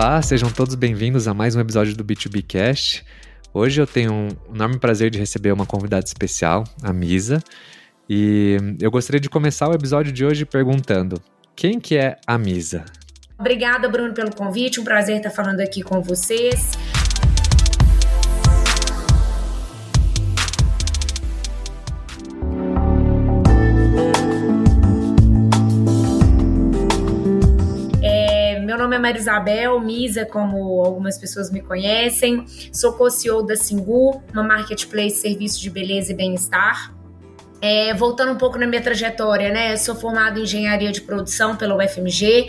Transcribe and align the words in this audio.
Olá, 0.00 0.22
sejam 0.22 0.48
todos 0.48 0.76
bem-vindos 0.76 1.26
a 1.26 1.34
mais 1.34 1.56
um 1.56 1.60
episódio 1.60 1.92
do 1.96 2.04
B2B 2.04 2.44
Cast. 2.46 3.04
Hoje 3.52 3.80
eu 3.80 3.86
tenho 3.86 4.12
um 4.12 4.28
enorme 4.54 4.78
prazer 4.78 5.10
de 5.10 5.18
receber 5.18 5.50
uma 5.50 5.66
convidada 5.66 6.04
especial, 6.06 6.62
a 6.84 6.92
Misa, 6.92 7.42
e 8.08 8.58
eu 8.80 8.92
gostaria 8.92 9.18
de 9.18 9.28
começar 9.28 9.68
o 9.68 9.74
episódio 9.74 10.12
de 10.12 10.24
hoje 10.24 10.44
perguntando: 10.44 11.20
quem 11.56 11.80
que 11.80 11.96
é 11.96 12.16
a 12.24 12.38
Misa? 12.38 12.84
Obrigada, 13.36 13.88
Bruno, 13.88 14.14
pelo 14.14 14.32
convite. 14.32 14.78
Um 14.78 14.84
prazer 14.84 15.16
estar 15.16 15.30
falando 15.30 15.58
aqui 15.58 15.82
com 15.82 16.00
vocês. 16.00 16.78
É 28.98 29.00
Maria 29.00 29.20
Isabel, 29.20 29.80
Misa, 29.80 30.26
como 30.26 30.84
algumas 30.84 31.16
pessoas 31.16 31.50
me 31.50 31.62
conhecem. 31.62 32.44
Sou 32.72 32.92
co-CEO 32.92 33.42
da 33.42 33.56
Singu, 33.56 34.22
uma 34.32 34.42
marketplace 34.42 35.14
de 35.14 35.20
serviços 35.20 35.60
de 35.60 35.70
beleza 35.70 36.12
e 36.12 36.14
bem-estar. 36.14 36.92
É, 37.60 37.94
voltando 37.94 38.32
um 38.32 38.36
pouco 38.36 38.58
na 38.58 38.66
minha 38.66 38.82
trajetória, 38.82 39.50
né? 39.50 39.76
Sou 39.76 39.94
formada 39.94 40.38
em 40.38 40.42
engenharia 40.42 40.92
de 40.92 41.00
produção 41.00 41.56
pela 41.56 41.74
UFMG. 41.76 42.46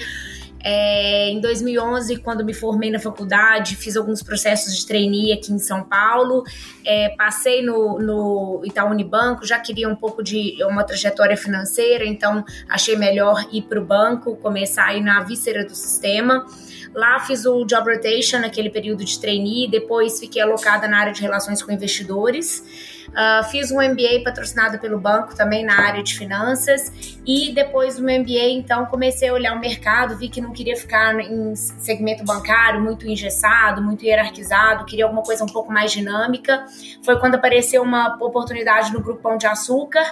É, 0.63 1.29
em 1.29 1.39
2011, 1.39 2.17
quando 2.17 2.43
me 2.43 2.53
formei 2.53 2.91
na 2.91 2.99
faculdade, 2.99 3.75
fiz 3.75 3.95
alguns 3.95 4.21
processos 4.21 4.75
de 4.75 4.85
trainee 4.85 5.31
aqui 5.31 5.53
em 5.53 5.59
São 5.59 5.83
Paulo. 5.83 6.43
É, 6.85 7.09
passei 7.09 7.61
no, 7.61 7.99
no 7.99 8.61
Itaú 8.65 8.89
Unibanco, 8.89 9.45
já 9.45 9.57
queria 9.59 9.87
um 9.87 9.95
pouco 9.95 10.21
de 10.21 10.57
uma 10.63 10.83
trajetória 10.83 11.37
financeira, 11.37 12.05
então 12.05 12.43
achei 12.67 12.95
melhor 12.95 13.47
ir 13.51 13.61
para 13.63 13.79
o 13.79 13.85
banco, 13.85 14.35
começar 14.37 14.85
aí 14.85 15.01
na 15.01 15.21
víscera 15.21 15.65
do 15.65 15.73
sistema. 15.73 16.45
Lá 16.93 17.19
fiz 17.19 17.45
o 17.45 17.63
job 17.65 17.93
rotation 17.93 18.39
naquele 18.39 18.69
período 18.69 19.05
de 19.05 19.19
trainee, 19.19 19.69
depois 19.69 20.19
fiquei 20.19 20.41
alocada 20.41 20.87
na 20.87 20.99
área 20.99 21.13
de 21.13 21.21
relações 21.21 21.61
com 21.61 21.71
investidores. 21.71 22.98
Uh, 23.09 23.43
fiz 23.49 23.71
um 23.71 23.77
MBA 23.77 24.23
patrocinado 24.23 24.79
pelo 24.79 24.99
banco 24.99 25.35
também 25.35 25.65
na 25.65 25.79
área 25.79 26.03
de 26.03 26.15
finanças 26.15 27.19
e 27.25 27.51
depois 27.53 27.97
do 27.97 28.03
MBA, 28.03 28.49
então, 28.51 28.85
comecei 28.85 29.29
a 29.29 29.33
olhar 29.33 29.55
o 29.55 29.59
mercado, 29.59 30.15
vi 30.17 30.29
que 30.29 30.39
não 30.39 30.51
queria 30.51 30.75
ficar 30.75 31.19
em 31.19 31.55
segmento 31.55 32.23
bancário 32.23 32.79
muito 32.81 33.07
engessado, 33.07 33.81
muito 33.81 34.05
hierarquizado, 34.05 34.85
queria 34.85 35.05
alguma 35.05 35.23
coisa 35.23 35.43
um 35.43 35.47
pouco 35.47 35.71
mais 35.71 35.91
dinâmica. 35.91 36.65
Foi 37.03 37.19
quando 37.19 37.35
apareceu 37.35 37.81
uma 37.81 38.15
oportunidade 38.21 38.93
no 38.93 39.01
Grupo 39.01 39.21
Pão 39.21 39.37
de 39.37 39.47
Açúcar, 39.47 40.03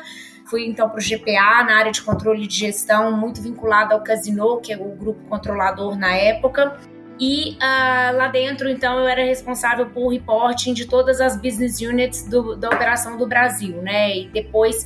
Fui 0.48 0.66
então 0.66 0.90
para 0.90 1.00
o 1.00 1.04
GPA, 1.04 1.64
na 1.66 1.78
área 1.78 1.92
de 1.92 2.02
controle 2.02 2.48
de 2.48 2.56
gestão, 2.56 3.12
muito 3.12 3.42
vinculada 3.42 3.94
ao 3.94 4.02
Casino, 4.02 4.62
que 4.62 4.72
é 4.72 4.78
o 4.78 4.96
grupo 4.96 5.28
controlador 5.28 5.98
na 5.98 6.16
época. 6.16 6.80
E 7.20 7.54
uh, 7.56 8.16
lá 8.16 8.28
dentro, 8.28 8.70
então, 8.70 9.00
eu 9.00 9.08
era 9.08 9.24
responsável 9.24 9.88
por 9.88 10.10
reporting 10.10 10.74
de 10.74 10.86
todas 10.86 11.20
as 11.20 11.36
business 11.36 11.82
units 11.82 12.24
do, 12.24 12.56
da 12.56 12.70
operação 12.70 13.18
do 13.18 13.26
Brasil, 13.26 13.82
né? 13.82 14.16
E 14.16 14.28
depois 14.28 14.86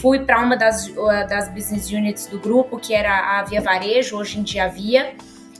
fui 0.00 0.20
para 0.20 0.40
uma 0.40 0.56
das, 0.56 0.86
uh, 0.88 1.26
das 1.28 1.48
business 1.48 1.90
units 1.90 2.26
do 2.26 2.38
grupo, 2.38 2.78
que 2.78 2.94
era 2.94 3.38
a 3.38 3.42
Via 3.42 3.60
Varejo, 3.60 4.16
hoje 4.16 4.38
em 4.38 4.42
dia 4.42 4.68
Via. 4.68 5.14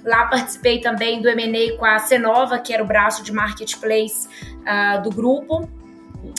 Lá 0.04 0.26
participei 0.26 0.80
também 0.80 1.20
do 1.20 1.28
M&A 1.28 1.76
com 1.76 1.84
a 1.84 1.98
Cenova, 1.98 2.58
que 2.58 2.72
era 2.72 2.82
o 2.82 2.86
braço 2.86 3.22
de 3.22 3.32
marketplace 3.32 4.28
uh, 4.60 5.02
do 5.02 5.10
grupo. 5.10 5.68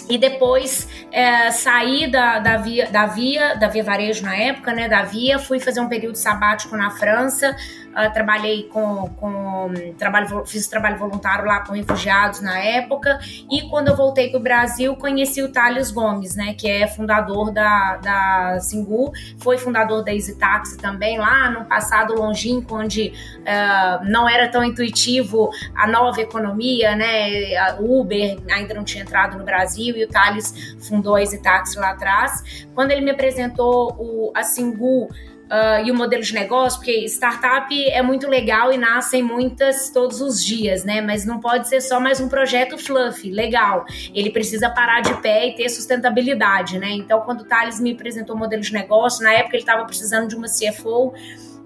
E 0.10 0.18
depois 0.18 0.88
é, 1.12 1.52
saí 1.52 2.10
da, 2.10 2.40
da, 2.40 2.58
via, 2.58 2.90
da 2.90 3.06
Via, 3.06 3.56
da 3.56 3.68
Via 3.68 3.84
Varejo 3.84 4.24
na 4.24 4.36
época, 4.36 4.74
né? 4.74 4.88
Da 4.88 5.04
Via, 5.04 5.38
fui 5.38 5.60
fazer 5.60 5.82
um 5.82 5.90
período 5.90 6.16
sabático 6.16 6.76
na 6.78 6.90
França, 6.90 7.56
Uh, 7.94 8.12
trabalhei 8.12 8.64
com, 8.64 9.08
com 9.20 9.72
trabalho, 10.00 10.44
fiz 10.48 10.68
trabalho 10.68 10.98
voluntário 10.98 11.46
lá 11.46 11.60
com 11.60 11.74
refugiados 11.74 12.42
na 12.42 12.58
época 12.58 13.20
e 13.52 13.70
quando 13.70 13.90
eu 13.90 13.96
voltei 13.96 14.30
para 14.30 14.40
o 14.40 14.42
Brasil 14.42 14.96
conheci 14.96 15.44
o 15.44 15.52
Thales 15.52 15.92
Gomes, 15.92 16.36
né, 16.36 16.56
que 16.56 16.68
é 16.68 16.88
fundador 16.88 17.52
da, 17.52 17.98
da 17.98 18.60
Singu, 18.60 19.12
foi 19.38 19.60
fundador 19.60 20.04
da 20.04 20.12
Easy 20.12 20.36
Taxi 20.40 20.78
também 20.78 21.20
lá 21.20 21.52
no 21.52 21.66
passado 21.66 22.16
longínquo, 22.16 22.76
onde 22.76 23.14
uh, 23.42 24.04
não 24.10 24.28
era 24.28 24.48
tão 24.50 24.64
intuitivo 24.64 25.52
a 25.76 25.86
nova 25.86 26.20
economia, 26.20 26.96
né, 26.96 27.56
a 27.58 27.78
Uber 27.80 28.38
ainda 28.52 28.74
não 28.74 28.84
tinha 28.84 29.04
entrado 29.04 29.38
no 29.38 29.44
Brasil 29.44 29.96
e 29.96 30.04
o 30.04 30.08
Thales 30.08 30.76
fundou 30.80 31.16
a 31.16 31.22
Easy 31.22 31.42
Taxi 31.42 31.78
lá 31.78 31.92
atrás. 31.92 32.66
Quando 32.74 32.92
ele 32.92 33.02
me 33.02 33.12
apresentou 33.12 33.96
o, 34.00 34.32
a 34.36 34.44
Singu 34.44 35.10
uh, 35.46 35.86
e 35.86 35.92
o 35.92 35.96
modelo 35.96 36.24
de 36.24 36.34
negócio, 36.34 36.80
porque 36.80 37.06
startup 37.06 37.74
é 37.90 38.02
muito 38.02 38.28
legal 38.28 38.72
e 38.72 38.78
nascem 38.78 39.22
muitas 39.22 39.90
todos 39.90 40.22
os 40.22 40.44
dias, 40.44 40.84
né? 40.84 41.02
Mas 41.02 41.26
não 41.26 41.40
pode 41.40 41.68
ser 41.68 41.82
só 41.82 42.00
mais 42.00 42.20
um 42.20 42.28
projeto 42.28 42.78
fluffy, 42.78 43.32
legal. 43.32 43.86
Ele 44.14 44.30
precisa 44.30 44.70
parar 44.70 45.02
de 45.02 45.14
pé 45.22 45.48
e 45.48 45.56
ter 45.56 45.70
sustentabilidade, 45.70 46.78
né? 46.78 46.92
Então, 46.92 47.22
quando 47.22 47.42
o 47.42 47.46
Thales 47.46 47.80
me 47.80 47.94
apresentou 47.94 48.36
o 48.36 48.40
modelo 48.40 48.62
de 48.62 48.74
negócio, 48.74 49.24
na 49.24 49.34
época 49.34 49.56
ele 49.56 49.64
estava 49.64 49.86
precisando 49.86 50.28
de 50.28 50.36
uma 50.36 50.48
CFO 50.48 51.14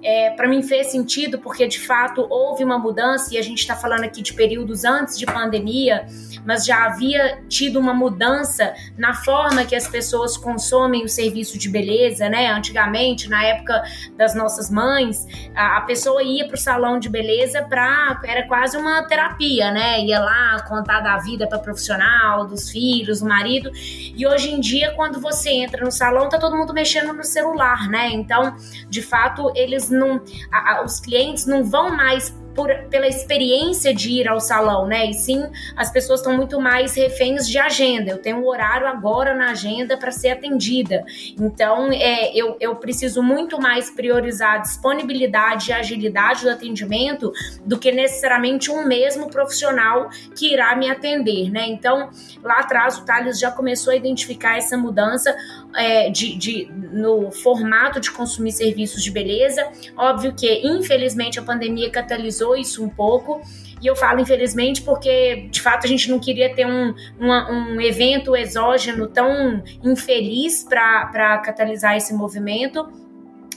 é, 0.03 0.29
para 0.31 0.47
mim 0.47 0.61
fez 0.61 0.91
sentido 0.91 1.39
porque 1.39 1.67
de 1.67 1.79
fato 1.79 2.25
houve 2.29 2.63
uma 2.63 2.77
mudança 2.77 3.33
e 3.33 3.37
a 3.37 3.41
gente 3.41 3.59
está 3.59 3.75
falando 3.75 4.03
aqui 4.03 4.21
de 4.21 4.33
períodos 4.33 4.85
antes 4.85 5.17
de 5.17 5.25
pandemia, 5.25 6.05
mas 6.45 6.65
já 6.65 6.85
havia 6.85 7.43
tido 7.49 7.79
uma 7.79 7.93
mudança 7.93 8.73
na 8.97 9.13
forma 9.13 9.65
que 9.65 9.75
as 9.75 9.87
pessoas 9.87 10.37
consomem 10.37 11.03
o 11.03 11.09
serviço 11.09 11.57
de 11.57 11.67
beleza, 11.67 12.29
né? 12.29 12.47
Antigamente, 12.51 13.27
na 13.27 13.43
época 13.43 13.83
das 14.15 14.35
nossas 14.35 14.69
mães, 14.69 15.25
a, 15.55 15.77
a 15.77 15.81
pessoa 15.81 16.21
ia 16.21 16.47
para 16.47 16.55
o 16.55 16.59
salão 16.59 16.99
de 16.99 17.09
beleza 17.09 17.63
para 17.63 18.21
era 18.23 18.47
quase 18.47 18.77
uma 18.77 19.03
terapia, 19.03 19.71
né? 19.71 19.99
Ia 20.01 20.19
lá 20.19 20.61
contar 20.67 21.01
da 21.01 21.17
vida 21.17 21.47
para 21.47 21.59
profissional, 21.59 22.45
dos 22.45 22.69
filhos, 22.69 23.19
do 23.19 23.27
marido. 23.27 23.71
E 23.73 24.25
hoje 24.27 24.51
em 24.51 24.59
dia, 24.59 24.93
quando 24.95 25.19
você 25.19 25.49
entra 25.49 25.83
no 25.83 25.91
salão, 25.91 26.29
tá 26.29 26.37
todo 26.37 26.55
mundo 26.55 26.73
mexendo 26.73 27.13
no 27.13 27.23
celular, 27.23 27.89
né? 27.89 28.09
Então, 28.11 28.55
de 28.89 29.01
fato, 29.01 29.51
eles 29.55 29.86
não, 29.89 30.21
a, 30.51 30.77
a, 30.77 30.83
os 30.83 30.99
clientes 30.99 31.45
não 31.45 31.63
vão 31.63 31.95
mais 31.95 32.33
por, 32.57 32.73
pela 32.89 33.07
experiência 33.07 33.93
de 33.93 34.09
ir 34.09 34.27
ao 34.27 34.39
salão, 34.39 34.87
né? 34.87 35.05
E 35.05 35.13
sim, 35.13 35.45
as 35.75 35.91
pessoas 35.91 36.21
estão 36.21 36.35
muito 36.35 36.59
mais 36.59 36.95
reféns 36.95 37.47
de 37.47 37.59
agenda. 37.59 38.09
Eu 38.09 38.17
tenho 38.17 38.37
um 38.37 38.47
horário 38.47 38.87
agora 38.87 39.35
na 39.35 39.51
agenda 39.51 39.95
para 39.95 40.09
ser 40.09 40.29
atendida. 40.29 41.05
Então, 41.39 41.91
é, 41.93 42.35
eu, 42.35 42.57
eu 42.59 42.75
preciso 42.77 43.21
muito 43.21 43.61
mais 43.61 43.91
priorizar 43.91 44.55
a 44.55 44.57
disponibilidade 44.57 45.69
e 45.69 45.73
agilidade 45.73 46.41
do 46.41 46.49
atendimento 46.49 47.31
do 47.63 47.77
que 47.77 47.91
necessariamente 47.91 48.71
um 48.71 48.83
mesmo 48.87 49.29
profissional 49.29 50.09
que 50.35 50.51
irá 50.51 50.75
me 50.75 50.89
atender, 50.89 51.51
né? 51.51 51.67
Então, 51.67 52.09
lá 52.41 52.61
atrás, 52.61 52.97
o 52.97 53.05
Thales 53.05 53.39
já 53.39 53.51
começou 53.51 53.93
a 53.93 53.95
identificar 53.95 54.57
essa 54.57 54.75
mudança 54.75 55.35
é, 55.75 56.09
de, 56.09 56.35
de, 56.35 56.71
no 56.91 57.29
formato 57.29 57.99
de 57.99 58.09
consumir 58.09 58.51
serviços 58.51 59.03
de 59.03 59.11
beleza. 59.11 59.63
Óbvio 59.95 60.33
que, 60.33 60.67
infelizmente, 60.67 61.37
a 61.37 61.43
pandemia 61.43 61.91
catalisou 61.91 62.46
isso 62.55 62.83
um 62.83 62.89
pouco. 62.89 63.41
E 63.81 63.85
eu 63.85 63.95
falo 63.95 64.19
infelizmente 64.19 64.81
porque, 64.81 65.47
de 65.51 65.61
fato, 65.61 65.85
a 65.85 65.87
gente 65.87 66.09
não 66.09 66.19
queria 66.19 66.53
ter 66.53 66.65
um, 66.65 66.93
um 67.19 67.79
evento 67.81 68.35
exógeno 68.35 69.07
tão 69.07 69.63
infeliz 69.83 70.63
para 70.63 71.37
catalisar 71.39 71.95
esse 71.95 72.13
movimento. 72.13 72.87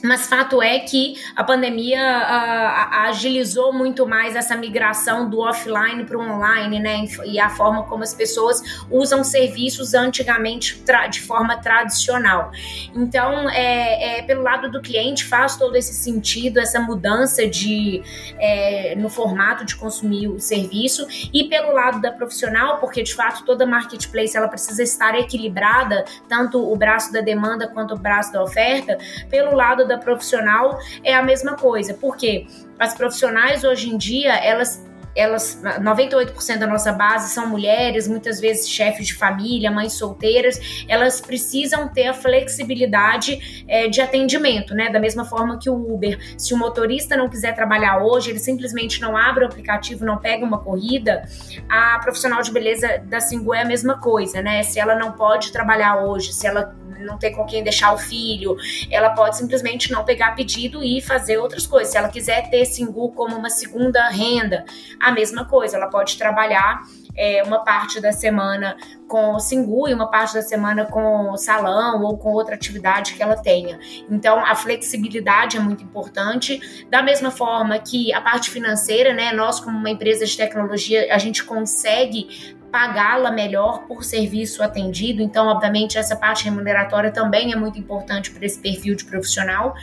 Mas 0.03 0.27
fato 0.27 0.63
é 0.63 0.79
que 0.81 1.15
a 1.37 1.45
pandemia 1.45 2.01
uh, 2.01 2.95
agilizou 3.09 3.73
muito 3.73 4.07
mais 4.07 4.35
essa 4.35 4.57
migração 4.57 5.29
do 5.29 5.41
offline 5.41 6.05
para 6.05 6.17
o 6.17 6.21
online, 6.21 6.79
né? 6.79 7.05
E 7.27 7.39
a 7.39 7.51
forma 7.51 7.83
como 7.85 8.03
as 8.03 8.15
pessoas 8.15 8.63
usam 8.91 9.23
serviços 9.23 9.95
antigamente 9.95 10.83
de 11.11 11.21
forma 11.21 11.57
tradicional. 11.59 12.51
Então, 12.95 13.49
é, 13.51 14.19
é, 14.19 14.23
pelo 14.23 14.43
lado 14.43 14.71
do 14.71 14.81
cliente 14.81 15.25
faz 15.25 15.57
todo 15.57 15.77
esse 15.77 15.95
sentido, 15.95 16.59
essa 16.59 16.81
mudança 16.81 17.47
de 17.47 18.03
é, 18.39 18.95
no 18.97 19.09
formato 19.09 19.65
de 19.65 19.77
consumir 19.77 20.29
o 20.29 20.41
serviço 20.41 21.07
e 21.33 21.45
pelo 21.45 21.73
lado 21.73 22.01
da 22.01 22.11
profissional, 22.11 22.79
porque 22.79 23.03
de 23.03 23.15
fato 23.15 23.45
toda 23.45 23.67
marketplace 23.67 24.37
ela 24.37 24.49
precisa 24.49 24.83
estar 24.83 25.15
equilibrada, 25.15 26.05
tanto 26.29 26.61
o 26.71 26.77
braço 26.77 27.13
da 27.13 27.21
demanda 27.21 27.69
quanto 27.69 27.95
o 27.95 27.99
braço 27.99 28.33
da 28.33 28.43
oferta. 28.43 28.99
Pelo 29.29 29.55
lado 29.55 29.87
da 29.91 29.99
profissional 29.99 30.79
é 31.05 31.15
a 31.15 31.23
mesma 31.23 31.55
coisa, 31.55 31.95
porque 31.95 32.47
as 32.79 32.95
profissionais 32.95 33.65
hoje 33.65 33.91
em 33.91 33.99
dia, 33.99 34.35
elas 34.35 34.83
elas 35.15 35.61
98% 35.63 36.59
da 36.59 36.67
nossa 36.67 36.93
base 36.93 37.35
são 37.35 37.47
mulheres, 37.47 38.07
muitas 38.07 38.41
vezes 38.41 38.69
chefes 38.69 39.09
de 39.09 39.15
família, 39.15 39.71
mães 39.71 39.95
solteiras, 39.95 40.85
elas 40.89 41.21
precisam 41.21 41.89
ter 41.89 42.07
a 42.07 42.15
flexibilidade 42.15 43.65
é, 43.67 43.89
de 43.89 44.01
atendimento, 44.01 44.75
né? 44.75 44.89
Da 44.89 45.01
mesma 45.01 45.25
forma 45.25 45.59
que 45.59 45.69
o 45.69 45.75
Uber, 45.75 46.19
se 46.39 46.55
o 46.55 46.57
motorista 46.57 47.17
não 47.17 47.29
quiser 47.29 47.55
trabalhar 47.55 48.03
hoje, 48.03 48.31
ele 48.31 48.39
simplesmente 48.39 49.01
não 49.01 49.17
abre 49.17 49.45
o 49.45 49.47
aplicativo, 49.47 50.05
não 50.05 50.19
pega 50.19 50.45
uma 50.45 50.59
corrida, 50.59 51.29
a 51.69 51.99
profissional 51.99 52.43
de 52.43 52.53
beleza 52.53 53.03
da 53.05 53.21
Singu 53.21 53.53
é 53.53 53.63
a 53.63 53.65
mesma 53.65 53.99
coisa, 53.99 54.41
né? 54.41 54.63
Se 54.63 54.79
ela 54.79 54.95
não 54.95 55.13
pode 55.13 55.51
trabalhar 55.51 56.05
hoje, 56.05 56.33
se 56.33 56.47
ela 56.47 56.75
não 57.05 57.19
ter 57.19 57.31
com 57.31 57.45
quem 57.45 57.63
deixar 57.63 57.93
o 57.93 57.99
filho, 57.99 58.57
ela 58.91 59.11
pode 59.11 59.37
simplesmente 59.37 59.91
não 59.91 60.05
pegar 60.05 60.35
pedido 60.35 60.83
e 60.83 61.01
fazer 61.01 61.39
outras 61.39 61.67
coisas. 61.67 61.93
Se 61.93 61.99
ela 61.99 62.09
quiser 62.09 62.51
ter 62.51 62.65
Singu 62.65 63.13
como 63.13 63.37
uma 63.37 63.51
segunda 63.51 64.09
renda, 64.09 64.65
a 64.99 65.13
mesma 65.13 65.45
coisa, 65.45 65.77
ela 65.77 65.89
pode 65.89 66.17
trabalhar 66.17 66.83
é, 67.17 67.43
uma 67.43 67.61
parte 67.65 68.01
da 68.01 68.13
semana 68.13 68.77
com 69.09 69.35
o 69.35 69.41
Singu 69.41 69.89
e 69.89 69.95
uma 69.95 70.09
parte 70.09 70.35
da 70.35 70.43
semana 70.43 70.87
com 70.87 71.31
o 71.31 71.37
salão 71.37 72.03
ou 72.03 72.17
com 72.17 72.33
outra 72.33 72.55
atividade 72.55 73.15
que 73.15 73.23
ela 73.23 73.37
tenha. 73.37 73.79
Então, 74.09 74.39
a 74.39 74.55
flexibilidade 74.55 75.57
é 75.57 75.61
muito 75.61 75.83
importante. 75.83 76.87
Da 76.89 77.03
mesma 77.03 77.31
forma 77.31 77.79
que 77.79 78.13
a 78.15 78.21
parte 78.21 78.51
financeira, 78.51 79.13
né? 79.13 79.33
Nós, 79.33 79.61
como 79.61 79.77
uma 79.77 79.91
empresa 79.91 80.25
de 80.25 80.37
tecnologia, 80.37 81.13
a 81.13 81.19
gente 81.19 81.45
consegue 81.45 82.57
pagá-la 82.71 83.31
melhor 83.31 83.87
por 83.87 84.05
serviço 84.05 84.63
atendido. 84.63 85.23
Então, 85.23 85.47
obviamente, 85.47 85.99
essa 85.99 86.17
parte 86.17 86.45
remuneratória 86.45 87.11
também 87.11 87.53
é 87.53 87.57
muito 87.57 87.79
importante 87.79 88.31
para 88.31 88.45
esse 88.45 88.59
perfil 88.59 88.95
de 88.95 89.05
profissional. 89.05 89.75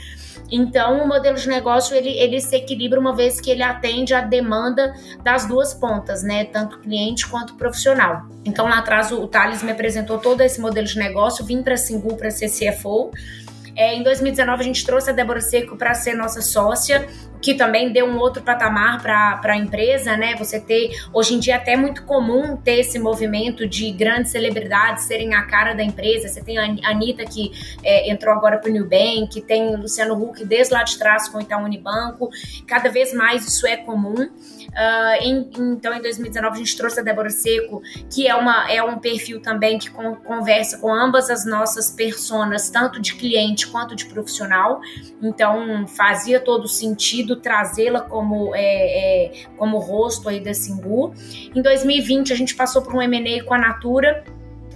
Então, 0.49 1.03
o 1.03 1.07
modelo 1.07 1.37
de 1.37 1.47
negócio 1.47 1.95
ele, 1.95 2.09
ele 2.09 2.39
se 2.39 2.55
equilibra 2.55 2.99
uma 2.99 3.13
vez 3.13 3.41
que 3.41 3.51
ele 3.51 3.63
atende 3.63 4.13
a 4.13 4.21
demanda 4.21 4.93
das 5.21 5.45
duas 5.45 5.73
pontas, 5.73 6.23
né? 6.23 6.45
Tanto 6.45 6.79
cliente 6.79 7.27
quanto 7.27 7.55
profissional. 7.55 8.27
Então, 8.45 8.67
lá 8.67 8.79
atrás, 8.79 9.11
o 9.11 9.27
Thales 9.27 9.61
me 9.61 9.71
apresentou 9.71 10.17
todo 10.19 10.41
esse 10.41 10.61
modelo 10.61 10.87
de 10.87 10.97
negócio, 10.97 11.43
vim 11.43 11.61
para 11.61 11.73
a 11.73 11.77
Singu 11.77 12.15
para 12.15 12.31
ser 12.31 12.49
CFO. 12.49 13.11
É, 13.75 13.93
em 13.93 14.01
2019, 14.01 14.61
a 14.61 14.63
gente 14.63 14.83
trouxe 14.83 15.11
a 15.11 15.13
Débora 15.13 15.39
Seco 15.39 15.77
para 15.77 15.93
ser 15.93 16.15
nossa 16.15 16.41
sócia 16.41 17.07
que 17.41 17.53
também 17.53 17.91
deu 17.91 18.05
um 18.05 18.17
outro 18.17 18.41
patamar 18.41 19.01
para 19.01 19.39
a 19.43 19.57
empresa, 19.57 20.17
né? 20.17 20.35
Você 20.35 20.59
ter, 20.59 20.91
hoje 21.13 21.35
em 21.35 21.39
dia, 21.39 21.53
é 21.53 21.57
até 21.57 21.75
muito 21.75 22.03
comum 22.03 22.57
ter 22.57 22.79
esse 22.79 22.99
movimento 22.99 23.67
de 23.67 23.91
grandes 23.91 24.31
celebridades 24.31 25.05
serem 25.05 25.33
a 25.33 25.43
cara 25.43 25.73
da 25.73 25.83
empresa. 25.83 26.27
Você 26.27 26.41
tem 26.41 26.57
a 26.57 26.89
Anitta, 26.89 27.25
que 27.25 27.51
é, 27.83 28.09
entrou 28.11 28.33
agora 28.33 28.57
para 28.57 28.69
o 28.69 28.73
Nubank, 28.73 29.41
tem 29.41 29.67
o 29.67 29.77
Luciano 29.77 30.13
Huck 30.21 30.43
desde 30.45 30.73
lá 30.73 30.83
de 30.83 30.97
trás 30.97 31.27
com 31.27 31.37
o 31.37 31.41
Itaú 31.41 31.63
Unibanco. 31.63 32.29
Cada 32.65 32.89
vez 32.89 33.13
mais 33.13 33.47
isso 33.47 33.65
é 33.67 33.77
comum. 33.77 34.15
Uh, 34.77 35.23
em, 35.23 35.49
então, 35.73 35.91
em 35.93 36.01
2019, 36.01 36.55
a 36.55 36.59
gente 36.59 36.77
trouxe 36.77 36.99
a 36.99 37.03
Débora 37.03 37.31
Seco, 37.31 37.81
que 38.13 38.27
é, 38.27 38.35
uma, 38.35 38.69
é 38.71 38.83
um 38.83 38.99
perfil 38.99 39.41
também 39.41 39.79
que 39.79 39.89
con 39.89 40.15
conversa 40.17 40.77
com 40.77 40.93
ambas 40.93 41.29
as 41.29 41.45
nossas 41.45 41.89
personas, 41.89 42.69
tanto 42.69 43.01
de 43.01 43.15
cliente 43.15 43.67
quanto 43.67 43.95
de 43.95 44.05
profissional. 44.05 44.79
Então, 45.21 45.87
fazia 45.87 46.39
todo 46.39 46.67
sentido 46.67 47.26
trazê-la 47.35 48.01
como, 48.01 48.55
é, 48.55 49.25
é, 49.25 49.31
como 49.57 49.77
rosto 49.77 50.29
aí 50.29 50.39
da 50.39 50.53
Singu. 50.53 51.13
Em 51.53 51.61
2020, 51.61 52.33
a 52.33 52.35
gente 52.35 52.55
passou 52.55 52.81
por 52.81 52.95
um 52.95 53.01
M&A 53.01 53.43
com 53.43 53.53
a 53.53 53.57
Natura, 53.57 54.23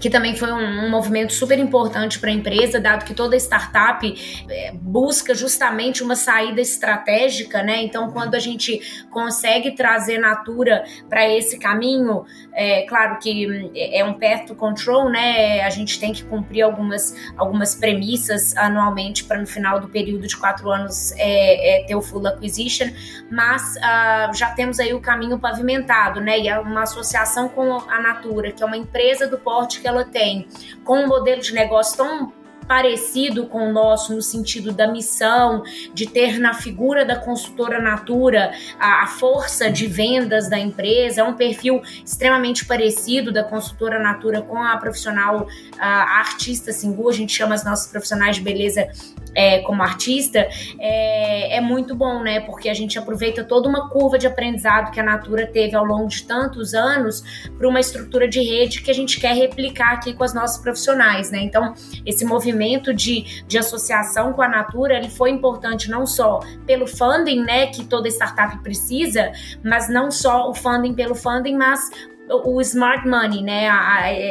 que 0.01 0.09
também 0.09 0.36
foi 0.36 0.51
um, 0.51 0.86
um 0.86 0.89
movimento 0.89 1.31
super 1.31 1.59
importante 1.59 2.19
para 2.19 2.31
a 2.31 2.33
empresa, 2.33 2.80
dado 2.80 3.06
que 3.06 3.13
toda 3.13 3.38
startup 3.38 4.45
é, 4.50 4.71
busca 4.74 5.36
justamente 5.36 6.01
uma 6.01 6.15
saída 6.15 6.59
estratégica, 6.59 7.62
né? 7.62 7.83
Então, 7.83 8.09
quando 8.09 8.33
a 8.33 8.39
gente 8.39 9.06
consegue 9.12 9.71
trazer 9.71 10.18
Natura 10.18 10.83
para 11.07 11.30
esse 11.30 11.59
caminho, 11.59 12.25
é 12.51 12.81
claro 12.81 13.19
que 13.19 13.71
é 13.75 14.03
um 14.03 14.15
perto 14.15 14.56
control, 14.56 15.09
né? 15.09 15.62
A 15.62 15.69
gente 15.69 16.00
tem 16.00 16.12
que 16.12 16.24
cumprir 16.24 16.63
algumas, 16.63 17.15
algumas 17.38 17.75
premissas 17.75 18.57
anualmente 18.57 19.24
para 19.24 19.39
no 19.39 19.45
final 19.45 19.80
do 19.80 19.88
período 19.88 20.25
de 20.25 20.36
quatro 20.36 20.71
anos 20.71 21.12
é, 21.18 21.81
é 21.81 21.83
ter 21.86 21.95
o 21.95 22.01
full 22.01 22.25
acquisition, 22.25 22.88
mas 23.30 23.75
uh, 23.75 24.33
já 24.33 24.50
temos 24.50 24.80
aí 24.80 24.95
o 24.95 25.00
caminho 25.00 25.38
pavimentado, 25.38 26.19
né? 26.19 26.39
E 26.39 26.48
é 26.48 26.59
uma 26.59 26.81
associação 26.83 27.48
com 27.48 27.74
a 27.88 28.01
Natura, 28.01 28.51
que 28.51 28.63
é 28.63 28.65
uma 28.65 28.77
empresa 28.77 29.27
do 29.27 29.38
porte 29.38 29.80
que 29.80 29.90
ela 29.91 30.05
tem, 30.05 30.47
com 30.83 31.03
um 31.03 31.07
modelo 31.07 31.41
de 31.41 31.53
negócio 31.53 31.97
tão 31.97 32.33
parecido 32.71 33.47
com 33.47 33.69
o 33.69 33.73
nosso 33.73 34.15
no 34.15 34.21
sentido 34.21 34.71
da 34.71 34.88
missão, 34.88 35.61
de 35.93 36.07
ter 36.07 36.39
na 36.39 36.53
figura 36.53 37.03
da 37.03 37.17
consultora 37.17 37.81
Natura 37.81 38.53
a, 38.79 39.03
a, 39.03 39.07
força 39.07 39.69
de 39.69 39.88
vendas 39.88 40.49
da 40.49 40.57
empresa, 40.57 41.19
é 41.19 41.23
um 41.23 41.33
perfil 41.33 41.81
extremamente 42.05 42.65
parecido 42.65 43.29
da 43.29 43.43
consultora 43.43 43.99
Natura 43.99 44.41
com 44.41 44.57
a 44.57 44.77
profissional 44.77 45.47
a, 45.77 45.88
a 45.88 46.19
artista 46.19 46.71
Singu, 46.71 47.09
a 47.09 47.13
gente 47.13 47.33
chama 47.33 47.55
as 47.55 47.65
nossas 47.65 47.91
profissionais 47.91 48.38
de 48.38 48.41
beleza 48.41 48.88
é, 49.33 49.59
como 49.59 49.81
artista, 49.81 50.47
é, 50.79 51.57
é, 51.57 51.61
muito 51.61 51.95
bom, 51.95 52.21
né? 52.21 52.39
Porque 52.41 52.69
a 52.69 52.73
gente 52.73 52.97
aproveita 52.97 53.43
toda 53.43 53.67
uma 53.67 53.89
curva 53.89 54.17
de 54.17 54.27
aprendizado 54.27 54.91
que 54.91 54.99
a 54.99 55.03
Natura 55.03 55.47
teve 55.47 55.75
ao 55.75 55.85
longo 55.85 56.07
de 56.07 56.23
tantos 56.23 56.73
anos 56.73 57.49
para 57.57 57.67
uma 57.67 57.79
estrutura 57.79 58.27
de 58.27 58.41
rede 58.41 58.81
que 58.81 58.91
a 58.91 58.93
gente 58.93 59.19
quer 59.19 59.35
replicar 59.35 59.93
aqui 59.93 60.13
com 60.13 60.23
as 60.23 60.33
nossas 60.33 60.61
profissionais, 60.61 61.31
né? 61.31 61.39
Então, 61.39 61.73
esse 62.05 62.25
movimento 62.25 62.93
de, 62.93 63.43
de 63.47 63.57
associação 63.57 64.33
com 64.33 64.41
a 64.41 64.47
Natura, 64.47 64.97
ele 64.97 65.09
foi 65.09 65.29
importante 65.29 65.89
não 65.89 66.05
só 66.05 66.39
pelo 66.65 66.87
funding, 66.87 67.41
né, 67.41 67.67
que 67.67 67.85
toda 67.85 68.07
startup 68.07 68.57
precisa, 68.61 69.31
mas 69.63 69.89
não 69.89 70.11
só 70.11 70.49
o 70.49 70.53
funding 70.53 70.93
pelo 70.93 71.15
funding, 71.15 71.55
mas 71.55 71.89
o 72.31 72.61
smart 72.61 73.07
money, 73.07 73.41
né? 73.43 73.67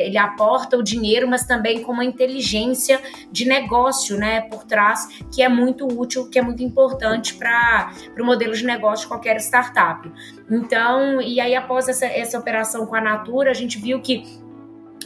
Ele 0.07 0.19
aporta 0.19 0.77
o 0.77 0.83
dinheiro, 0.83 1.29
mas 1.29 1.45
também 1.45 1.83
com 1.83 1.93
uma 1.93 2.05
inteligência 2.05 3.01
de 3.31 3.47
negócio, 3.47 4.17
né? 4.17 4.43
Por 4.43 4.65
trás, 4.65 5.09
que 5.33 5.43
é 5.43 5.49
muito 5.49 5.87
útil, 5.87 6.29
que 6.29 6.39
é 6.39 6.43
muito 6.43 6.63
importante 6.63 7.35
para 7.35 7.93
o 8.19 8.25
modelo 8.25 8.55
de 8.55 8.65
negócio 8.65 9.05
de 9.05 9.09
qualquer 9.09 9.37
startup. 9.39 10.11
Então, 10.51 11.21
e 11.21 11.41
aí 11.41 11.55
após 11.55 11.89
essa, 11.89 12.07
essa 12.07 12.39
operação 12.39 12.87
com 12.87 12.97
a 12.97 13.01
Natura, 13.01 13.51
a 13.51 13.55
gente 13.55 13.79
viu 13.79 14.01
que 14.01 14.41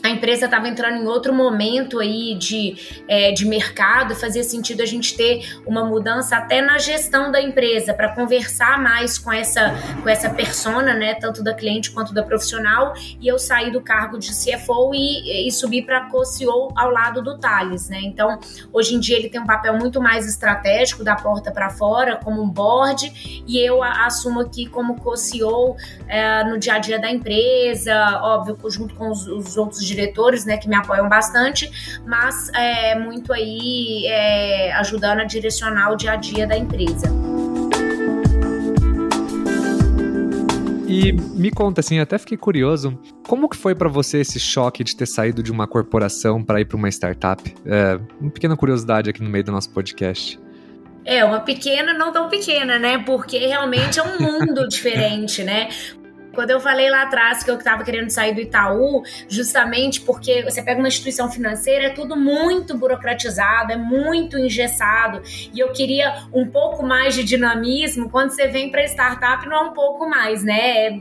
a 0.04 0.10
empresa 0.10 0.44
estava 0.44 0.68
entrando 0.68 1.02
em 1.02 1.06
outro 1.06 1.32
momento 1.32 1.98
aí 1.98 2.34
de, 2.34 2.76
é, 3.08 3.32
de 3.32 3.46
mercado, 3.46 4.14
fazia 4.14 4.44
sentido 4.44 4.82
a 4.82 4.86
gente 4.86 5.16
ter 5.16 5.58
uma 5.66 5.82
mudança 5.82 6.36
até 6.36 6.60
na 6.60 6.76
gestão 6.76 7.32
da 7.32 7.40
empresa, 7.40 7.94
para 7.94 8.14
conversar 8.14 8.78
mais 8.78 9.16
com 9.16 9.32
essa, 9.32 9.74
com 10.02 10.08
essa 10.08 10.28
persona, 10.28 10.92
né, 10.92 11.14
tanto 11.14 11.42
da 11.42 11.54
cliente 11.54 11.90
quanto 11.90 12.12
da 12.12 12.22
profissional, 12.22 12.92
e 13.18 13.26
eu 13.26 13.38
saí 13.38 13.70
do 13.70 13.80
cargo 13.80 14.18
de 14.18 14.28
CFO 14.28 14.94
e, 14.94 15.48
e 15.48 15.50
subi 15.50 15.80
para 15.80 16.02
co-CEO 16.10 16.68
ao 16.76 16.90
lado 16.90 17.22
do 17.22 17.38
Thales, 17.38 17.88
né, 17.88 18.00
então 18.02 18.38
hoje 18.74 18.94
em 18.94 19.00
dia 19.00 19.16
ele 19.16 19.30
tem 19.30 19.40
um 19.40 19.46
papel 19.46 19.78
muito 19.78 20.02
mais 20.02 20.28
estratégico, 20.28 21.02
da 21.02 21.16
porta 21.16 21.50
para 21.50 21.70
fora, 21.70 22.16
como 22.16 22.42
um 22.42 22.50
board, 22.50 23.42
e 23.46 23.58
eu 23.58 23.82
assumo 23.82 24.40
aqui 24.40 24.66
como 24.66 25.00
co-CEO 25.00 25.76
é, 26.06 26.44
no 26.44 26.58
dia 26.58 26.74
a 26.74 26.78
dia 26.78 26.98
da 26.98 27.10
empresa, 27.10 28.20
óbvio, 28.22 28.58
junto 28.70 28.94
com 28.94 29.10
os, 29.10 29.26
os 29.26 29.56
outros 29.56 29.93
diretores, 29.94 30.44
né, 30.44 30.56
que 30.56 30.68
me 30.68 30.76
apoiam 30.76 31.08
bastante, 31.08 31.70
mas 32.06 32.50
é 32.54 32.98
muito 32.98 33.32
aí 33.32 34.06
é, 34.06 34.72
ajudando 34.74 35.20
a 35.20 35.24
direcionar 35.24 35.92
o 35.92 35.96
dia 35.96 36.12
a 36.12 36.16
dia 36.16 36.46
da 36.46 36.56
empresa. 36.56 37.08
E 40.86 41.12
me 41.12 41.50
conta 41.50 41.80
assim, 41.80 41.98
até 41.98 42.18
fiquei 42.18 42.36
curioso, 42.36 42.96
como 43.26 43.48
que 43.48 43.56
foi 43.56 43.74
para 43.74 43.88
você 43.88 44.18
esse 44.18 44.38
choque 44.38 44.84
de 44.84 44.94
ter 44.94 45.06
saído 45.06 45.42
de 45.42 45.50
uma 45.50 45.66
corporação 45.66 46.42
para 46.42 46.60
ir 46.60 46.66
para 46.66 46.76
uma 46.76 46.88
startup? 46.88 47.42
É, 47.66 47.98
uma 48.20 48.30
pequena 48.30 48.56
curiosidade 48.56 49.10
aqui 49.10 49.20
no 49.20 49.28
meio 49.28 49.42
do 49.42 49.50
nosso 49.50 49.70
podcast. 49.70 50.38
É, 51.04 51.24
uma 51.24 51.40
pequena, 51.40 51.92
não 51.92 52.12
tão 52.12 52.28
pequena, 52.28 52.78
né? 52.78 52.98
Porque 52.98 53.38
realmente 53.38 53.98
é 53.98 54.02
um 54.02 54.20
mundo 54.20 54.66
diferente, 54.70 55.42
né? 55.42 55.68
Quando 56.34 56.50
eu 56.50 56.60
falei 56.60 56.90
lá 56.90 57.02
atrás 57.02 57.42
que 57.42 57.50
eu 57.50 57.56
estava 57.56 57.84
querendo 57.84 58.10
sair 58.10 58.34
do 58.34 58.40
Itaú, 58.40 59.02
justamente 59.28 60.00
porque 60.00 60.42
você 60.42 60.62
pega 60.62 60.78
uma 60.78 60.88
instituição 60.88 61.30
financeira, 61.30 61.84
é 61.86 61.90
tudo 61.90 62.16
muito 62.16 62.76
burocratizado, 62.76 63.72
é 63.72 63.76
muito 63.76 64.38
engessado, 64.38 65.22
e 65.52 65.58
eu 65.58 65.72
queria 65.72 66.26
um 66.32 66.46
pouco 66.46 66.84
mais 66.84 67.14
de 67.14 67.24
dinamismo. 67.24 68.10
Quando 68.10 68.30
você 68.30 68.46
vem 68.48 68.70
para 68.70 68.84
startup, 68.84 69.46
não 69.48 69.56
é 69.56 69.60
um 69.60 69.72
pouco 69.72 70.08
mais, 70.08 70.42
né? 70.42 70.86
É, 70.86 70.98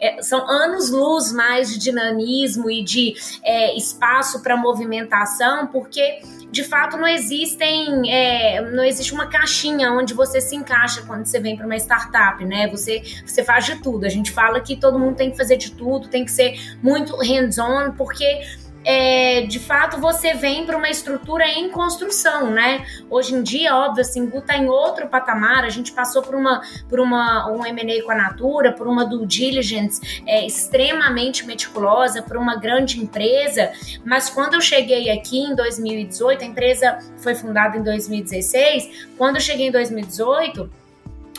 é, 0.00 0.22
são 0.22 0.48
anos-luz 0.48 1.32
mais 1.32 1.70
de 1.70 1.78
dinamismo 1.78 2.70
e 2.70 2.82
de 2.82 3.14
é, 3.44 3.76
espaço 3.76 4.42
para 4.42 4.56
movimentação, 4.56 5.66
porque 5.66 6.20
de 6.50 6.62
fato 6.62 6.96
não 6.96 7.08
existem, 7.08 8.12
é, 8.12 8.60
não 8.60 8.84
existe 8.84 9.14
uma 9.14 9.26
caixinha 9.26 9.90
onde 9.92 10.12
você 10.12 10.40
se 10.40 10.54
encaixa 10.54 11.02
quando 11.02 11.24
você 11.24 11.40
vem 11.40 11.56
para 11.56 11.64
uma 11.64 11.76
startup, 11.76 12.44
né? 12.44 12.68
Você, 12.68 13.02
você 13.24 13.42
faz 13.42 13.64
de 13.64 13.76
tudo. 13.76 14.04
A 14.04 14.08
gente 14.08 14.30
fala 14.30 14.60
que 14.60 14.71
todo 14.76 14.98
mundo 14.98 15.16
tem 15.16 15.30
que 15.30 15.36
fazer 15.36 15.56
de 15.56 15.72
tudo, 15.72 16.08
tem 16.08 16.24
que 16.24 16.30
ser 16.30 16.76
muito 16.82 17.16
hands-on, 17.16 17.92
porque 17.92 18.42
é, 18.84 19.42
de 19.42 19.58
fato 19.58 19.98
você 19.98 20.34
vem 20.34 20.66
para 20.66 20.76
uma 20.76 20.88
estrutura 20.88 21.46
em 21.46 21.70
construção, 21.70 22.50
né? 22.50 22.84
Hoje 23.08 23.34
em 23.34 23.42
dia, 23.42 23.76
óbvio, 23.76 24.00
a 24.00 24.04
Singu 24.04 24.38
está 24.38 24.56
em 24.56 24.68
outro 24.68 25.08
patamar. 25.08 25.64
A 25.64 25.68
gente 25.68 25.92
passou 25.92 26.22
por 26.22 26.34
uma 26.34 26.62
por 26.88 27.00
uma 27.00 27.50
um 27.50 27.64
M&A 27.64 28.02
com 28.02 28.10
a 28.10 28.14
Natura, 28.14 28.72
por 28.72 28.86
uma 28.86 29.04
due 29.04 29.26
diligence 29.26 30.22
é, 30.26 30.44
extremamente 30.44 31.46
meticulosa, 31.46 32.22
por 32.22 32.36
uma 32.36 32.56
grande 32.56 33.00
empresa. 33.00 33.72
Mas 34.04 34.28
quando 34.28 34.54
eu 34.54 34.60
cheguei 34.60 35.10
aqui 35.10 35.38
em 35.38 35.54
2018, 35.54 36.42
a 36.42 36.46
empresa 36.46 36.98
foi 37.18 37.34
fundada 37.34 37.76
em 37.76 37.82
2016. 37.82 39.08
Quando 39.16 39.36
eu 39.36 39.40
cheguei 39.40 39.68
em 39.68 39.72
2018 39.72 40.81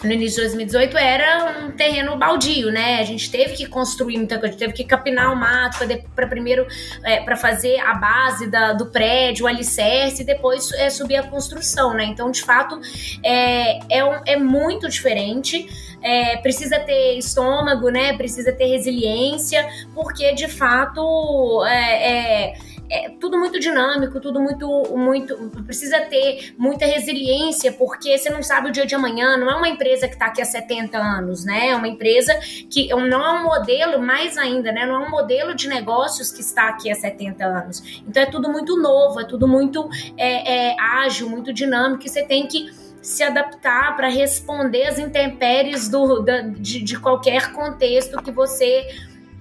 no 0.04 0.12
início 0.12 0.36
de 0.36 0.42
2018 0.42 0.98
era 0.98 1.60
um 1.60 1.72
terreno 1.72 2.18
baldio, 2.18 2.72
né? 2.72 3.00
A 3.00 3.04
gente 3.04 3.32
teve 3.32 3.54
que 3.54 3.66
construir 3.66 4.18
muita 4.18 4.38
coisa, 4.38 4.58
teve 4.58 4.74
que 4.74 4.84
capinar 4.84 5.32
o 5.32 5.36
mato 5.36 5.80
para 6.14 6.28
primeiro 6.28 6.68
é, 7.04 7.22
para 7.22 7.36
fazer 7.36 7.80
a 7.80 7.94
base 7.94 8.48
da, 8.48 8.74
do 8.74 8.88
prédio, 8.88 9.46
o 9.46 9.48
alicerce, 9.48 10.24
e 10.24 10.26
depois 10.26 10.72
é, 10.74 10.90
subir 10.90 11.16
a 11.16 11.24
construção, 11.24 11.94
né? 11.94 12.06
Então, 12.06 12.30
de 12.30 12.42
fato, 12.42 12.80
é, 13.24 13.80
é, 13.90 14.04
um, 14.04 14.22
é 14.26 14.38
muito 14.38 14.90
diferente. 14.90 15.68
É, 16.02 16.36
precisa 16.38 16.80
ter 16.80 17.18
estômago, 17.18 17.90
né? 17.90 18.18
Precisa 18.18 18.52
ter 18.52 18.66
resiliência, 18.66 19.66
porque 19.94 20.34
de 20.34 20.50
fato 20.50 21.64
é, 21.66 22.12
é 22.50 22.54
é 22.90 23.10
tudo 23.20 23.38
muito 23.38 23.60
dinâmico, 23.60 24.20
tudo 24.20 24.42
muito, 24.42 24.68
muito. 24.96 25.36
Precisa 25.64 26.02
ter 26.02 26.54
muita 26.58 26.86
resiliência, 26.86 27.72
porque 27.72 28.18
você 28.18 28.30
não 28.30 28.44
sabe 28.44 28.70
o 28.70 28.72
dia 28.72 28.86
de 28.86 28.96
amanhã. 28.96 29.38
Não 29.38 29.50
é 29.50 29.56
uma 29.56 29.70
empresa 29.70 30.08
que 30.08 30.14
está 30.14 30.28
aqui 30.28 30.42
há 30.42 30.46
70 30.46 30.98
anos, 30.98 31.46
né? 31.46 31.70
É 31.70 31.76
uma 31.76 31.88
empresa 31.88 32.34
que 32.70 32.90
não 32.90 33.24
é 33.24 33.40
um 33.40 33.44
modelo, 33.44 34.02
mais 34.02 34.38
ainda, 34.38 34.72
né? 34.72 34.86
Não 34.86 35.02
é 35.02 35.08
um 35.08 35.10
modelo 35.10 35.56
de 35.56 35.68
negócios 35.68 36.32
que 36.32 36.42
está 36.42 36.70
aqui 36.70 36.92
há 36.92 36.96
70 36.96 37.46
anos. 37.46 38.04
Então 38.08 38.22
é 38.22 38.26
tudo 38.26 38.50
muito 38.50 38.78
novo, 38.80 39.20
é 39.20 39.26
tudo 39.26 39.48
muito 39.48 39.90
é, 40.18 40.72
é, 40.72 40.76
ágil, 40.80 41.30
muito 41.30 41.54
dinâmico, 41.54 42.06
e 42.06 42.10
você 42.10 42.24
tem 42.24 42.48
que 42.48 42.72
se 43.02 43.22
adaptar 43.22 43.96
para 43.98 44.08
responder 44.08 44.86
às 44.86 44.98
intempéries 44.98 45.90
do, 45.90 46.22
da, 46.22 46.40
de, 46.42 46.82
de 46.82 46.98
qualquer 46.98 47.52
contexto 47.52 48.22
que 48.24 48.32
você 48.32 48.88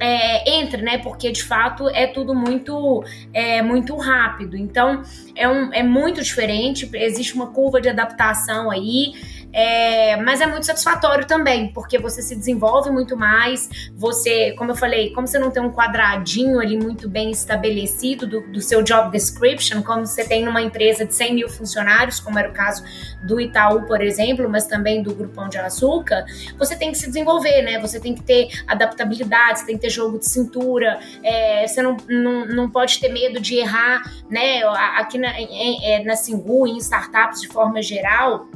é, 0.02 0.58
entre, 0.58 0.82
né? 0.82 0.98
Porque 0.98 1.30
de 1.30 1.44
fato 1.44 1.88
é 1.88 2.08
tudo 2.08 2.34
muito, 2.34 3.04
é, 3.32 3.62
muito 3.62 3.96
rápido. 3.96 4.56
Então 4.56 5.02
é, 5.36 5.48
um, 5.48 5.72
é 5.72 5.84
muito 5.84 6.20
diferente, 6.20 6.90
existe 6.92 7.34
uma 7.34 7.52
curva 7.52 7.80
de 7.80 7.88
adaptação 7.88 8.68
aí. 8.68 9.14
É, 9.52 10.16
mas 10.16 10.40
é 10.40 10.46
muito 10.46 10.64
satisfatório 10.64 11.26
também, 11.26 11.72
porque 11.72 11.98
você 11.98 12.22
se 12.22 12.34
desenvolve 12.34 12.90
muito 12.90 13.16
mais. 13.16 13.68
Você, 13.94 14.52
como 14.52 14.70
eu 14.70 14.74
falei, 14.74 15.12
como 15.12 15.26
você 15.26 15.38
não 15.38 15.50
tem 15.50 15.62
um 15.62 15.70
quadradinho 15.70 16.58
ali 16.58 16.76
muito 16.76 17.08
bem 17.08 17.30
estabelecido 17.30 18.26
do, 18.26 18.40
do 18.52 18.60
seu 18.60 18.82
job 18.82 19.10
description, 19.10 19.82
como 19.82 20.06
você 20.06 20.24
tem 20.24 20.44
numa 20.44 20.62
empresa 20.62 21.04
de 21.04 21.14
100 21.14 21.34
mil 21.34 21.48
funcionários, 21.48 22.18
como 22.18 22.38
era 22.38 22.48
o 22.48 22.52
caso 22.52 22.82
do 23.26 23.40
Itaú, 23.40 23.82
por 23.86 24.00
exemplo, 24.00 24.48
mas 24.48 24.66
também 24.66 25.02
do 25.02 25.14
Grupão 25.14 25.48
de 25.48 25.58
Açúcar, 25.58 26.24
você 26.58 26.74
tem 26.74 26.90
que 26.90 26.98
se 26.98 27.06
desenvolver, 27.06 27.62
né? 27.62 27.78
Você 27.80 28.00
tem 28.00 28.14
que 28.14 28.22
ter 28.22 28.48
adaptabilidade, 28.66 29.60
você 29.60 29.66
tem 29.66 29.76
que 29.76 29.82
ter 29.82 29.90
jogo 29.90 30.18
de 30.18 30.26
cintura, 30.26 30.98
é, 31.22 31.66
você 31.66 31.82
não, 31.82 31.96
não, 32.08 32.46
não 32.46 32.70
pode 32.70 32.98
ter 32.98 33.08
medo 33.08 33.40
de 33.40 33.56
errar, 33.56 34.02
né? 34.30 34.62
Aqui 34.96 35.18
na, 35.18 35.28
é, 35.38 36.02
na 36.04 36.16
Singu, 36.16 36.66
em 36.66 36.78
startups 36.78 37.40
de 37.40 37.48
forma 37.48 37.82
geral, 37.82 38.46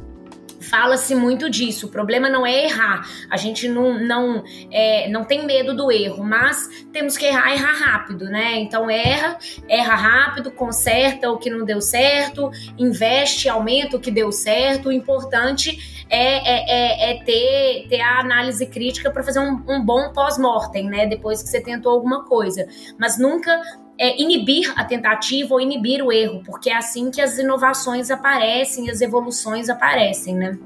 fala-se 0.60 1.14
muito 1.14 1.48
disso. 1.50 1.86
O 1.86 1.90
problema 1.90 2.28
não 2.28 2.46
é 2.46 2.64
errar. 2.64 3.08
A 3.30 3.36
gente 3.36 3.68
não, 3.68 3.98
não, 3.98 4.44
é, 4.70 5.08
não 5.08 5.24
tem 5.24 5.44
medo 5.44 5.74
do 5.74 5.90
erro, 5.90 6.24
mas 6.24 6.86
temos 6.92 7.16
que 7.16 7.24
errar, 7.24 7.52
errar 7.52 7.74
rápido, 7.74 8.26
né? 8.26 8.56
Então 8.56 8.90
erra, 8.90 9.38
erra 9.68 9.94
rápido, 9.94 10.50
conserta 10.50 11.30
o 11.30 11.38
que 11.38 11.50
não 11.50 11.64
deu 11.64 11.80
certo, 11.80 12.50
investe, 12.78 13.48
aumenta 13.48 13.96
o 13.96 14.00
que 14.00 14.10
deu 14.10 14.32
certo. 14.32 14.88
O 14.88 14.92
importante 14.92 16.04
é, 16.08 16.18
é, 16.18 16.64
é, 16.68 17.10
é 17.10 17.24
ter, 17.24 17.88
ter 17.88 18.00
a 18.00 18.20
análise 18.20 18.66
crítica 18.66 19.10
para 19.10 19.22
fazer 19.22 19.40
um, 19.40 19.62
um 19.68 19.84
bom 19.84 20.12
pós-mortem, 20.12 20.88
né? 20.88 21.06
Depois 21.06 21.42
que 21.42 21.48
você 21.48 21.60
tentou 21.60 21.92
alguma 21.92 22.24
coisa. 22.24 22.66
Mas 22.98 23.18
nunca 23.18 23.60
é, 23.98 24.20
inibir 24.20 24.72
a 24.76 24.84
tentativa 24.84 25.54
ou 25.54 25.60
inibir 25.60 26.02
o 26.02 26.12
erro, 26.12 26.42
porque 26.44 26.70
é 26.70 26.76
assim 26.76 27.10
que 27.10 27.20
as 27.20 27.38
inovações 27.38 28.10
aparecem, 28.10 28.90
as 28.90 29.00
evoluções 29.00 29.68
aparecem, 29.68 30.34
né? 30.34 30.58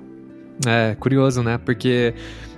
É, 0.66 0.94
curioso, 0.99 1.42
né? 1.42 1.58
Porque 1.58 2.14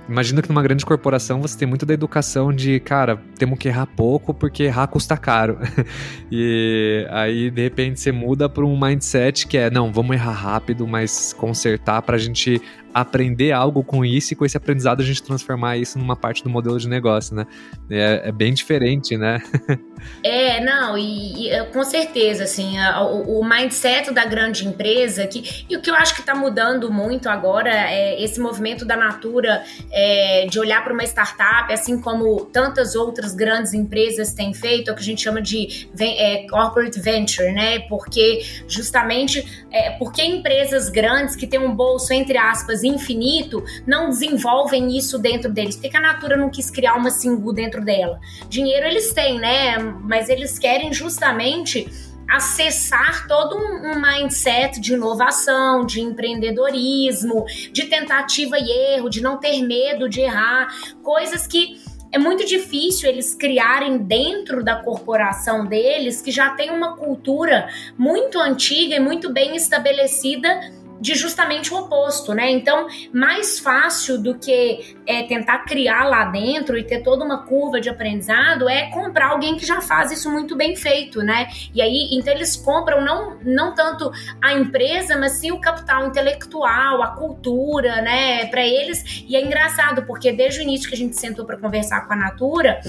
Imagina 0.07 0.41
que 0.41 0.49
numa 0.49 0.61
grande 0.61 0.85
corporação 0.85 1.41
você 1.41 1.57
tem 1.57 1.65
muito 1.67 1.85
da 1.85 1.93
educação 1.93 2.51
de, 2.51 2.79
cara, 2.81 3.21
temos 3.37 3.57
que 3.57 3.69
errar 3.69 3.85
pouco 3.85 4.33
porque 4.33 4.63
errar 4.63 4.87
custa 4.87 5.15
caro. 5.15 5.57
e 6.29 7.07
aí, 7.09 7.49
de 7.49 7.61
repente, 7.61 7.99
você 7.99 8.11
muda 8.11 8.49
para 8.49 8.65
um 8.65 8.77
mindset 8.77 9.47
que 9.47 9.57
é, 9.57 9.69
não, 9.69 9.93
vamos 9.93 10.15
errar 10.15 10.33
rápido, 10.33 10.85
mas 10.85 11.31
consertar 11.31 12.01
para 12.01 12.17
a 12.17 12.19
gente 12.19 12.61
aprender 12.93 13.51
algo 13.51 13.83
com 13.83 14.05
isso 14.05 14.33
e 14.33 14.35
com 14.35 14.45
esse 14.45 14.55
aprendizado 14.55 15.01
a 15.01 15.05
gente 15.05 15.23
transformar 15.23 15.77
isso 15.77 15.97
numa 15.97 16.15
parte 16.15 16.43
do 16.43 16.49
modelo 16.49 16.77
de 16.77 16.87
negócio, 16.87 17.35
né? 17.35 17.47
É, 17.89 18.29
é 18.29 18.31
bem 18.31 18.53
diferente, 18.53 19.17
né? 19.17 19.41
é, 20.23 20.63
não, 20.63 20.97
e, 20.97 21.49
e, 21.49 21.65
com 21.67 21.83
certeza, 21.83 22.43
assim, 22.43 22.77
a, 22.77 23.01
o, 23.01 23.39
o, 23.39 23.43
mindset 23.43 24.11
da 24.11 24.25
grande 24.25 24.67
empresa, 24.67 25.25
que, 25.25 25.65
e 25.69 25.75
o 25.75 25.81
que 25.81 25.89
eu 25.89 25.95
acho 25.95 26.13
que 26.13 26.19
está 26.19 26.35
mudando 26.35 26.91
muito 26.91 27.27
agora 27.29 27.69
é 27.69 28.21
esse 28.21 28.39
movimento 28.39 28.85
da 28.85 28.95
Natura 28.95 29.63
é, 29.91 30.45
de 30.49 30.59
olhar 30.59 30.83
para 30.83 30.93
uma 30.93 31.03
startup, 31.03 31.73
assim 31.73 31.99
como 31.99 32.45
tantas 32.45 32.95
outras 32.95 33.33
grandes 33.33 33.73
empresas 33.73 34.33
têm 34.33 34.53
feito, 34.53 34.89
é 34.89 34.93
o 34.93 34.95
que 34.95 35.01
a 35.01 35.05
gente 35.05 35.21
chama 35.21 35.41
de 35.41 35.89
é, 35.99 36.45
corporate 36.47 36.99
venture, 36.99 37.51
né? 37.51 37.79
Porque 37.89 38.45
justamente 38.67 39.65
é, 39.71 39.91
porque 39.91 40.21
empresas 40.21 40.89
grandes 40.89 41.35
que 41.35 41.47
têm 41.47 41.59
um 41.59 41.73
bolso, 41.75 42.13
entre 42.13 42.37
aspas, 42.37 42.82
infinito 42.87 43.63
não 43.85 44.09
desenvolvem 44.09 44.97
isso 44.97 45.17
dentro 45.17 45.51
deles. 45.51 45.75
Por 45.75 45.89
que 45.89 45.97
a 45.97 46.01
Natura 46.01 46.37
não 46.37 46.49
quis 46.49 46.69
criar 46.69 46.95
uma 46.95 47.09
Singu 47.09 47.53
dentro 47.53 47.83
dela? 47.83 48.19
Dinheiro 48.49 48.85
eles 48.85 49.13
têm, 49.13 49.39
né? 49.39 49.77
Mas 49.77 50.29
eles 50.29 50.57
querem 50.59 50.93
justamente 50.93 51.87
acessar 52.29 53.27
todo 53.27 53.55
um 53.55 53.99
mindset 53.99 54.79
de 54.79 54.93
inovação, 54.93 55.85
de 55.85 56.01
empreendedorismo, 56.01 57.45
de 57.71 57.85
tentativa 57.85 58.57
e 58.57 58.95
erro, 58.95 59.09
de 59.09 59.21
não 59.21 59.37
ter 59.37 59.61
medo 59.61 60.09
de 60.09 60.21
errar, 60.21 60.67
coisas 61.03 61.45
que 61.45 61.81
é 62.11 62.17
muito 62.19 62.45
difícil 62.45 63.09
eles 63.09 63.33
criarem 63.33 63.97
dentro 63.97 64.63
da 64.63 64.75
corporação 64.75 65.65
deles, 65.65 66.21
que 66.21 66.31
já 66.31 66.51
tem 66.51 66.69
uma 66.69 66.95
cultura 66.95 67.67
muito 67.97 68.39
antiga 68.39 68.95
e 68.95 68.99
muito 68.99 69.33
bem 69.33 69.55
estabelecida 69.55 70.71
de 70.99 71.15
justamente 71.15 71.73
o 71.73 71.77
oposto, 71.77 72.33
né? 72.33 72.49
Então, 72.51 72.87
mais 73.13 73.59
fácil 73.59 74.21
do 74.21 74.35
que 74.37 74.95
é, 75.05 75.23
tentar 75.23 75.59
criar 75.59 76.05
lá 76.05 76.25
dentro 76.25 76.77
e 76.77 76.83
ter 76.83 77.01
toda 77.01 77.25
uma 77.25 77.43
curva 77.43 77.81
de 77.81 77.89
aprendizado 77.89 78.69
é 78.69 78.89
comprar 78.89 79.31
alguém 79.31 79.57
que 79.57 79.65
já 79.65 79.81
faz 79.81 80.11
isso 80.11 80.31
muito 80.31 80.55
bem 80.55 80.75
feito, 80.75 81.21
né? 81.21 81.47
E 81.73 81.81
aí, 81.81 82.09
então 82.11 82.33
eles 82.33 82.55
compram 82.55 83.03
não, 83.03 83.37
não 83.43 83.73
tanto 83.73 84.11
a 84.41 84.53
empresa, 84.53 85.17
mas 85.17 85.33
sim 85.33 85.51
o 85.51 85.59
capital 85.59 86.07
intelectual, 86.07 87.01
a 87.01 87.07
cultura, 87.07 88.01
né? 88.01 88.45
Para 88.45 88.65
eles. 88.65 89.23
E 89.27 89.35
é 89.35 89.43
engraçado, 89.43 90.03
porque 90.03 90.31
desde 90.31 90.59
o 90.59 90.63
início 90.63 90.87
que 90.87 90.95
a 90.95 90.97
gente 90.97 91.17
sentou 91.17 91.45
para 91.45 91.57
conversar 91.57 92.07
com 92.07 92.13
a 92.13 92.15
Natura, 92.15 92.79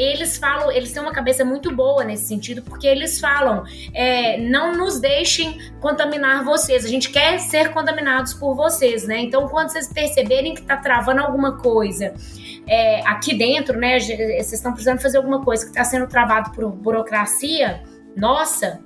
eles 0.00 0.38
falam, 0.38 0.70
eles 0.72 0.92
têm 0.92 1.02
uma 1.02 1.12
cabeça 1.12 1.44
muito 1.44 1.74
boa 1.74 2.04
nesse 2.04 2.24
sentido, 2.26 2.62
porque 2.62 2.86
eles 2.86 3.20
falam: 3.20 3.64
é, 3.92 4.38
não 4.38 4.74
nos 4.76 5.00
deixem 5.00 5.58
contaminar 5.80 6.44
vocês, 6.44 6.84
a 6.84 6.88
gente 6.88 7.10
quer 7.10 7.38
ser 7.38 7.70
contaminados 7.70 8.34
por 8.34 8.54
vocês, 8.54 9.06
né? 9.06 9.18
Então, 9.20 9.48
quando 9.48 9.70
vocês 9.70 9.92
perceberem 9.92 10.54
que 10.54 10.62
tá 10.62 10.76
travando 10.76 11.20
alguma 11.20 11.58
coisa 11.58 12.14
é, 12.66 13.06
aqui 13.06 13.34
dentro, 13.34 13.78
né? 13.78 13.98
Vocês 13.98 14.52
estão 14.54 14.72
precisando 14.72 15.00
fazer 15.00 15.18
alguma 15.18 15.44
coisa 15.44 15.64
que 15.64 15.70
está 15.70 15.84
sendo 15.84 16.06
travado 16.06 16.52
por 16.52 16.70
burocracia, 16.70 17.82
nossa, 18.16 18.80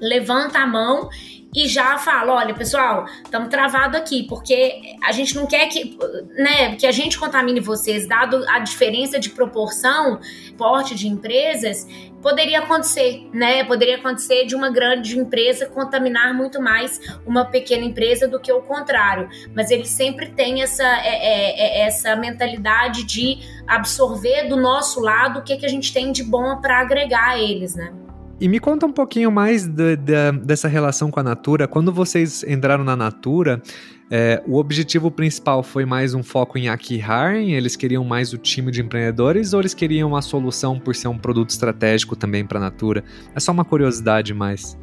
levanta 0.00 0.58
a 0.58 0.66
mão 0.66 1.08
e 1.54 1.66
já 1.66 1.96
fala, 1.98 2.34
olha, 2.34 2.54
pessoal, 2.54 3.06
estamos 3.24 3.48
travado 3.48 3.96
aqui, 3.96 4.24
porque 4.28 4.96
a 5.02 5.12
gente 5.12 5.34
não 5.34 5.46
quer 5.46 5.66
que, 5.68 5.98
né, 6.36 6.76
que 6.76 6.86
a 6.86 6.92
gente 6.92 7.18
contamine 7.18 7.58
vocês, 7.58 8.06
dado 8.06 8.44
a 8.48 8.58
diferença 8.58 9.18
de 9.18 9.30
proporção, 9.30 10.20
porte 10.56 10.94
de 10.94 11.08
empresas, 11.08 11.86
poderia 12.20 12.58
acontecer, 12.58 13.28
né? 13.32 13.64
Poderia 13.64 13.96
acontecer 13.96 14.44
de 14.44 14.54
uma 14.54 14.70
grande 14.70 15.18
empresa 15.18 15.66
contaminar 15.66 16.34
muito 16.34 16.60
mais 16.60 17.00
uma 17.24 17.44
pequena 17.44 17.84
empresa 17.84 18.26
do 18.28 18.40
que 18.40 18.52
o 18.52 18.60
contrário. 18.60 19.28
Mas 19.54 19.70
ele 19.70 19.84
sempre 19.84 20.28
tem 20.30 20.62
essa, 20.62 20.84
é, 20.84 21.08
é, 21.08 21.60
é 21.60 21.86
essa 21.86 22.14
mentalidade 22.16 23.04
de 23.04 23.38
absorver 23.66 24.48
do 24.48 24.56
nosso 24.56 25.00
lado 25.00 25.38
o 25.38 25.42
que, 25.42 25.56
que 25.56 25.66
a 25.66 25.68
gente 25.68 25.92
tem 25.92 26.12
de 26.12 26.24
bom 26.24 26.60
para 26.60 26.80
agregar 26.80 27.30
a 27.30 27.38
eles, 27.38 27.74
né? 27.74 27.92
E 28.40 28.46
me 28.46 28.60
conta 28.60 28.86
um 28.86 28.92
pouquinho 28.92 29.32
mais 29.32 29.66
de, 29.66 29.96
dessa 30.44 30.68
relação 30.68 31.10
com 31.10 31.18
a 31.18 31.24
Natura. 31.24 31.66
Quando 31.66 31.92
vocês 31.92 32.44
entraram 32.44 32.84
na 32.84 32.94
Natura, 32.94 33.60
é, 34.08 34.40
o 34.46 34.58
objetivo 34.58 35.10
principal 35.10 35.60
foi 35.60 35.84
mais 35.84 36.14
um 36.14 36.22
foco 36.22 36.56
em 36.56 36.66
hiring? 36.66 37.52
Eles 37.52 37.74
queriam 37.74 38.04
mais 38.04 38.32
o 38.32 38.38
time 38.38 38.70
de 38.70 38.80
empreendedores 38.80 39.52
ou 39.52 39.60
eles 39.60 39.74
queriam 39.74 40.14
a 40.14 40.22
solução 40.22 40.78
por 40.78 40.94
ser 40.94 41.08
um 41.08 41.18
produto 41.18 41.50
estratégico 41.50 42.14
também 42.14 42.46
para 42.46 42.58
a 42.58 42.62
Natura? 42.62 43.02
É 43.34 43.40
só 43.40 43.50
uma 43.50 43.64
curiosidade 43.64 44.32
mais. 44.32 44.78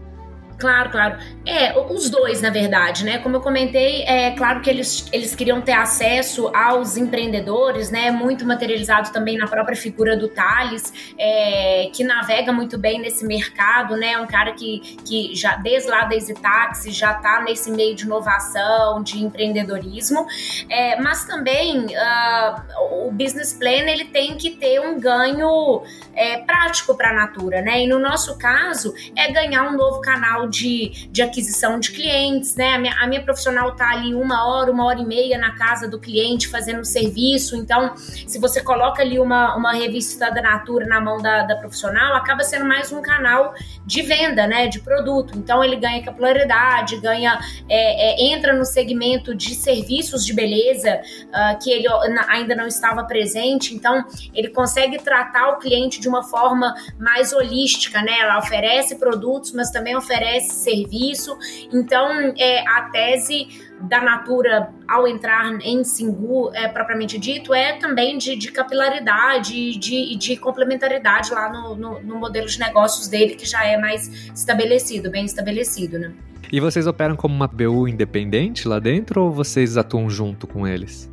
Claro, 0.58 0.90
claro. 0.90 1.18
É, 1.46 1.78
os 1.78 2.10
dois, 2.10 2.42
na 2.42 2.50
verdade, 2.50 3.04
né? 3.04 3.18
Como 3.18 3.36
eu 3.36 3.42
comentei, 3.42 4.04
é 4.04 4.32
claro 4.32 4.62
que 4.62 4.70
eles, 4.70 5.08
eles 5.12 5.36
queriam 5.36 5.62
ter 5.62 5.74
acesso 5.74 6.48
aos 6.56 6.96
empreendedores, 6.96 7.92
né? 7.92 8.10
Muito 8.10 8.46
materializado 8.46 9.12
também 9.12 9.38
na 9.38 9.48
própria 9.48 9.76
figura 9.76 10.16
do 10.16 10.30
Thales, 10.30 11.14
é, 11.18 11.90
que 11.94 12.04
navega 12.04 12.54
muito 12.54 12.78
bem 12.78 13.00
nesse 13.00 13.26
mercado, 13.26 13.98
né? 13.98 14.18
Um 14.18 14.28
cara 14.28 14.54
que, 14.54 14.80
que 15.06 15.36
já, 15.36 15.58
desde 15.58 15.90
lá 15.90 16.06
da 16.06 16.16
Taxi, 16.42 16.92
já 16.92 17.12
está 17.12 17.42
nesse 17.42 17.70
meio 17.70 17.94
de 17.94 18.06
inovação, 18.06 19.04
de 19.04 19.22
empreendedorismo. 19.22 20.26
É, 20.70 21.00
mas 21.02 21.26
também 21.26 21.88
uh, 21.88 23.08
o 23.08 23.12
business 23.12 23.54
plan 23.54 23.70
ele 23.70 24.06
tem 24.06 24.38
que 24.38 24.52
ter 24.52 24.80
um 24.80 25.00
ganho 25.00 25.84
é, 26.14 26.38
prático 26.38 26.96
para 26.96 27.10
a 27.10 27.14
Natura, 27.14 27.62
né? 27.62 27.84
E 27.84 27.88
no 27.88 28.00
nosso 28.00 28.38
caso, 28.38 28.94
é 29.16 29.32
ganhar 29.32 29.64
um 29.64 29.76
novo 29.76 30.00
canal 30.00 30.45
de, 30.50 31.08
de 31.12 31.22
aquisição 31.22 31.80
de 31.80 31.92
clientes, 31.92 32.56
né? 32.56 32.74
A 32.74 32.80
minha, 32.80 32.96
a 33.00 33.08
minha 33.08 33.24
profissional 33.24 33.76
tá 33.76 33.92
ali 33.92 34.14
uma 34.14 34.48
hora, 34.48 34.72
uma 34.72 34.86
hora 34.86 35.00
e 35.00 35.06
meia 35.06 35.38
na 35.38 35.52
casa 35.52 35.88
do 35.88 36.00
cliente 36.00 36.48
fazendo 36.48 36.82
o 36.82 36.86
serviço. 36.86 37.56
Então, 37.56 37.96
se 37.98 38.40
você 38.40 38.62
coloca 38.62 39.02
ali 39.02 39.20
uma, 39.20 39.56
uma 39.56 39.74
revista 39.74 40.32
da 40.32 40.42
Natura 40.42 40.86
na 40.86 41.00
mão 41.02 41.22
da, 41.22 41.44
da 41.44 41.56
profissional, 41.56 42.16
acaba 42.16 42.44
sendo 42.44 42.66
mais 42.66 42.92
um 42.92 43.02
canal 43.02 43.54
de 43.86 44.02
venda, 44.02 44.48
né? 44.48 44.68
De 44.68 44.80
produto. 44.80 45.38
Então, 45.38 45.64
ele 45.64 45.76
ganha 45.76 46.04
capilaridade, 46.04 46.98
ganha, 46.98 47.40
é, 47.70 48.12
é, 48.12 48.34
entra 48.34 48.54
no 48.54 48.66
segmento 48.66 49.34
de 49.34 49.56
serviços 49.56 50.26
de 50.26 50.34
beleza 50.34 51.02
uh, 51.28 51.64
que 51.64 51.72
ele 51.72 51.88
ainda 52.28 52.56
não 52.56 52.68
estava 52.68 53.04
presente. 53.04 53.74
Então, 53.74 54.04
ele 54.34 54.50
consegue 54.50 54.98
tratar 55.00 55.50
o 55.50 55.58
cliente 55.58 56.00
de 56.00 56.08
uma 56.08 56.24
forma 56.24 56.74
mais 57.00 57.34
holística, 57.34 58.02
né? 58.02 58.20
Ela 58.20 58.40
oferece 58.40 58.96
produtos, 58.96 59.52
mas 59.52 59.72
também 59.72 59.96
oferece 59.96 60.35
oferece 60.36 60.54
serviço. 60.54 61.38
Então, 61.74 62.34
é, 62.38 62.68
a 62.68 62.90
tese 62.92 63.48
da 63.82 64.02
Natura 64.02 64.70
ao 64.88 65.08
entrar 65.08 65.60
em 65.62 65.84
Singu, 65.84 66.52
é, 66.54 66.68
propriamente 66.68 67.18
dito, 67.18 67.54
é 67.54 67.74
também 67.74 68.18
de, 68.18 68.36
de 68.36 68.52
capilaridade 68.52 69.56
e 69.56 69.78
de, 69.78 70.16
de, 70.16 70.38
complementaridade 70.38 71.32
lá 71.34 71.52
no, 71.52 71.76
no, 71.76 72.02
no, 72.02 72.16
modelo 72.16 72.48
de 72.48 72.60
negócios 72.60 73.08
dele, 73.08 73.36
que 73.36 73.46
já 73.46 73.66
é 73.66 73.78
mais 73.78 74.30
estabelecido, 74.34 75.10
bem 75.12 75.26
estabelecido, 75.26 76.00
né? 76.00 76.14
E 76.52 76.60
vocês 76.60 76.88
operam 76.88 77.16
como 77.16 77.36
uma 77.36 77.48
BU 77.48 77.88
independente 77.88 78.68
lá 78.68 78.80
dentro 78.80 79.24
ou 79.24 79.32
vocês 79.32 79.78
atuam 79.78 80.10
junto 80.10 80.48
com 80.48 80.68
eles? 80.68 81.12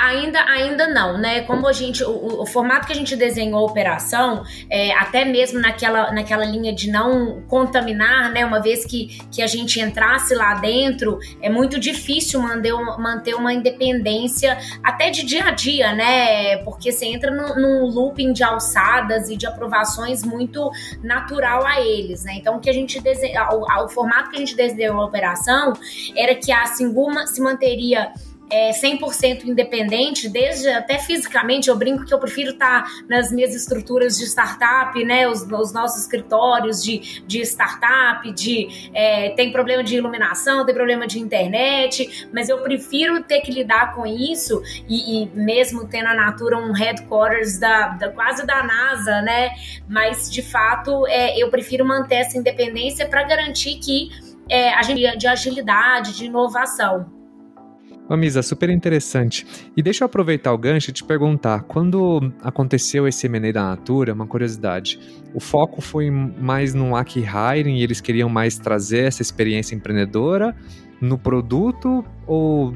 Ainda, 0.00 0.42
ainda 0.44 0.88
não, 0.88 1.18
né? 1.18 1.42
Como 1.42 1.68
a 1.68 1.74
gente, 1.74 2.02
o, 2.02 2.40
o 2.40 2.46
formato 2.46 2.86
que 2.86 2.92
a 2.92 2.96
gente 2.96 3.14
desenhou 3.14 3.60
a 3.60 3.70
operação, 3.70 4.42
é, 4.70 4.92
até 4.92 5.26
mesmo 5.26 5.60
naquela, 5.60 6.10
naquela 6.10 6.46
linha 6.46 6.74
de 6.74 6.90
não 6.90 7.42
contaminar, 7.42 8.32
né? 8.32 8.46
Uma 8.46 8.62
vez 8.62 8.86
que, 8.86 9.18
que 9.30 9.42
a 9.42 9.46
gente 9.46 9.78
entrasse 9.78 10.34
lá 10.34 10.54
dentro, 10.54 11.18
é 11.42 11.50
muito 11.50 11.78
difícil 11.78 12.40
manter, 12.40 12.72
manter 12.98 13.34
uma 13.34 13.52
independência 13.52 14.56
até 14.82 15.10
de 15.10 15.22
dia 15.22 15.44
a 15.44 15.50
dia, 15.50 15.92
né? 15.92 16.56
Porque 16.64 16.90
você 16.90 17.04
entra 17.04 17.30
num, 17.30 17.84
looping 17.84 18.32
de 18.32 18.42
alçadas 18.42 19.28
e 19.28 19.36
de 19.36 19.46
aprovações 19.46 20.24
muito 20.24 20.70
natural 21.02 21.66
a 21.66 21.78
eles, 21.78 22.24
né? 22.24 22.36
Então, 22.36 22.56
o 22.56 22.60
que 22.60 22.70
a 22.70 22.72
gente 22.72 22.98
desenha, 23.02 23.50
o, 23.50 23.84
o 23.84 23.88
formato 23.90 24.30
que 24.30 24.36
a 24.36 24.40
gente 24.40 24.56
desenhou 24.56 24.98
a 24.98 25.04
operação 25.04 25.74
era 26.16 26.34
que 26.34 26.50
a 26.50 26.64
Singuma 26.64 27.26
se 27.26 27.42
manteria 27.42 28.10
é, 28.50 28.70
100% 28.72 29.44
independente, 29.44 30.28
desde 30.28 30.68
até 30.68 30.98
fisicamente, 30.98 31.68
eu 31.68 31.76
brinco 31.76 32.04
que 32.04 32.12
eu 32.12 32.18
prefiro 32.18 32.50
estar 32.50 32.84
nas 33.08 33.30
minhas 33.30 33.54
estruturas 33.54 34.18
de 34.18 34.24
startup, 34.24 35.02
né, 35.04 35.28
os, 35.28 35.42
os 35.42 35.72
nossos 35.72 36.02
escritórios 36.02 36.82
de, 36.82 37.22
de 37.26 37.40
startup, 37.42 38.30
de 38.32 38.90
é, 38.92 39.30
tem 39.30 39.52
problema 39.52 39.84
de 39.84 39.96
iluminação, 39.96 40.66
tem 40.66 40.74
problema 40.74 41.06
de 41.06 41.20
internet, 41.20 42.28
mas 42.32 42.48
eu 42.48 42.58
prefiro 42.58 43.22
ter 43.22 43.40
que 43.40 43.52
lidar 43.52 43.94
com 43.94 44.04
isso 44.04 44.60
e, 44.88 45.22
e 45.22 45.30
mesmo 45.30 45.86
tendo 45.86 46.08
a 46.08 46.14
Natura 46.14 46.58
um 46.58 46.72
headquarters 46.72 47.58
da, 47.58 47.88
da, 47.88 48.08
quase 48.08 48.44
da 48.44 48.62
NASA, 48.62 49.22
né, 49.22 49.50
mas 49.88 50.30
de 50.30 50.42
fato 50.42 51.06
é, 51.06 51.38
eu 51.38 51.50
prefiro 51.50 51.84
manter 51.84 52.16
essa 52.16 52.36
independência 52.36 53.06
para 53.06 53.22
garantir 53.22 53.76
que 53.76 54.10
é, 54.48 54.74
a 54.74 54.82
gente 54.82 55.16
de 55.16 55.26
agilidade, 55.28 56.16
de 56.16 56.24
inovação. 56.24 57.19
Ô, 58.10 58.16
Misa, 58.16 58.42
super 58.42 58.68
interessante. 58.68 59.46
E 59.76 59.80
deixa 59.80 60.02
eu 60.02 60.06
aproveitar 60.06 60.52
o 60.52 60.58
gancho 60.58 60.90
e 60.90 60.92
te 60.92 61.04
perguntar, 61.04 61.62
quando 61.62 62.32
aconteceu 62.42 63.06
esse 63.06 63.28
M&A 63.28 63.52
da 63.52 63.62
Natura, 63.62 64.12
uma 64.12 64.26
curiosidade, 64.26 64.98
o 65.32 65.38
foco 65.38 65.80
foi 65.80 66.10
mais 66.10 66.74
no 66.74 66.96
Aki 66.96 67.20
Hiring 67.20 67.76
e 67.76 67.84
eles 67.84 68.00
queriam 68.00 68.28
mais 68.28 68.58
trazer 68.58 69.04
essa 69.04 69.22
experiência 69.22 69.76
empreendedora 69.76 70.56
no 71.00 71.16
produto 71.16 72.04
ou 72.26 72.74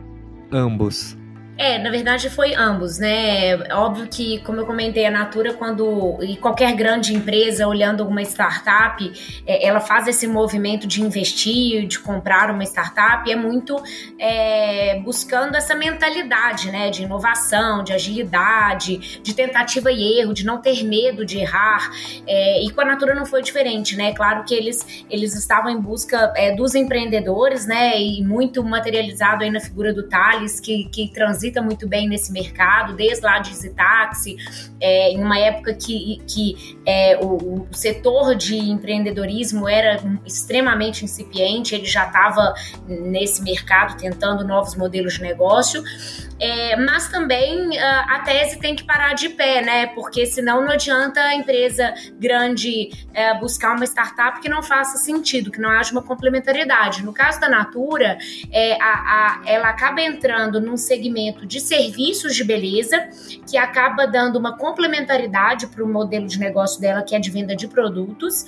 ambos? 0.52 1.18
É, 1.56 1.78
na 1.78 1.88
verdade 1.88 2.28
foi 2.28 2.52
ambos, 2.54 2.98
né? 2.98 3.56
Óbvio 3.72 4.08
que, 4.08 4.40
como 4.40 4.60
eu 4.60 4.66
comentei, 4.66 5.06
a 5.06 5.10
Natura, 5.10 5.54
quando. 5.54 6.18
E 6.20 6.36
qualquer 6.36 6.74
grande 6.74 7.14
empresa 7.14 7.68
olhando 7.68 8.00
alguma 8.02 8.22
startup, 8.22 9.12
é, 9.46 9.64
ela 9.64 9.78
faz 9.78 10.08
esse 10.08 10.26
movimento 10.26 10.84
de 10.86 11.00
investir, 11.00 11.86
de 11.86 12.00
comprar 12.00 12.50
uma 12.50 12.64
startup, 12.64 13.30
é 13.30 13.36
muito 13.36 13.80
é, 14.18 14.98
buscando 15.04 15.54
essa 15.54 15.76
mentalidade, 15.76 16.72
né? 16.72 16.90
De 16.90 17.04
inovação, 17.04 17.84
de 17.84 17.92
agilidade, 17.92 19.20
de 19.22 19.32
tentativa 19.32 19.92
e 19.92 20.18
erro, 20.18 20.34
de 20.34 20.44
não 20.44 20.60
ter 20.60 20.82
medo 20.82 21.24
de 21.24 21.38
errar. 21.38 21.88
É, 22.26 22.64
e 22.64 22.70
com 22.70 22.80
a 22.80 22.84
Natura 22.84 23.14
não 23.14 23.24
foi 23.24 23.42
diferente, 23.42 23.96
né? 23.96 24.12
Claro 24.12 24.42
que 24.44 24.54
eles, 24.54 25.04
eles 25.08 25.36
estavam 25.36 25.70
em 25.70 25.80
busca 25.80 26.32
é, 26.36 26.52
dos 26.52 26.74
empreendedores, 26.74 27.64
né? 27.64 27.96
E 28.00 28.24
muito 28.24 28.62
materializado 28.64 29.44
aí 29.44 29.50
na 29.50 29.60
figura 29.60 29.94
do 29.94 30.08
Thales, 30.08 30.58
que, 30.58 30.88
que 30.90 31.12
transita 31.12 31.43
transita 31.44 31.60
muito 31.60 31.86
bem 31.86 32.08
nesse 32.08 32.32
mercado, 32.32 32.94
desde 32.94 33.24
lá 33.24 33.38
de 33.38 33.54
Zitaxi, 33.54 34.36
é, 34.80 35.10
em 35.10 35.22
uma 35.22 35.38
época 35.38 35.74
que, 35.74 36.22
que 36.26 36.78
é, 36.86 37.18
o, 37.18 37.66
o, 37.68 37.68
setor 37.72 38.34
de 38.34 38.56
empreendedorismo 38.56 39.68
era 39.68 40.00
extremamente 40.24 41.04
incipiente, 41.04 41.74
ele 41.74 41.84
já 41.84 42.06
estava 42.06 42.54
nesse 42.88 43.42
mercado 43.42 43.96
tentando 43.98 44.46
novos 44.46 44.74
modelos 44.74 45.14
de 45.14 45.22
negócio, 45.22 45.82
é, 46.38 46.76
mas 46.76 47.08
também 47.08 47.78
a, 47.78 48.16
a 48.16 48.18
tese 48.20 48.58
tem 48.58 48.74
que 48.74 48.84
parar 48.84 49.14
de 49.14 49.28
pé, 49.28 49.62
né? 49.62 49.86
Porque 49.88 50.26
senão 50.26 50.62
não 50.62 50.72
adianta 50.72 51.20
a 51.20 51.34
empresa 51.34 51.94
grande 52.18 52.90
é, 53.12 53.34
buscar 53.38 53.74
uma 53.74 53.84
startup 53.84 54.40
que 54.40 54.48
não 54.48 54.62
faça 54.62 54.98
sentido, 54.98 55.50
que 55.50 55.60
não 55.60 55.70
haja 55.70 55.92
uma 55.92 56.02
complementariedade. 56.02 57.04
No 57.04 57.12
caso 57.12 57.40
da 57.40 57.48
Natura, 57.48 58.18
é, 58.50 58.80
a, 58.82 58.86
a, 58.86 59.42
ela 59.46 59.68
acaba 59.68 60.00
entrando 60.00 60.60
num 60.60 60.76
segmento 60.76 61.46
de 61.46 61.60
serviços 61.60 62.34
de 62.34 62.44
beleza, 62.44 63.08
que 63.48 63.56
acaba 63.56 64.06
dando 64.06 64.36
uma 64.36 64.56
complementaridade 64.56 65.66
para 65.68 65.84
o 65.84 65.88
modelo 65.88 66.26
de 66.26 66.38
negócio 66.38 66.80
dela, 66.80 67.02
que 67.02 67.14
é 67.14 67.18
de 67.18 67.30
venda 67.30 67.54
de 67.54 67.68
produtos, 67.68 68.44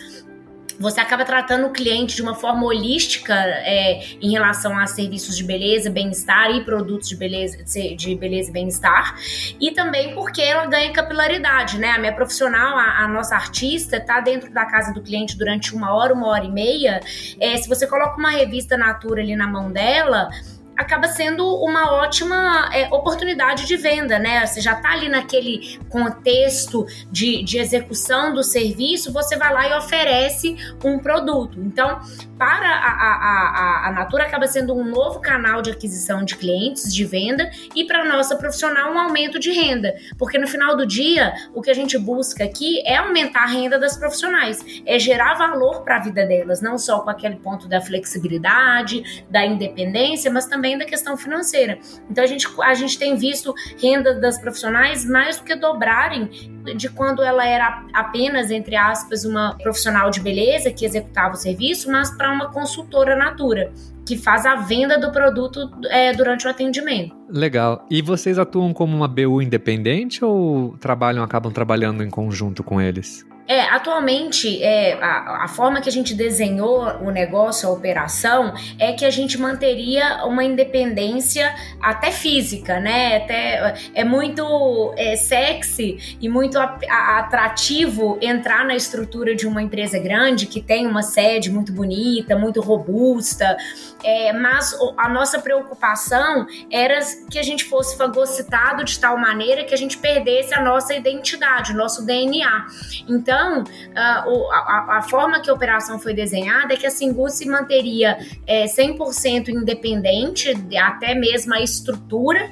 você 0.78 1.00
acaba 1.00 1.24
tratando 1.24 1.66
o 1.66 1.70
cliente 1.70 2.16
de 2.16 2.22
uma 2.22 2.34
forma 2.34 2.64
holística 2.64 3.34
é, 3.34 4.00
em 4.20 4.30
relação 4.30 4.78
a 4.78 4.86
serviços 4.86 5.36
de 5.36 5.44
beleza, 5.44 5.90
bem-estar 5.90 6.50
e 6.50 6.64
produtos 6.64 7.08
de 7.08 7.16
beleza, 7.16 7.58
de 7.64 8.14
beleza 8.14 8.50
e 8.50 8.52
bem-estar. 8.52 9.16
E 9.60 9.72
também 9.72 10.14
porque 10.14 10.42
ela 10.42 10.66
ganha 10.66 10.92
capilaridade, 10.92 11.78
né? 11.78 11.90
A 11.90 11.98
minha 11.98 12.12
profissional, 12.12 12.76
a, 12.76 13.04
a 13.04 13.08
nossa 13.08 13.34
artista, 13.34 13.96
está 13.96 14.20
dentro 14.20 14.50
da 14.52 14.64
casa 14.64 14.92
do 14.92 15.02
cliente 15.02 15.36
durante 15.36 15.74
uma 15.74 15.94
hora, 15.94 16.12
uma 16.12 16.28
hora 16.28 16.44
e 16.44 16.50
meia. 16.50 17.00
É, 17.40 17.56
se 17.56 17.68
você 17.68 17.86
coloca 17.86 18.16
uma 18.18 18.30
revista 18.30 18.76
Natura 18.76 19.22
ali 19.22 19.34
na 19.34 19.46
mão 19.46 19.70
dela, 19.70 20.28
acaba 20.76 21.08
sendo 21.08 21.46
uma 21.56 21.92
ótima 21.92 22.68
é, 22.72 22.86
oportunidade 22.92 23.66
de 23.66 23.76
venda, 23.76 24.18
né? 24.18 24.44
Você 24.44 24.60
já 24.60 24.72
está 24.72 24.90
ali 24.90 25.08
naquele 25.08 25.78
contexto 25.88 26.86
de, 27.10 27.42
de 27.42 27.58
execução 27.58 28.34
do 28.34 28.42
serviço, 28.42 29.12
você 29.12 29.36
vai 29.36 29.52
lá 29.52 29.68
e 29.68 29.78
oferece 29.78 30.56
um 30.84 30.98
produto. 30.98 31.58
Então, 31.60 32.00
para 32.38 32.68
a, 32.68 32.90
a, 32.90 33.86
a, 33.86 33.88
a 33.88 33.92
Natura 33.92 34.24
acaba 34.24 34.46
sendo 34.46 34.74
um 34.74 34.84
novo 34.84 35.20
canal 35.20 35.62
de 35.62 35.70
aquisição 35.70 36.24
de 36.24 36.36
clientes, 36.36 36.94
de 36.94 37.04
venda, 37.04 37.50
e 37.74 37.84
para 37.84 38.02
a 38.02 38.04
nossa 38.04 38.36
profissional 38.36 38.92
um 38.92 38.98
aumento 38.98 39.38
de 39.38 39.50
renda. 39.50 39.94
Porque 40.18 40.38
no 40.38 40.46
final 40.46 40.76
do 40.76 40.86
dia, 40.86 41.32
o 41.54 41.62
que 41.62 41.70
a 41.70 41.74
gente 41.74 41.96
busca 41.98 42.44
aqui 42.44 42.82
é 42.86 42.96
aumentar 42.96 43.44
a 43.44 43.46
renda 43.46 43.78
das 43.78 43.96
profissionais, 43.96 44.62
é 44.84 44.98
gerar 44.98 45.34
valor 45.34 45.82
para 45.82 45.96
a 45.96 46.00
vida 46.00 46.26
delas, 46.26 46.60
não 46.60 46.76
só 46.76 47.00
com 47.00 47.10
aquele 47.10 47.36
ponto 47.36 47.68
da 47.68 47.80
flexibilidade, 47.80 49.24
da 49.30 49.44
independência, 49.44 50.30
mas 50.30 50.46
também 50.46 50.65
da 50.78 50.86
questão 50.86 51.16
financeira. 51.16 51.78
Então 52.10 52.24
a 52.24 52.26
gente, 52.26 52.48
a 52.62 52.74
gente 52.74 52.98
tem 52.98 53.14
visto 53.16 53.54
renda 53.80 54.18
das 54.18 54.40
profissionais 54.40 55.04
mais 55.04 55.36
do 55.36 55.44
que 55.44 55.54
dobrarem 55.54 56.30
de 56.76 56.88
quando 56.88 57.22
ela 57.22 57.46
era 57.46 57.84
apenas, 57.92 58.50
entre 58.50 58.74
aspas, 58.74 59.24
uma 59.24 59.56
profissional 59.58 60.10
de 60.10 60.20
beleza 60.20 60.72
que 60.72 60.84
executava 60.84 61.34
o 61.34 61.36
serviço, 61.36 61.90
mas 61.90 62.10
para 62.10 62.32
uma 62.32 62.50
consultora 62.50 63.14
Natura. 63.14 63.72
Que 64.06 64.16
faz 64.16 64.46
a 64.46 64.54
venda 64.54 64.98
do 64.98 65.10
produto 65.10 65.70
é, 65.90 66.12
durante 66.12 66.46
o 66.46 66.50
atendimento. 66.50 67.14
Legal. 67.28 67.84
E 67.90 68.00
vocês 68.00 68.38
atuam 68.38 68.72
como 68.72 68.96
uma 68.96 69.08
BU 69.08 69.42
independente 69.42 70.24
ou 70.24 70.76
trabalham, 70.78 71.24
acabam 71.24 71.52
trabalhando 71.52 72.02
em 72.04 72.10
conjunto 72.10 72.62
com 72.62 72.80
eles? 72.80 73.26
É, 73.48 73.60
atualmente, 73.60 74.60
é, 74.60 74.94
a, 74.94 75.44
a, 75.44 75.48
forma 75.48 75.80
que 75.80 75.88
a 75.88 75.92
gente 75.92 76.14
desenhou 76.14 76.82
o 77.00 77.12
negócio, 77.12 77.68
a 77.68 77.72
operação, 77.72 78.52
é 78.76 78.92
que 78.92 79.04
a 79.04 79.10
gente 79.10 79.38
manteria 79.38 80.24
uma 80.24 80.42
independência 80.42 81.54
até 81.80 82.10
física, 82.10 82.80
né? 82.80 83.18
Até, 83.18 83.74
é 83.94 84.02
muito 84.02 84.92
é, 84.96 85.14
sexy 85.14 86.16
e 86.20 86.28
muito 86.28 86.58
a, 86.58 86.76
a, 86.90 87.18
atrativo 87.20 88.18
entrar 88.20 88.64
na 88.64 88.74
estrutura 88.74 89.36
de 89.36 89.46
uma 89.46 89.62
empresa 89.62 89.96
grande 89.98 90.46
que 90.46 90.60
tem 90.60 90.84
uma 90.84 91.02
sede 91.02 91.48
muito 91.48 91.72
bonita, 91.72 92.36
muito 92.36 92.60
robusta, 92.60 93.56
é, 94.04 94.32
mas 94.32 94.76
a 94.96 95.08
nossa 95.08 95.38
preocupação 95.38 96.46
era 96.70 96.98
que 97.30 97.38
a 97.38 97.42
gente 97.42 97.64
fosse 97.64 97.96
fagocitado 97.96 98.84
de 98.84 98.98
tal 98.98 99.18
maneira 99.18 99.64
que 99.64 99.74
a 99.74 99.76
gente 99.76 99.98
perdesse 99.98 100.54
a 100.54 100.62
nossa 100.62 100.94
identidade, 100.94 101.72
o 101.72 101.76
nosso 101.76 102.04
DNA. 102.04 102.66
Então, 103.08 103.64
a, 103.94 104.00
a, 104.00 104.98
a 104.98 105.02
forma 105.02 105.40
que 105.40 105.50
a 105.50 105.54
operação 105.54 105.98
foi 105.98 106.14
desenhada 106.14 106.74
é 106.74 106.76
que 106.76 106.86
a 106.86 106.90
Singu 106.90 107.28
se 107.28 107.48
manteria 107.48 108.18
é, 108.46 108.64
100% 108.64 109.48
independente, 109.48 110.52
até 110.78 111.14
mesmo 111.14 111.54
a 111.54 111.60
estrutura, 111.60 112.50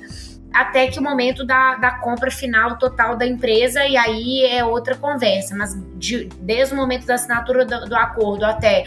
até 0.53 0.87
que 0.87 1.01
o 1.01 1.03
momento 1.03 1.45
da, 1.45 1.75
da 1.75 1.99
compra 1.99 2.31
final 2.31 2.79
total 2.79 3.17
da 3.17 3.27
empresa, 3.27 3.85
e 3.85 3.97
aí 3.97 4.45
é 4.45 4.65
outra 4.65 4.95
conversa. 4.95 5.55
Mas 5.57 5.75
de, 5.97 6.27
desde 6.41 6.75
o 6.75 6.77
momento 6.77 7.05
da 7.07 7.15
assinatura 7.15 7.65
do, 7.65 7.87
do 7.87 7.97
acordo 7.97 8.45
até 8.45 8.85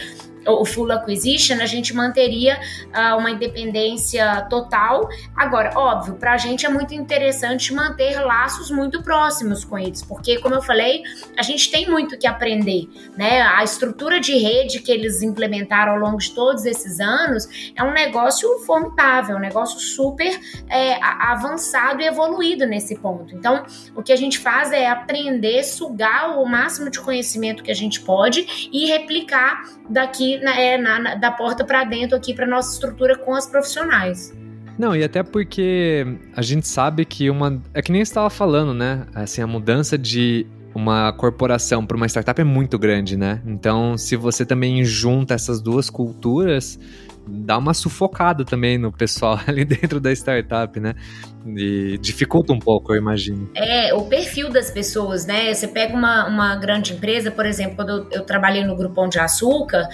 o 0.47 0.65
full 0.65 0.91
acquisition, 0.91 1.55
a 1.61 1.65
gente 1.65 1.93
manteria 1.93 2.59
uh, 2.87 3.17
uma 3.17 3.31
independência 3.31 4.45
total. 4.49 5.07
Agora, 5.35 5.71
óbvio, 5.75 6.15
para 6.15 6.33
a 6.33 6.37
gente 6.37 6.65
é 6.65 6.69
muito 6.69 6.93
interessante 6.93 7.73
manter 7.73 8.19
laços 8.21 8.71
muito 8.71 9.01
próximos 9.03 9.63
com 9.63 9.77
eles, 9.77 10.03
porque, 10.03 10.39
como 10.39 10.55
eu 10.55 10.61
falei, 10.61 11.03
a 11.37 11.41
gente 11.41 11.69
tem 11.69 11.89
muito 11.89 12.17
que 12.17 12.27
aprender, 12.27 12.87
né? 13.15 13.41
A 13.41 13.63
estrutura 13.63 14.19
de 14.19 14.37
rede 14.37 14.79
que 14.79 14.91
eles 14.91 15.21
implementaram 15.21 15.93
ao 15.93 15.99
longo 15.99 16.17
de 16.17 16.31
todos 16.31 16.65
esses 16.65 16.99
anos 16.99 17.71
é 17.75 17.83
um 17.83 17.91
negócio 17.91 18.47
formidável, 18.59 19.35
um 19.35 19.39
negócio 19.39 19.79
super 19.79 20.39
é, 20.69 20.97
avançado 21.03 22.01
e 22.01 22.05
evoluído 22.05 22.65
nesse 22.65 22.95
ponto. 22.97 23.35
Então, 23.35 23.65
o 23.95 24.01
que 24.01 24.11
a 24.11 24.15
gente 24.15 24.39
faz 24.39 24.71
é 24.71 24.87
aprender, 24.87 25.63
sugar 25.63 26.39
o 26.39 26.45
máximo 26.45 26.89
de 26.89 26.99
conhecimento 26.99 27.63
que 27.63 27.71
a 27.71 27.75
gente 27.75 28.01
pode 28.01 28.69
e 28.71 28.85
replicar 28.85 29.63
daqui 29.89 30.36
na, 30.41 30.59
é, 30.59 30.77
na, 30.77 30.99
na, 30.99 31.15
da 31.15 31.31
porta 31.31 31.63
para 31.63 31.83
dentro 31.83 32.17
aqui 32.17 32.33
para 32.33 32.45
nossa 32.47 32.73
estrutura 32.73 33.17
com 33.17 33.33
as 33.33 33.47
profissionais. 33.47 34.35
Não, 34.77 34.95
e 34.95 35.03
até 35.03 35.23
porque 35.23 36.05
a 36.35 36.41
gente 36.41 36.67
sabe 36.67 37.03
que 37.03 37.29
uma. 37.29 37.61
É 37.73 37.81
que 37.81 37.91
nem 37.91 38.01
estava 38.01 38.29
falando, 38.29 38.73
né? 38.73 39.07
Assim, 39.15 39.41
a 39.41 39.47
mudança 39.47 39.97
de 39.97 40.45
uma 40.75 41.11
corporação 41.13 41.83
para 41.83 41.97
uma 41.97 42.05
startup 42.05 42.39
é 42.39 42.43
muito 42.43 42.77
grande, 42.77 43.17
né? 43.17 43.41
Então, 43.45 43.97
se 43.97 44.15
você 44.15 44.45
também 44.45 44.85
junta 44.85 45.33
essas 45.33 45.59
duas 45.59 45.89
culturas, 45.89 46.79
dá 47.27 47.57
uma 47.57 47.73
sufocada 47.73 48.45
também 48.45 48.77
no 48.77 48.91
pessoal 48.91 49.39
ali 49.47 49.65
dentro 49.65 49.99
da 49.99 50.11
startup, 50.11 50.79
né? 50.79 50.93
E 51.55 51.97
dificulta 51.99 52.51
um 52.51 52.59
pouco, 52.59 52.93
eu 52.93 52.97
imagino. 52.97 53.49
É, 53.55 53.93
o 53.93 54.05
perfil 54.05 54.49
das 54.49 54.69
pessoas, 54.69 55.25
né? 55.25 55.53
Você 55.53 55.67
pega 55.67 55.95
uma, 55.95 56.27
uma 56.27 56.55
grande 56.55 56.93
empresa, 56.93 57.31
por 57.31 57.45
exemplo, 57.45 57.75
quando 57.75 58.07
eu, 58.11 58.23
trabalhei 58.23 58.63
no 58.65 58.75
Grupão 58.75 59.07
de 59.07 59.19
Açúcar, 59.19 59.87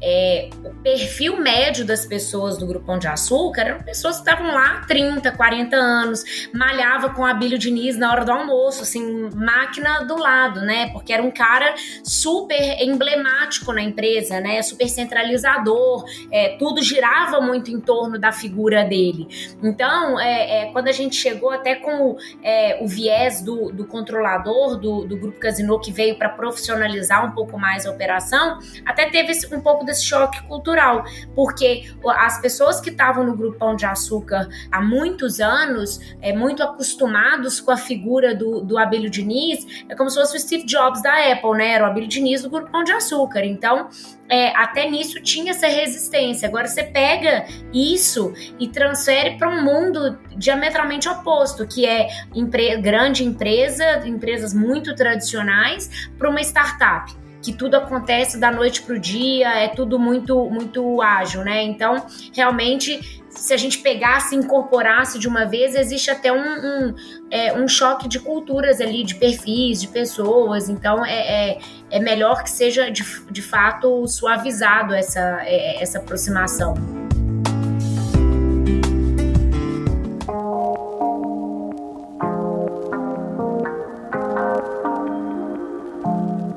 é, 0.00 0.50
o 0.64 0.70
perfil 0.82 1.40
médio 1.40 1.84
das 1.84 2.06
pessoas 2.06 2.58
do 2.58 2.66
Grupão 2.66 2.98
de 2.98 3.08
Açúcar 3.08 3.62
eram 3.62 3.82
pessoas 3.82 4.16
que 4.16 4.28
estavam 4.28 4.54
lá 4.54 4.76
há 4.76 4.86
30, 4.86 5.32
40 5.32 5.76
anos, 5.76 6.24
malhava 6.54 7.10
com 7.10 7.24
a 7.24 7.30
Abílio 7.30 7.58
Diniz 7.58 7.96
na 7.96 8.12
hora 8.12 8.24
do 8.24 8.30
almoço, 8.30 8.82
assim, 8.82 9.30
máquina 9.34 10.04
do 10.04 10.16
lado, 10.16 10.60
né? 10.60 10.90
Porque 10.92 11.12
era 11.12 11.22
um 11.22 11.30
cara 11.30 11.74
super 12.04 12.80
emblemático 12.80 13.72
na 13.72 13.82
empresa, 13.82 14.40
né? 14.40 14.62
Super 14.62 14.88
centralizador, 14.88 16.04
é, 16.30 16.56
tudo 16.58 16.82
girava 16.82 17.40
muito 17.40 17.70
em 17.70 17.80
torno 17.80 18.18
da 18.18 18.30
figura 18.30 18.84
dele. 18.84 19.26
Então, 19.62 20.20
é, 20.20 20.62
é 20.62 20.72
quando 20.72 20.88
a 20.88 20.92
gente 20.92 20.99
chegou 21.10 21.50
até 21.50 21.76
com 21.76 22.16
é, 22.42 22.82
o 22.82 22.88
viés 22.88 23.42
do, 23.42 23.70
do 23.70 23.86
controlador 23.86 24.76
do, 24.76 25.04
do 25.04 25.16
Grupo 25.16 25.38
Casino, 25.38 25.78
que 25.78 25.92
veio 25.92 26.18
para 26.18 26.28
profissionalizar 26.28 27.24
um 27.24 27.30
pouco 27.30 27.58
mais 27.58 27.86
a 27.86 27.90
operação, 27.90 28.58
até 28.84 29.08
teve 29.08 29.30
esse, 29.30 29.54
um 29.54 29.60
pouco 29.60 29.84
desse 29.84 30.04
choque 30.04 30.42
cultural, 30.48 31.04
porque 31.34 31.90
as 32.04 32.40
pessoas 32.40 32.80
que 32.80 32.90
estavam 32.90 33.24
no 33.24 33.36
Grupo 33.36 33.58
Pão 33.58 33.76
de 33.76 33.86
Açúcar 33.86 34.48
há 34.70 34.80
muitos 34.80 35.40
anos, 35.40 36.00
é, 36.20 36.32
muito 36.32 36.62
acostumados 36.62 37.60
com 37.60 37.70
a 37.70 37.76
figura 37.76 38.34
do, 38.34 38.60
do 38.60 38.76
Diniz, 39.10 39.84
é 39.88 39.94
como 39.94 40.10
se 40.10 40.18
fosse 40.18 40.36
o 40.36 40.40
Steve 40.40 40.64
Jobs 40.64 41.02
da 41.02 41.32
Apple, 41.32 41.52
né? 41.52 41.74
Era 41.74 41.84
o 41.84 41.86
Abílio 41.86 42.08
Diniz 42.08 42.42
do 42.42 42.50
Grupo 42.50 42.70
Pão 42.70 42.82
de 42.82 42.92
Açúcar. 42.92 43.44
Então, 43.44 43.88
é, 44.30 44.56
até 44.56 44.88
nisso 44.88 45.20
tinha 45.20 45.50
essa 45.50 45.66
resistência. 45.66 46.48
Agora 46.48 46.68
você 46.68 46.84
pega 46.84 47.46
isso 47.74 48.32
e 48.58 48.68
transfere 48.68 49.36
para 49.36 49.50
um 49.50 49.62
mundo 49.62 50.16
diametralmente 50.36 51.08
oposto, 51.08 51.66
que 51.66 51.84
é 51.84 52.08
empre 52.34 52.76
grande 52.76 53.24
empresa, 53.24 54.06
empresas 54.06 54.54
muito 54.54 54.94
tradicionais, 54.94 56.08
para 56.16 56.30
uma 56.30 56.40
startup 56.40 57.12
que 57.42 57.54
tudo 57.54 57.74
acontece 57.74 58.38
da 58.38 58.50
noite 58.50 58.82
para 58.82 58.94
o 58.94 58.98
dia, 58.98 59.48
é 59.48 59.68
tudo 59.68 59.98
muito 59.98 60.50
muito 60.50 61.00
ágil, 61.00 61.42
né? 61.42 61.62
Então, 61.62 62.04
realmente 62.34 63.19
se 63.30 63.54
a 63.54 63.56
gente 63.56 63.78
pegasse 63.78 64.34
incorporasse 64.34 65.18
de 65.18 65.28
uma 65.28 65.44
vez, 65.44 65.74
existe 65.74 66.10
até 66.10 66.32
um, 66.32 66.36
um, 66.36 66.94
é, 67.30 67.52
um 67.52 67.66
choque 67.68 68.08
de 68.08 68.18
culturas 68.18 68.80
ali, 68.80 69.04
de 69.04 69.14
perfis, 69.14 69.80
de 69.80 69.88
pessoas. 69.88 70.68
Então, 70.68 71.04
é, 71.04 71.52
é, 71.52 71.58
é 71.90 72.00
melhor 72.00 72.42
que 72.42 72.50
seja 72.50 72.90
de, 72.90 73.04
de 73.30 73.42
fato 73.42 74.06
suavizado 74.06 74.94
essa, 74.94 75.40
é, 75.42 75.82
essa 75.82 75.98
aproximação. 75.98 76.74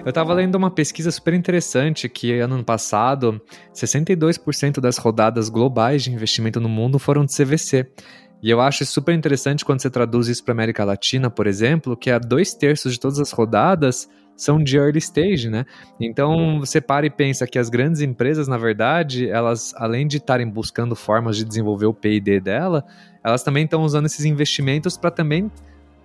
Eu 0.06 0.10
estava 0.10 0.34
lendo 0.34 0.56
uma 0.56 0.70
pesquisa 0.70 1.10
super 1.12 1.34
interessante 1.34 2.10
que 2.10 2.38
ano 2.38 2.62
passado, 2.62 3.42
62% 3.74 4.82
das 4.82 4.98
rodadas 4.98 5.48
globais 5.48 6.04
de 6.04 6.12
investimento 6.12 6.60
no 6.60 6.68
mundo 6.68 7.00
foram 7.00 7.24
de 7.24 7.34
CVC. 7.34 7.89
E 8.42 8.50
eu 8.50 8.60
acho 8.60 8.86
super 8.86 9.16
interessante 9.16 9.63
quando 9.63 9.82
você 9.82 9.89
traduz 9.89 10.28
isso 10.28 10.44
para 10.44 10.52
América 10.52 10.84
Latina, 10.84 11.30
por 11.30 11.48
exemplo, 11.48 11.96
que 11.96 12.12
a 12.12 12.20
dois 12.20 12.54
terços 12.54 12.92
de 12.92 13.00
todas 13.00 13.18
as 13.18 13.32
rodadas 13.32 14.10
são 14.36 14.62
de 14.62 14.76
early 14.76 14.98
stage, 14.98 15.50
né? 15.50 15.63
Então 15.98 16.60
você 16.60 16.82
para 16.82 17.06
e 17.06 17.10
pensa 17.10 17.48
que 17.48 17.58
as 17.58 17.70
grandes 17.70 18.02
empresas, 18.02 18.46
na 18.46 18.58
verdade, 18.58 19.30
elas, 19.30 19.74
além 19.78 20.06
de 20.06 20.18
estarem 20.18 20.50
buscando 20.50 20.98
formas 20.98 21.38
de 21.38 21.46
desenvolver 21.46 21.86
o 21.86 21.94
PD 21.94 22.42
dela, 22.42 22.84
elas 23.24 23.42
também 23.42 23.63
estão 23.63 23.84
usando 23.84 24.08
esses 24.08 24.26
investimentos 24.26 24.98
para 24.98 25.12
também 25.12 25.50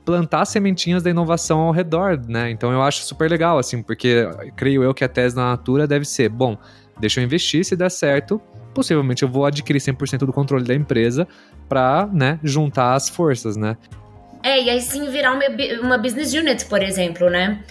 plantar 0.09 0.47
sementinhas 0.47 1.03
da 1.03 1.11
inovação 1.11 1.61
ao 1.61 1.71
redor, 1.71 2.19
né? 2.27 2.51
Então 2.51 2.73
eu 2.73 2.81
acho 2.81 3.03
super 3.03 3.31
legal, 3.31 3.59
assim, 3.59 3.83
porque 3.83 4.27
creio 4.57 4.83
eu 4.83 4.95
que 4.95 5.05
a 5.05 5.09
tese 5.09 5.37
da 5.37 5.51
Natura 5.51 5.87
deve 5.87 6.07
ser, 6.07 6.31
bom, 6.31 6.57
deixa 6.99 7.21
eu 7.21 7.25
investir, 7.25 7.63
se 7.63 7.77
der 7.77 7.91
certo, 7.91 8.41
possivelmente 8.75 9.23
eu 9.23 9.29
vou 9.29 9.45
adquirir 9.45 9.81
100% 9.81 10.21
do 10.21 10.33
controle 10.33 10.65
da 10.65 10.75
empresa 10.75 11.29
para, 11.69 12.09
né, 12.11 12.41
juntar 12.43 12.95
as 12.95 13.11
forças, 13.11 13.55
né? 13.55 13.77
É, 14.43 14.63
e 14.63 14.71
aí 14.71 14.81
sim 14.81 15.11
virar 15.11 15.33
uma, 15.33 15.45
uma 15.83 15.99
business 15.99 16.33
unit, 16.33 16.65
por 16.65 16.83
exemplo, 16.83 17.29
né? 17.29 17.63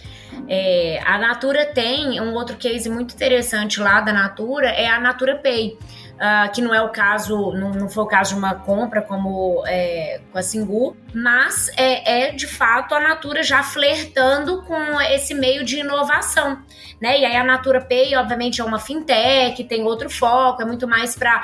É, 0.47 1.01
a 1.03 1.17
Natura 1.17 1.65
tem 1.65 2.21
um 2.21 2.35
outro 2.35 2.55
case 2.55 2.87
muito 2.87 3.15
interessante 3.15 3.79
lá 3.79 3.99
da 3.99 4.13
Natura, 4.13 4.67
é 4.67 4.87
a 4.87 4.99
Natura 4.99 5.37
Pay 5.37 5.75
uh, 6.17 6.51
que 6.51 6.61
não 6.61 6.73
é 6.73 6.81
o 6.81 6.89
caso, 6.89 7.51
não, 7.53 7.71
não, 7.71 7.89
foi 7.89 8.03
o 8.03 8.07
caso 8.07 8.33
de 8.33 8.39
uma 8.39 8.55
compra 8.55 9.01
como 9.01 9.63
é, 9.65 10.19
com 10.31 10.37
a 10.37 10.41
Singu, 10.41 10.95
mas 11.13 11.69
é, 11.77 12.27
é, 12.27 12.31
de 12.31 12.47
fato 12.47 12.93
a 12.93 12.99
Natura 12.99 13.43
já 13.43 13.63
flertando 13.63 14.63
com 14.63 15.01
esse 15.01 15.33
meio 15.33 15.63
de 15.63 15.79
inovação, 15.79 16.61
né? 17.01 17.19
E 17.19 17.25
aí 17.25 17.35
a 17.35 17.43
Natura 17.43 17.81
Pay, 17.81 18.15
obviamente, 18.15 18.61
é 18.61 18.63
uma 18.63 18.79
fintech, 18.79 19.63
tem 19.63 19.83
outro 19.83 20.09
foco, 20.09 20.61
é 20.61 20.65
muito 20.65 20.87
mais 20.87 21.15
para 21.15 21.41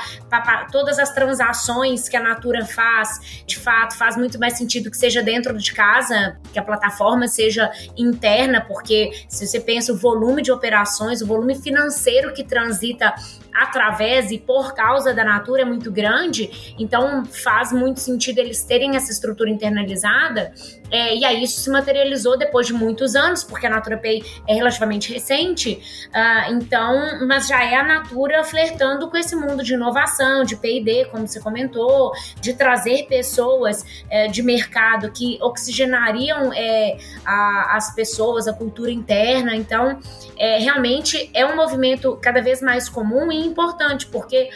todas 0.71 0.99
as 0.99 1.11
transações 1.13 2.09
que 2.09 2.17
a 2.17 2.21
Natura 2.21 2.65
faz, 2.65 3.43
de 3.45 3.57
fato, 3.57 3.97
faz 3.97 4.17
muito 4.17 4.39
mais 4.39 4.57
sentido 4.57 4.89
que 4.89 4.97
seja 4.97 5.21
dentro 5.21 5.57
de 5.57 5.73
casa, 5.73 6.37
que 6.51 6.59
a 6.59 6.63
plataforma 6.63 7.27
seja 7.27 7.71
interna, 7.97 8.61
porque 8.61 9.11
se 9.27 9.47
você 9.47 9.59
pensa 9.59 9.93
o 9.93 9.97
volume 9.97 10.41
de 10.41 10.51
operações, 10.51 11.21
o 11.21 11.27
volume 11.27 11.55
financeiro 11.55 12.33
que 12.33 12.43
transita 12.43 13.13
através 13.53 14.31
e 14.31 14.37
por 14.37 14.73
causa 14.73 15.13
da 15.13 15.23
Natura 15.23 15.63
é 15.63 15.65
muito 15.65 15.91
grande, 15.91 16.75
então 16.79 17.25
faz 17.25 17.71
muito 17.71 17.99
sentido 17.99 18.39
eles 18.39 18.63
terem 18.63 18.95
essa 18.95 19.11
estrutura 19.11 19.49
interna 19.49 19.73
internalizada. 19.73 20.53
É, 20.91 21.15
e 21.15 21.25
aí 21.25 21.43
isso 21.43 21.59
se 21.59 21.69
materializou 21.71 22.37
depois 22.37 22.67
de 22.67 22.73
muitos 22.73 23.15
anos, 23.15 23.43
porque 23.43 23.65
a 23.65 23.69
Natura 23.69 23.97
Pay 23.97 24.23
é 24.47 24.53
relativamente 24.53 25.11
recente. 25.11 25.81
Uh, 26.09 26.53
então, 26.53 27.25
mas 27.27 27.47
já 27.47 27.63
é 27.63 27.75
a 27.75 27.83
Natura 27.83 28.43
flertando 28.43 29.09
com 29.09 29.17
esse 29.17 29.35
mundo 29.35 29.63
de 29.63 29.73
inovação, 29.73 30.43
de 30.43 30.55
P&D, 30.55 31.05
como 31.05 31.27
você 31.27 31.39
comentou, 31.39 32.11
de 32.39 32.53
trazer 32.53 33.07
pessoas 33.07 33.83
é, 34.07 34.27
de 34.27 34.43
mercado 34.43 35.11
que 35.11 35.39
oxigenariam 35.41 36.53
é, 36.53 36.97
a, 37.25 37.75
as 37.75 37.95
pessoas, 37.95 38.47
a 38.47 38.53
cultura 38.53 38.91
interna. 38.91 39.55
Então, 39.55 39.99
é, 40.37 40.59
realmente 40.59 41.31
é 41.33 41.43
um 41.43 41.55
movimento 41.55 42.19
cada 42.21 42.39
vez 42.39 42.61
mais 42.61 42.87
comum 42.87 43.31
e 43.31 43.42
importante, 43.43 44.07
porque 44.07 44.49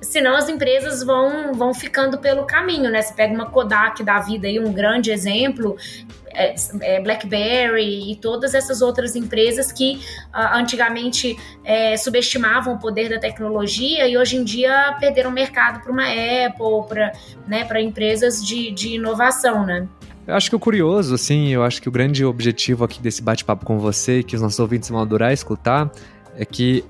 senão 0.00 0.36
as 0.36 0.48
empresas 0.48 1.02
vão, 1.02 1.52
vão 1.54 1.74
ficando 1.74 2.18
pelo 2.18 2.44
caminho, 2.44 2.90
né? 2.90 3.02
Você 3.02 3.14
pega 3.14 3.34
uma 3.34 3.46
Kodak 3.46 4.02
da 4.02 4.20
vida 4.20 4.46
aí, 4.46 4.60
um 4.60 4.72
grande 4.72 5.10
exemplo, 5.10 5.76
é, 6.34 6.54
é, 6.80 7.00
BlackBerry 7.00 8.12
e 8.12 8.16
todas 8.16 8.54
essas 8.54 8.82
outras 8.82 9.16
empresas 9.16 9.72
que 9.72 10.00
uh, 10.34 10.56
antigamente 10.56 11.36
é, 11.64 11.96
subestimavam 11.96 12.74
o 12.74 12.78
poder 12.78 13.08
da 13.08 13.18
tecnologia 13.18 14.06
e 14.06 14.16
hoje 14.18 14.36
em 14.36 14.44
dia 14.44 14.96
perderam 14.98 15.30
mercado 15.30 15.80
para 15.80 15.92
uma 15.92 16.04
Apple, 16.04 16.88
para 16.88 17.12
né, 17.46 17.66
empresas 17.80 18.44
de, 18.44 18.70
de 18.72 18.94
inovação, 18.94 19.64
né? 19.64 19.88
Eu 20.26 20.34
acho 20.34 20.48
que 20.48 20.56
o 20.56 20.58
curioso, 20.58 21.14
assim, 21.14 21.48
eu 21.48 21.62
acho 21.62 21.82
que 21.82 21.88
o 21.88 21.92
grande 21.92 22.24
objetivo 22.24 22.82
aqui 22.82 23.00
desse 23.00 23.22
bate-papo 23.22 23.66
com 23.66 23.78
você, 23.78 24.22
que 24.22 24.34
os 24.34 24.40
nossos 24.40 24.58
ouvintes 24.58 24.88
vão 24.88 25.00
adorar 25.00 25.32
escutar, 25.34 25.90
é 26.34 26.46
que 26.46 26.82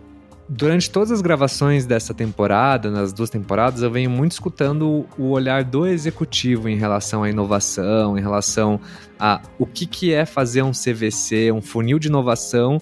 Durante 0.47 0.91
todas 0.91 1.11
as 1.11 1.23
gravações 1.23 1.87
dessa 1.87 2.13
temporada, 2.13 2.91
nas 2.91 3.15
duas 3.15 3.31
temporadas, 3.31 3.83
eu 3.83 3.91
venho 3.91 4.11
muito 4.11 4.33
escutando 4.33 5.07
o 5.17 5.31
olhar 5.31 5.65
do 5.65 5.87
executivo 5.87 6.69
em 6.69 6.77
relação 6.77 7.23
à 7.23 7.31
inovação, 7.31 8.19
em 8.19 8.21
relação 8.21 8.79
a 9.19 9.41
o 9.59 9.65
que, 9.65 9.87
que 9.87 10.13
é 10.13 10.27
fazer 10.27 10.63
um 10.63 10.73
CVC, 10.73 11.51
um 11.51 11.63
funil 11.63 11.99
de 11.99 12.09
inovação 12.09 12.79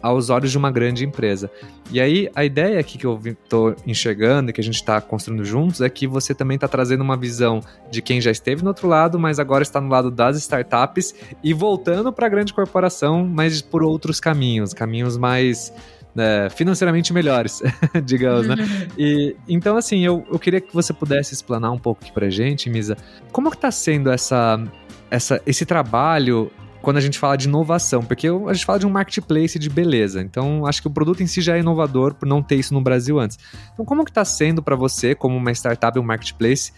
aos 0.00 0.30
olhos 0.30 0.52
de 0.52 0.56
uma 0.56 0.70
grande 0.70 1.04
empresa. 1.04 1.50
E 1.90 2.00
aí, 2.00 2.30
a 2.34 2.44
ideia 2.44 2.78
aqui 2.78 2.96
que 2.96 3.04
eu 3.04 3.20
estou 3.26 3.74
enxergando 3.84 4.50
e 4.50 4.52
que 4.52 4.60
a 4.60 4.64
gente 4.64 4.76
está 4.76 5.00
construindo 5.00 5.44
juntos 5.44 5.80
é 5.80 5.88
que 5.88 6.06
você 6.06 6.32
também 6.32 6.54
está 6.54 6.68
trazendo 6.68 7.02
uma 7.02 7.16
visão 7.16 7.60
de 7.90 8.00
quem 8.00 8.20
já 8.20 8.30
esteve 8.30 8.62
no 8.62 8.68
outro 8.68 8.88
lado, 8.88 9.18
mas 9.18 9.38
agora 9.38 9.62
está 9.62 9.80
no 9.80 9.88
lado 9.88 10.10
das 10.10 10.36
startups 10.38 11.14
e 11.42 11.52
voltando 11.52 12.12
para 12.12 12.26
a 12.26 12.28
grande 12.30 12.54
corporação, 12.54 13.26
mas 13.26 13.60
por 13.60 13.82
outros 13.82 14.20
caminhos, 14.20 14.72
caminhos 14.72 15.18
mais 15.18 15.72
né, 16.14 16.50
financeiramente 16.50 17.12
melhores, 17.12 17.62
digamos, 18.04 18.46
né? 18.46 18.56
E, 18.98 19.36
então, 19.48 19.76
assim, 19.76 20.04
eu, 20.04 20.26
eu 20.30 20.38
queria 20.38 20.60
que 20.60 20.72
você 20.74 20.92
pudesse 20.92 21.34
explanar 21.34 21.70
um 21.72 21.78
pouco 21.78 22.02
aqui 22.02 22.12
pra 22.12 22.28
gente, 22.28 22.68
Misa, 22.68 22.96
como 23.32 23.50
que 23.50 23.58
tá 23.58 23.70
sendo 23.70 24.10
essa, 24.10 24.62
essa, 25.10 25.40
esse 25.46 25.64
trabalho 25.64 26.50
quando 26.82 26.96
a 26.96 27.00
gente 27.00 27.18
fala 27.18 27.36
de 27.36 27.46
inovação, 27.46 28.02
porque 28.02 28.26
a 28.26 28.52
gente 28.52 28.64
fala 28.64 28.78
de 28.78 28.86
um 28.86 28.90
marketplace 28.90 29.58
de 29.58 29.68
beleza, 29.68 30.22
então 30.22 30.66
acho 30.66 30.80
que 30.80 30.88
o 30.88 30.90
produto 30.90 31.22
em 31.22 31.26
si 31.26 31.40
já 31.40 31.56
é 31.56 31.60
inovador 31.60 32.14
por 32.14 32.26
não 32.26 32.42
ter 32.42 32.56
isso 32.56 32.72
no 32.72 32.80
Brasil 32.80 33.18
antes. 33.18 33.38
Então, 33.72 33.84
como 33.84 34.04
que 34.04 34.10
está 34.10 34.24
sendo 34.24 34.62
para 34.62 34.74
você, 34.74 35.14
como 35.14 35.36
uma 35.36 35.52
startup, 35.52 35.98
um 35.98 36.02
marketplace, 36.02 36.72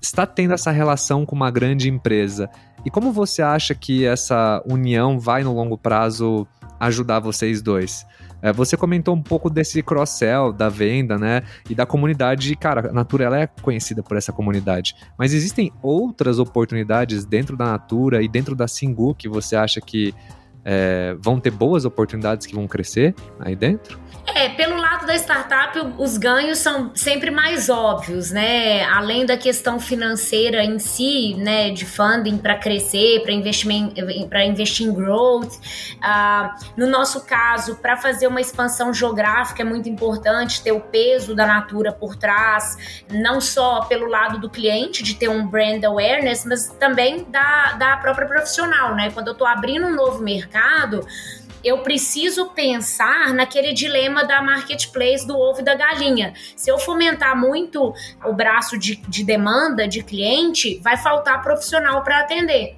está 0.00 0.26
tendo 0.26 0.52
essa 0.52 0.70
relação 0.70 1.24
com 1.24 1.34
uma 1.34 1.50
grande 1.50 1.88
empresa? 1.88 2.50
E 2.84 2.90
como 2.90 3.12
você 3.12 3.42
acha 3.42 3.74
que 3.74 4.04
essa 4.04 4.62
união 4.70 5.18
vai 5.18 5.42
no 5.42 5.54
longo 5.54 5.78
prazo 5.78 6.46
ajudar 6.78 7.18
vocês 7.20 7.62
dois? 7.62 8.06
É, 8.42 8.52
você 8.52 8.76
comentou 8.76 9.14
um 9.14 9.22
pouco 9.22 9.48
desse 9.48 9.82
cross-sell, 9.82 10.52
da 10.52 10.68
venda, 10.68 11.18
né? 11.18 11.42
E 11.68 11.74
da 11.74 11.86
comunidade. 11.86 12.54
Cara, 12.56 12.90
a 12.90 12.92
Natura 12.92 13.24
ela 13.24 13.40
é 13.40 13.46
conhecida 13.46 14.02
por 14.02 14.16
essa 14.16 14.32
comunidade. 14.32 14.94
Mas 15.18 15.32
existem 15.32 15.72
outras 15.82 16.38
oportunidades 16.38 17.24
dentro 17.24 17.56
da 17.56 17.66
Natura 17.66 18.22
e 18.22 18.28
dentro 18.28 18.54
da 18.54 18.68
Singu 18.68 19.14
que 19.14 19.28
você 19.28 19.56
acha 19.56 19.80
que 19.80 20.14
é, 20.68 21.14
vão 21.20 21.38
ter 21.38 21.52
boas 21.52 21.84
oportunidades 21.84 22.44
que 22.44 22.54
vão 22.54 22.66
crescer 22.66 23.14
aí 23.38 23.54
dentro? 23.54 24.00
É, 24.34 24.48
pelo 24.48 24.76
lado 24.76 25.06
da 25.06 25.14
startup, 25.14 25.78
os 25.96 26.18
ganhos 26.18 26.58
são 26.58 26.90
sempre 26.96 27.30
mais 27.30 27.70
óbvios, 27.70 28.32
né? 28.32 28.84
Além 28.84 29.24
da 29.24 29.36
questão 29.36 29.78
financeira 29.78 30.64
em 30.64 30.80
si, 30.80 31.34
né, 31.36 31.70
de 31.70 31.86
funding 31.86 32.36
para 32.36 32.56
crescer, 32.56 33.22
para 33.22 33.32
para 34.28 34.44
investir 34.44 34.86
em 34.86 34.92
growth. 34.92 35.54
Uh, 35.54 36.50
no 36.76 36.88
nosso 36.88 37.24
caso, 37.24 37.76
para 37.76 37.96
fazer 37.96 38.26
uma 38.26 38.40
expansão 38.40 38.92
geográfica 38.92 39.62
é 39.62 39.64
muito 39.64 39.88
importante 39.88 40.60
ter 40.60 40.72
o 40.72 40.80
peso 40.80 41.34
da 41.34 41.46
Natura 41.46 41.92
por 41.92 42.16
trás, 42.16 43.04
não 43.10 43.40
só 43.40 43.84
pelo 43.84 44.06
lado 44.06 44.38
do 44.38 44.50
cliente 44.50 45.04
de 45.04 45.14
ter 45.14 45.28
um 45.28 45.46
brand 45.46 45.82
awareness, 45.84 46.44
mas 46.44 46.68
também 46.80 47.24
da, 47.30 47.74
da 47.74 47.96
própria 47.98 48.26
profissional, 48.26 48.96
né? 48.96 49.10
Quando 49.10 49.28
eu 49.28 49.32
estou 49.32 49.46
abrindo 49.46 49.86
um 49.86 49.94
novo 49.94 50.20
mercado 50.22 50.55
eu 51.66 51.78
preciso 51.78 52.46
pensar 52.50 53.34
naquele 53.34 53.72
dilema 53.72 54.24
da 54.24 54.40
marketplace 54.40 55.26
do 55.26 55.36
ovo 55.36 55.60
e 55.60 55.64
da 55.64 55.74
galinha. 55.74 56.32
Se 56.54 56.70
eu 56.70 56.78
fomentar 56.78 57.36
muito 57.36 57.92
o 58.24 58.32
braço 58.32 58.78
de, 58.78 58.96
de 59.08 59.24
demanda 59.24 59.88
de 59.88 60.02
cliente, 60.04 60.78
vai 60.82 60.96
faltar 60.96 61.42
profissional 61.42 62.04
para 62.04 62.20
atender. 62.20 62.76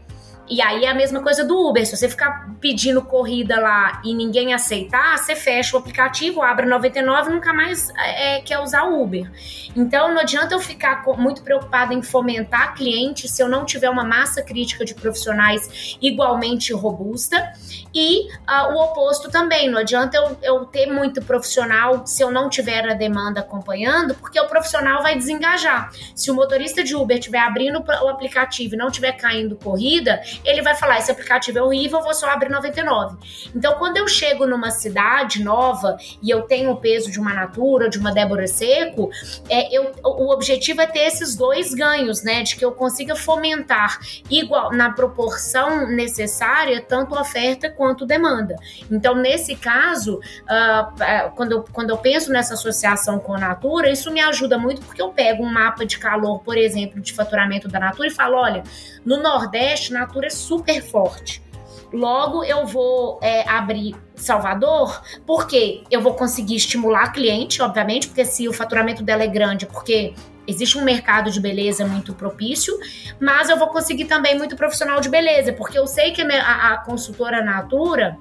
E 0.51 0.63
aí 0.63 0.85
é 0.85 0.91
a 0.91 0.95
mesma 0.95 1.23
coisa 1.23 1.45
do 1.45 1.69
Uber. 1.69 1.85
Se 1.87 1.97
você 1.97 2.09
ficar 2.09 2.49
pedindo 2.61 3.03
corrida 3.03 3.61
lá 3.61 4.01
e 4.05 4.15
ninguém 4.15 4.55
aceitar, 4.55 5.19
você 5.19 5.37
fecha 5.37 5.77
o 5.77 5.81
aplicativo, 5.81 6.43
abre 6.43 6.67
99 6.67 7.31
e 7.31 7.35
nunca 7.35 7.53
mais 7.53 7.91
é, 7.91 8.41
quer 8.41 8.59
usar 8.59 8.85
o 8.85 9.03
Uber. 9.03 9.31
Então 9.77 10.13
não 10.13 10.21
adianta 10.21 10.55
eu 10.55 10.61
ficar 10.61 11.05
muito 11.19 11.43
preocupada 11.43 11.93
em 11.93 12.03
fomentar 12.03 12.75
clientes 12.75 13.31
se 13.31 13.43
eu 13.43 13.49
não 13.49 13.65
tiver 13.65 13.91
uma 13.91 14.05
massa 14.05 14.43
crítica 14.43 14.85
de 14.85 14.95
profissionais 14.95 15.97
igualmente 16.01 16.73
robusta. 16.73 17.53
E 17.95 18.29
uh, 18.29 18.75
o 18.75 18.85
oposto 18.85 19.31
também. 19.31 19.71
Não 19.71 19.79
adianta 19.79 20.17
eu, 20.17 20.39
eu 20.43 20.65
ter 20.67 20.87
muito 20.87 21.23
profissional 21.23 22.07
se 22.07 22.23
eu 22.23 22.31
não 22.31 22.49
tiver 22.49 22.89
a 22.89 22.95
demanda 22.95 23.41
acompanhando, 23.41 24.15
porque 24.15 24.39
o 24.41 24.47
profissional 24.47 25.03
vai 25.03 25.17
desengajar. 25.17 25.91
Se 26.15 26.31
o 26.31 26.35
motorista 26.35 26.83
de 26.83 26.95
Uber 26.95 27.19
estiver 27.19 27.41
abrindo 27.41 27.83
o 28.03 28.09
aplicativo 28.09 28.75
e 28.75 28.79
não 28.79 28.89
estiver 28.89 29.13
caindo 29.13 29.57
corrida, 29.57 30.21
ele 30.45 30.63
vai 30.63 30.75
falar: 30.75 30.99
esse 30.99 31.11
aplicativo 31.11 31.59
é 31.59 31.63
horrível, 31.63 32.03
vou 32.03 32.15
só 32.15 32.29
abrir 32.29 32.51
99. 32.51 33.17
Então, 33.55 33.75
quando 33.75 33.97
eu 33.97 34.09
chego 34.09 34.47
numa 34.47 34.71
cidade 34.71 35.43
nova 35.43 35.97
e 36.23 36.31
eu 36.31 36.43
tenho 36.43 36.73
o 36.73 36.77
peso 36.77 37.11
de 37.11 37.19
uma 37.19 37.33
Natura, 37.33 37.89
de 37.89 37.99
uma 37.99 38.13
Débora 38.13 38.47
Seco, 38.47 39.11
é, 39.49 39.75
eu, 39.77 39.93
o 40.03 40.33
objetivo 40.33 40.81
é 40.81 40.87
ter 40.87 41.01
esses 41.01 41.37
dois 41.37 41.75
ganhos, 41.75 42.23
né? 42.23 42.43
De 42.43 42.57
que 42.57 42.65
eu 42.65 42.73
consiga 42.73 43.15
fomentar 43.15 43.99
igual 44.31 44.73
na 44.73 44.91
proporção 44.91 45.87
necessária, 45.89 46.81
tanto 46.81 47.15
oferta 47.15 47.71
quanto 47.71 48.07
demanda. 48.07 48.57
Então, 48.91 49.15
nesse 49.15 49.57
caso, 49.57 50.19
uh, 50.19 51.31
quando, 51.35 51.53
eu, 51.53 51.65
quando 51.73 51.91
eu 51.91 51.99
penso 51.99 52.33
nessa 52.33 52.55
associação 52.55 53.19
com 53.19 53.35
a 53.35 53.39
Natura, 53.39 53.91
isso 53.91 54.11
me 54.11 54.21
ajuda 54.21 54.59
muito 54.59 54.81
porque 54.83 55.03
eu 55.03 55.11
pego 55.11 55.43
um 55.43 55.53
mapa 55.53 55.85
de 55.85 55.99
calor, 55.99 56.41
por 56.41 56.57
exemplo, 56.57 57.01
de 57.01 57.13
faturamento 57.13 57.69
da 57.69 57.79
Natura 57.79 58.09
e 58.09 58.11
falo: 58.11 58.37
olha, 58.37 58.63
no 59.05 59.23
Nordeste, 59.23 59.93
Natura 59.93 60.28
é 60.29 60.31
super 60.31 60.83
forte. 60.83 61.43
Logo, 61.93 62.45
eu 62.45 62.67
vou 62.67 63.19
é, 63.23 63.49
abrir 63.49 63.97
Salvador, 64.15 65.03
porque 65.27 65.83
eu 65.91 66.03
vou 66.03 66.15
conseguir 66.15 66.57
estimular 66.57 67.13
cliente, 67.13 67.63
obviamente, 67.63 68.09
porque 68.09 68.25
se 68.25 68.47
o 68.47 68.53
faturamento 68.53 69.03
dela 69.03 69.23
é 69.23 69.27
grande, 69.27 69.65
porque 69.65 70.13
existe 70.47 70.77
um 70.77 70.83
mercado 70.83 71.31
de 71.31 71.41
beleza 71.41 71.87
muito 71.87 72.15
propício, 72.15 72.79
mas 73.19 73.49
eu 73.49 73.59
vou 73.59 73.69
conseguir 73.69 74.05
também 74.05 74.37
muito 74.37 74.57
profissional 74.57 75.01
de 75.01 75.09
beleza, 75.09 75.53
porque 75.53 75.79
eu 75.79 75.87
sei 75.87 76.13
que 76.13 76.21
a, 76.21 76.73
a 76.73 76.79
consultora 76.79 77.43
Natura 77.43 78.19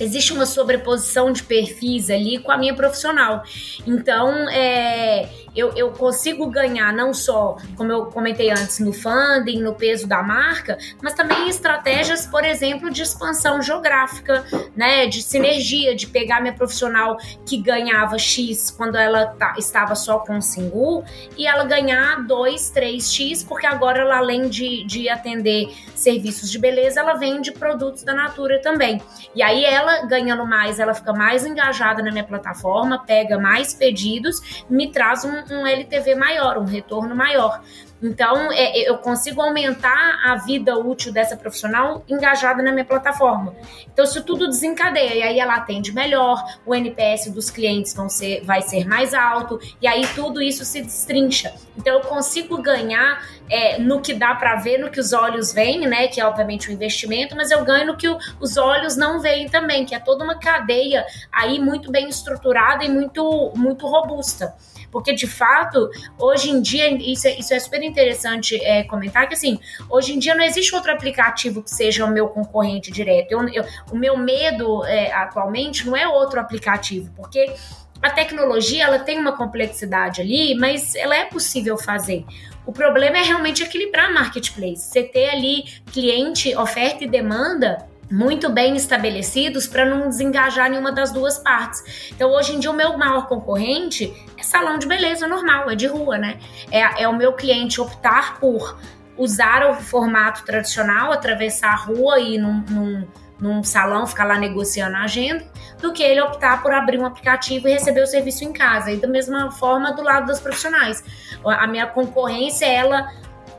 existe 0.00 0.32
uma 0.32 0.46
sobreposição 0.46 1.32
de 1.32 1.42
perfis 1.42 2.10
ali 2.10 2.38
com 2.38 2.50
a 2.50 2.56
minha 2.56 2.74
profissional. 2.74 3.42
Então, 3.86 4.48
é, 4.48 5.28
eu, 5.54 5.72
eu 5.76 5.90
consigo 5.90 6.46
ganhar 6.46 6.92
não 6.92 7.12
só, 7.12 7.56
como 7.76 7.92
eu 7.92 8.06
comentei 8.06 8.50
antes, 8.50 8.78
no 8.78 8.92
funding, 8.92 9.60
no 9.60 9.74
peso 9.74 10.06
da 10.06 10.22
marca, 10.22 10.78
mas 11.02 11.14
também 11.14 11.48
estratégias, 11.48 12.26
por 12.26 12.44
exemplo, 12.44 12.90
de 12.90 13.02
expansão 13.02 13.60
geográfica, 13.60 14.44
né? 14.74 15.06
De 15.06 15.22
sinergia, 15.22 15.94
de 15.94 16.06
pegar 16.06 16.40
minha 16.40 16.54
profissional 16.54 17.16
que 17.46 17.58
ganhava 17.58 18.18
X 18.18 18.70
quando 18.70 18.96
ela 18.96 19.26
tá, 19.26 19.54
estava 19.58 19.94
só 19.94 20.18
com 20.18 20.40
single 20.40 21.04
e 21.36 21.46
ela 21.46 21.64
ganhar 21.64 22.26
2, 22.26 22.72
3X, 22.72 23.46
porque 23.46 23.66
agora 23.66 24.00
ela, 24.00 24.18
além 24.18 24.48
de, 24.48 24.84
de 24.84 25.08
atender 25.08 25.74
serviços 25.94 26.50
de 26.50 26.58
beleza, 26.58 27.00
ela 27.00 27.14
vende 27.14 27.52
produtos 27.52 28.02
da 28.02 28.14
Natura 28.14 28.60
também. 28.60 29.00
E 29.34 29.42
aí 29.42 29.64
ela 29.64 30.06
ganhando 30.06 30.46
mais, 30.46 30.78
ela 30.78 30.94
fica 30.94 31.12
mais 31.12 31.44
engajada 31.44 32.02
na 32.02 32.10
minha 32.10 32.24
plataforma, 32.24 33.04
pega 33.04 33.38
mais 33.38 33.74
pedidos, 33.74 34.64
me 34.68 34.90
traz 34.90 35.24
um 35.24 35.41
um 35.50 35.66
LTV 35.66 36.14
maior, 36.14 36.58
um 36.58 36.64
retorno 36.64 37.14
maior. 37.14 37.60
Então, 38.02 38.50
é, 38.52 38.88
eu 38.88 38.98
consigo 38.98 39.40
aumentar 39.40 40.20
a 40.24 40.34
vida 40.34 40.76
útil 40.76 41.12
dessa 41.12 41.36
profissional 41.36 42.04
engajada 42.08 42.60
na 42.60 42.72
minha 42.72 42.84
plataforma. 42.84 43.54
Então, 43.92 44.04
isso 44.04 44.24
tudo 44.24 44.48
desencadeia, 44.48 45.14
e 45.14 45.22
aí 45.22 45.38
ela 45.38 45.54
atende 45.54 45.92
melhor, 45.92 46.42
o 46.66 46.74
NPS 46.74 47.30
dos 47.30 47.48
clientes 47.48 47.94
vão 47.94 48.08
ser, 48.08 48.42
vai 48.44 48.60
ser 48.60 48.88
mais 48.88 49.14
alto, 49.14 49.60
e 49.80 49.86
aí 49.86 50.04
tudo 50.14 50.42
isso 50.42 50.64
se 50.64 50.82
destrincha. 50.82 51.54
Então, 51.76 51.94
eu 51.94 52.00
consigo 52.00 52.60
ganhar 52.60 53.24
é, 53.52 53.78
no 53.78 54.00
que 54.00 54.14
dá 54.14 54.34
para 54.34 54.56
ver, 54.56 54.78
no 54.78 54.90
que 54.90 54.98
os 54.98 55.12
olhos 55.12 55.52
veem, 55.52 55.86
né? 55.86 56.08
Que 56.08 56.22
é 56.22 56.24
obviamente 56.24 56.70
o 56.70 56.72
investimento, 56.72 57.36
mas 57.36 57.50
eu 57.50 57.62
ganho 57.62 57.88
no 57.88 57.96
que 57.98 58.08
o, 58.08 58.16
os 58.40 58.56
olhos 58.56 58.96
não 58.96 59.20
veem 59.20 59.46
também, 59.46 59.84
que 59.84 59.94
é 59.94 59.98
toda 59.98 60.24
uma 60.24 60.38
cadeia 60.38 61.04
aí 61.30 61.60
muito 61.60 61.92
bem 61.92 62.08
estruturada 62.08 62.82
e 62.82 62.88
muito, 62.88 63.52
muito 63.54 63.86
robusta. 63.86 64.54
Porque, 64.90 65.12
de 65.12 65.26
fato, 65.26 65.90
hoje 66.18 66.50
em 66.50 66.62
dia, 66.62 66.88
isso 66.90 67.26
é, 67.26 67.38
isso 67.38 67.52
é 67.52 67.58
super 67.58 67.82
interessante 67.82 68.56
é, 68.62 68.84
comentar, 68.84 69.28
que 69.28 69.34
assim, 69.34 69.60
hoje 69.88 70.14
em 70.14 70.18
dia 70.18 70.34
não 70.34 70.44
existe 70.44 70.74
outro 70.74 70.90
aplicativo 70.90 71.62
que 71.62 71.70
seja 71.70 72.06
o 72.06 72.10
meu 72.10 72.28
concorrente 72.28 72.90
direto. 72.90 73.32
Eu, 73.32 73.48
eu, 73.48 73.64
o 73.90 73.96
meu 73.96 74.16
medo 74.16 74.82
é, 74.86 75.12
atualmente 75.12 75.86
não 75.86 75.94
é 75.94 76.08
outro 76.08 76.40
aplicativo, 76.40 77.10
porque 77.14 77.54
a 78.02 78.10
tecnologia 78.10 78.84
ela 78.84 78.98
tem 78.98 79.18
uma 79.18 79.36
complexidade 79.36 80.20
ali, 80.20 80.56
mas 80.56 80.94
ela 80.94 81.16
é 81.16 81.24
possível 81.24 81.78
fazer. 81.78 82.26
O 82.66 82.72
problema 82.72 83.18
é 83.18 83.22
realmente 83.22 83.62
equilibrar 83.62 84.12
marketplace. 84.12 84.82
Você 84.82 85.04
ter 85.04 85.30
ali 85.30 85.64
cliente, 85.92 86.54
oferta 86.56 87.04
e 87.04 87.08
demanda 87.08 87.86
muito 88.10 88.50
bem 88.50 88.76
estabelecidos 88.76 89.66
para 89.66 89.86
não 89.86 90.08
desengajar 90.08 90.68
nenhuma 90.68 90.92
das 90.92 91.12
duas 91.12 91.38
partes. 91.38 92.10
Então, 92.14 92.30
hoje 92.32 92.54
em 92.54 92.58
dia, 92.60 92.70
o 92.70 92.74
meu 92.74 92.98
maior 92.98 93.26
concorrente 93.26 94.12
é 94.36 94.42
salão 94.42 94.78
de 94.78 94.86
beleza 94.86 95.26
normal, 95.26 95.70
é 95.70 95.74
de 95.74 95.86
rua, 95.86 96.18
né? 96.18 96.38
É, 96.70 97.04
é 97.04 97.08
o 97.08 97.16
meu 97.16 97.32
cliente 97.32 97.80
optar 97.80 98.38
por 98.38 98.78
usar 99.16 99.70
o 99.70 99.74
formato 99.74 100.44
tradicional, 100.44 101.10
atravessar 101.10 101.72
a 101.72 101.76
rua 101.76 102.20
e 102.20 102.36
num, 102.36 102.62
num, 102.68 103.08
num 103.42 103.64
salão, 103.64 104.06
ficar 104.06 104.24
lá 104.24 104.38
negociando 104.38 104.96
a 104.96 105.02
agenda, 105.02 105.44
do 105.80 105.92
que 105.92 106.02
ele 106.02 106.20
optar 106.20 106.62
por 106.62 106.72
abrir 106.72 106.98
um 106.98 107.04
aplicativo 107.04 107.66
e 107.66 107.72
receber 107.72 108.02
o 108.02 108.06
serviço 108.06 108.44
em 108.44 108.52
casa. 108.52 108.92
E 108.92 108.96
da 108.96 109.08
mesma 109.08 109.50
forma 109.50 109.92
do 109.92 110.02
lado 110.02 110.26
dos 110.26 110.38
profissionais. 110.38 111.02
A 111.44 111.66
minha 111.66 111.86
concorrência, 111.88 112.64
ela 112.64 113.10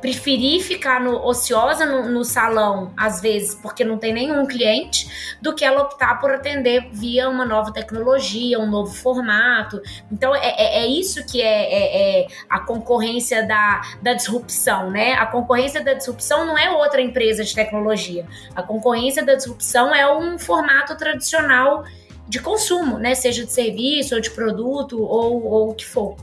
preferir 0.04 0.62
ficar 0.62 1.00
no, 1.00 1.26
ociosa 1.26 1.86
no, 1.86 2.10
no, 2.10 2.26
salão, 2.26 2.92
às 2.98 3.22
vezes, 3.22 3.56
porque 3.56 3.86
não 3.86 3.98
tem 3.98 4.12
nenhum 4.14 4.46
cliente, 4.46 5.38
do 5.42 5.56
que 5.56 5.64
ela 5.64 5.82
optar 5.82 6.20
por 6.20 6.30
atender 6.30 6.90
via 6.92 7.30
uma 7.30 7.46
nova 7.46 7.72
tecnologia, 7.72 8.60
um 8.60 8.70
novo 8.70 8.94
formato. 8.94 9.82
Então, 10.12 10.36
é, 10.36 10.56
é, 10.58 10.84
é 10.84 10.88
isso 10.88 11.26
que 11.26 11.42
é, 11.42 11.46
é, 11.46 12.24
é, 12.24 12.28
a 12.50 12.60
concorrência 12.60 13.48
da, 13.48 13.80
da 14.02 14.14
disrupção, 14.14 14.92
né? 14.92 15.14
A 15.14 15.26
concorrência 15.26 15.82
da 15.82 15.94
disrupção 15.94 16.46
não 16.46 16.58
é 16.58 16.70
outra 16.70 17.02
empresa 17.02 17.42
de 17.42 17.56
tecnologia. 17.56 18.28
A 18.54 18.62
concorrência 18.62 19.24
da 19.24 19.36
disrupção 19.36 19.96
é 19.96 20.14
um 20.14 20.38
formato 20.38 20.98
tradicional 20.98 21.86
de 22.28 22.40
consumo, 22.40 22.98
né? 23.00 23.16
Seja 23.16 23.46
de 23.46 23.54
serviço 23.54 24.16
ou 24.16 24.20
de 24.20 24.32
produto 24.32 25.02
ou, 25.02 25.46
ou 25.46 25.70
o 25.70 25.74
que 25.74 25.86
for. 25.86 26.18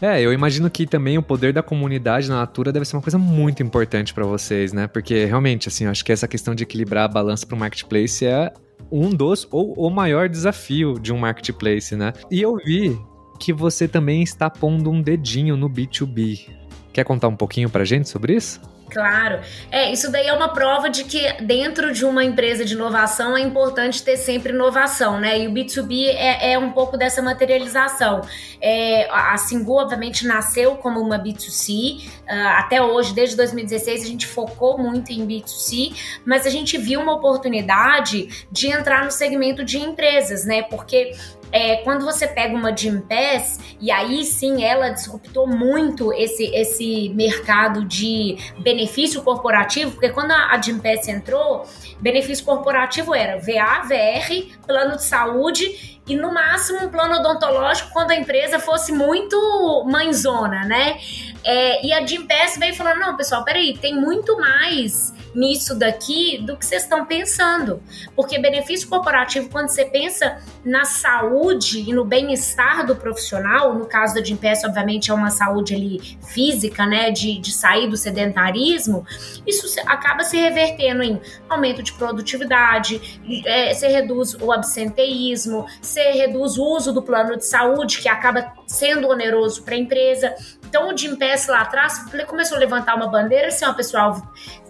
É, 0.00 0.20
eu 0.20 0.32
imagino 0.32 0.70
que 0.70 0.86
também 0.86 1.18
o 1.18 1.22
poder 1.22 1.52
da 1.52 1.62
comunidade 1.62 2.28
na 2.28 2.36
Natura 2.36 2.72
deve 2.72 2.84
ser 2.84 2.96
uma 2.96 3.02
coisa 3.02 3.18
muito 3.18 3.62
importante 3.62 4.14
para 4.14 4.24
vocês, 4.24 4.72
né? 4.72 4.86
Porque 4.86 5.24
realmente, 5.24 5.68
assim, 5.68 5.84
eu 5.84 5.90
acho 5.90 6.04
que 6.04 6.12
essa 6.12 6.28
questão 6.28 6.54
de 6.54 6.62
equilibrar 6.62 7.04
a 7.04 7.08
balança 7.08 7.44
para 7.44 7.56
o 7.56 7.58
marketplace 7.58 8.24
é 8.24 8.52
um 8.92 9.10
dos 9.10 9.46
ou 9.50 9.74
o 9.74 9.90
maior 9.90 10.28
desafio 10.28 10.98
de 11.00 11.12
um 11.12 11.18
marketplace, 11.18 11.96
né? 11.96 12.12
E 12.30 12.40
eu 12.40 12.56
vi 12.56 12.96
que 13.40 13.52
você 13.52 13.88
também 13.88 14.22
está 14.22 14.48
pondo 14.48 14.90
um 14.90 15.02
dedinho 15.02 15.56
no 15.56 15.68
B2B. 15.68 16.48
Quer 16.92 17.04
contar 17.04 17.28
um 17.28 17.36
pouquinho 17.36 17.68
pra 17.68 17.84
gente 17.84 18.08
sobre 18.08 18.34
isso? 18.34 18.60
Claro. 18.90 19.40
É, 19.70 19.92
isso 19.92 20.10
daí 20.10 20.26
é 20.26 20.32
uma 20.32 20.48
prova 20.48 20.88
de 20.88 21.04
que 21.04 21.32
dentro 21.42 21.92
de 21.92 22.04
uma 22.04 22.24
empresa 22.24 22.64
de 22.64 22.74
inovação 22.74 23.36
é 23.36 23.40
importante 23.40 24.02
ter 24.02 24.16
sempre 24.16 24.52
inovação, 24.52 25.20
né? 25.20 25.38
E 25.40 25.46
o 25.46 25.52
B2B 25.52 26.06
é, 26.08 26.52
é 26.52 26.58
um 26.58 26.72
pouco 26.72 26.96
dessa 26.96 27.20
materialização. 27.20 28.22
É, 28.60 29.08
a 29.10 29.36
Singu, 29.36 29.74
obviamente, 29.74 30.26
nasceu 30.26 30.76
como 30.76 31.00
uma 31.00 31.18
B2C. 31.18 31.98
Uh, 31.98 32.08
ah, 32.28 32.58
até 32.58 32.82
hoje, 32.82 33.14
desde 33.14 33.36
2016, 33.36 34.02
a 34.02 34.06
gente 34.06 34.26
focou 34.26 34.78
muito 34.78 35.12
em 35.12 35.26
B2C, 35.26 36.20
mas 36.24 36.46
a 36.46 36.50
gente 36.50 36.76
viu 36.78 37.00
uma 37.00 37.14
oportunidade 37.14 38.46
de 38.50 38.68
entrar 38.68 39.04
no 39.04 39.10
segmento 39.10 39.64
de 39.64 39.78
empresas, 39.78 40.44
né? 40.44 40.62
Porque 40.62 41.12
é, 41.52 41.76
quando 41.76 42.04
você 42.04 42.26
pega 42.26 42.54
uma 42.54 42.74
Gym 42.76 43.00
Pass, 43.00 43.60
e 43.80 43.90
aí 43.90 44.24
sim 44.24 44.64
ela 44.64 44.90
disruptou 44.90 45.46
muito 45.46 46.12
esse, 46.12 46.44
esse 46.54 47.10
mercado 47.10 47.84
de 47.84 48.36
benefício 48.58 49.22
corporativo, 49.22 49.92
porque 49.92 50.10
quando 50.10 50.32
a, 50.32 50.58
Gym 50.58 50.78
Pass 50.78 51.08
entrou, 51.08 51.66
benefício 52.00 52.44
corporativo 52.44 53.14
era 53.14 53.38
VA, 53.38 53.82
VR, 53.82 54.56
plano 54.66 54.96
de 54.96 55.04
saúde 55.04 56.00
e 56.06 56.16
no 56.16 56.32
máximo 56.32 56.84
um 56.84 56.88
plano 56.88 57.16
odontológico 57.16 57.90
quando 57.92 58.12
a 58.12 58.16
empresa 58.16 58.58
fosse 58.58 58.92
muito 58.92 59.84
mãezona, 59.86 60.64
né? 60.64 60.98
É, 61.44 61.86
e 61.86 61.92
a 61.92 62.04
Jim 62.04 62.26
Pass 62.26 62.56
veio 62.58 62.74
falando: 62.74 62.98
não, 62.98 63.16
pessoal, 63.16 63.44
peraí, 63.44 63.76
tem 63.76 63.94
muito 63.94 64.38
mais 64.38 65.14
nisso 65.34 65.74
daqui 65.74 66.38
do 66.38 66.56
que 66.56 66.64
vocês 66.64 66.82
estão 66.82 67.04
pensando. 67.04 67.82
Porque 68.14 68.38
benefício 68.38 68.88
corporativo, 68.88 69.48
quando 69.48 69.68
você 69.68 69.84
pensa 69.84 70.38
na 70.64 70.84
saúde 70.84 71.80
e 71.88 71.92
no 71.92 72.04
bem-estar 72.04 72.86
do 72.86 72.96
profissional, 72.96 73.74
no 73.74 73.86
caso 73.86 74.14
da 74.14 74.24
Gimpass, 74.24 74.64
obviamente 74.64 75.10
é 75.10 75.14
uma 75.14 75.30
saúde 75.30 75.74
ali 75.74 76.18
física, 76.26 76.86
né, 76.86 77.10
de, 77.10 77.38
de 77.38 77.52
sair 77.52 77.88
do 77.88 77.96
sedentarismo, 77.96 79.06
isso 79.46 79.66
acaba 79.86 80.24
se 80.24 80.36
revertendo 80.36 81.02
em 81.02 81.20
aumento 81.48 81.82
de 81.82 81.92
produtividade, 81.92 83.20
é, 83.46 83.72
você 83.72 83.88
reduz 83.88 84.34
o 84.34 84.52
absenteísmo, 84.52 85.66
você 85.80 86.12
reduz 86.12 86.58
o 86.58 86.64
uso 86.64 86.92
do 86.92 87.02
plano 87.02 87.36
de 87.36 87.46
saúde, 87.46 87.98
que 87.98 88.08
acaba 88.08 88.52
sendo 88.66 89.08
oneroso 89.08 89.62
para 89.62 89.74
a 89.74 89.78
empresa. 89.78 90.34
Então, 90.68 90.92
o 90.92 90.96
Jim 90.96 91.16
Pass 91.16 91.46
lá 91.46 91.62
atrás 91.62 92.04
começou 92.26 92.56
a 92.56 92.60
levantar 92.60 92.94
uma 92.94 93.08
bandeira 93.08 93.48
assim, 93.48 93.64
ó, 93.64 93.72
pessoal, 93.72 94.22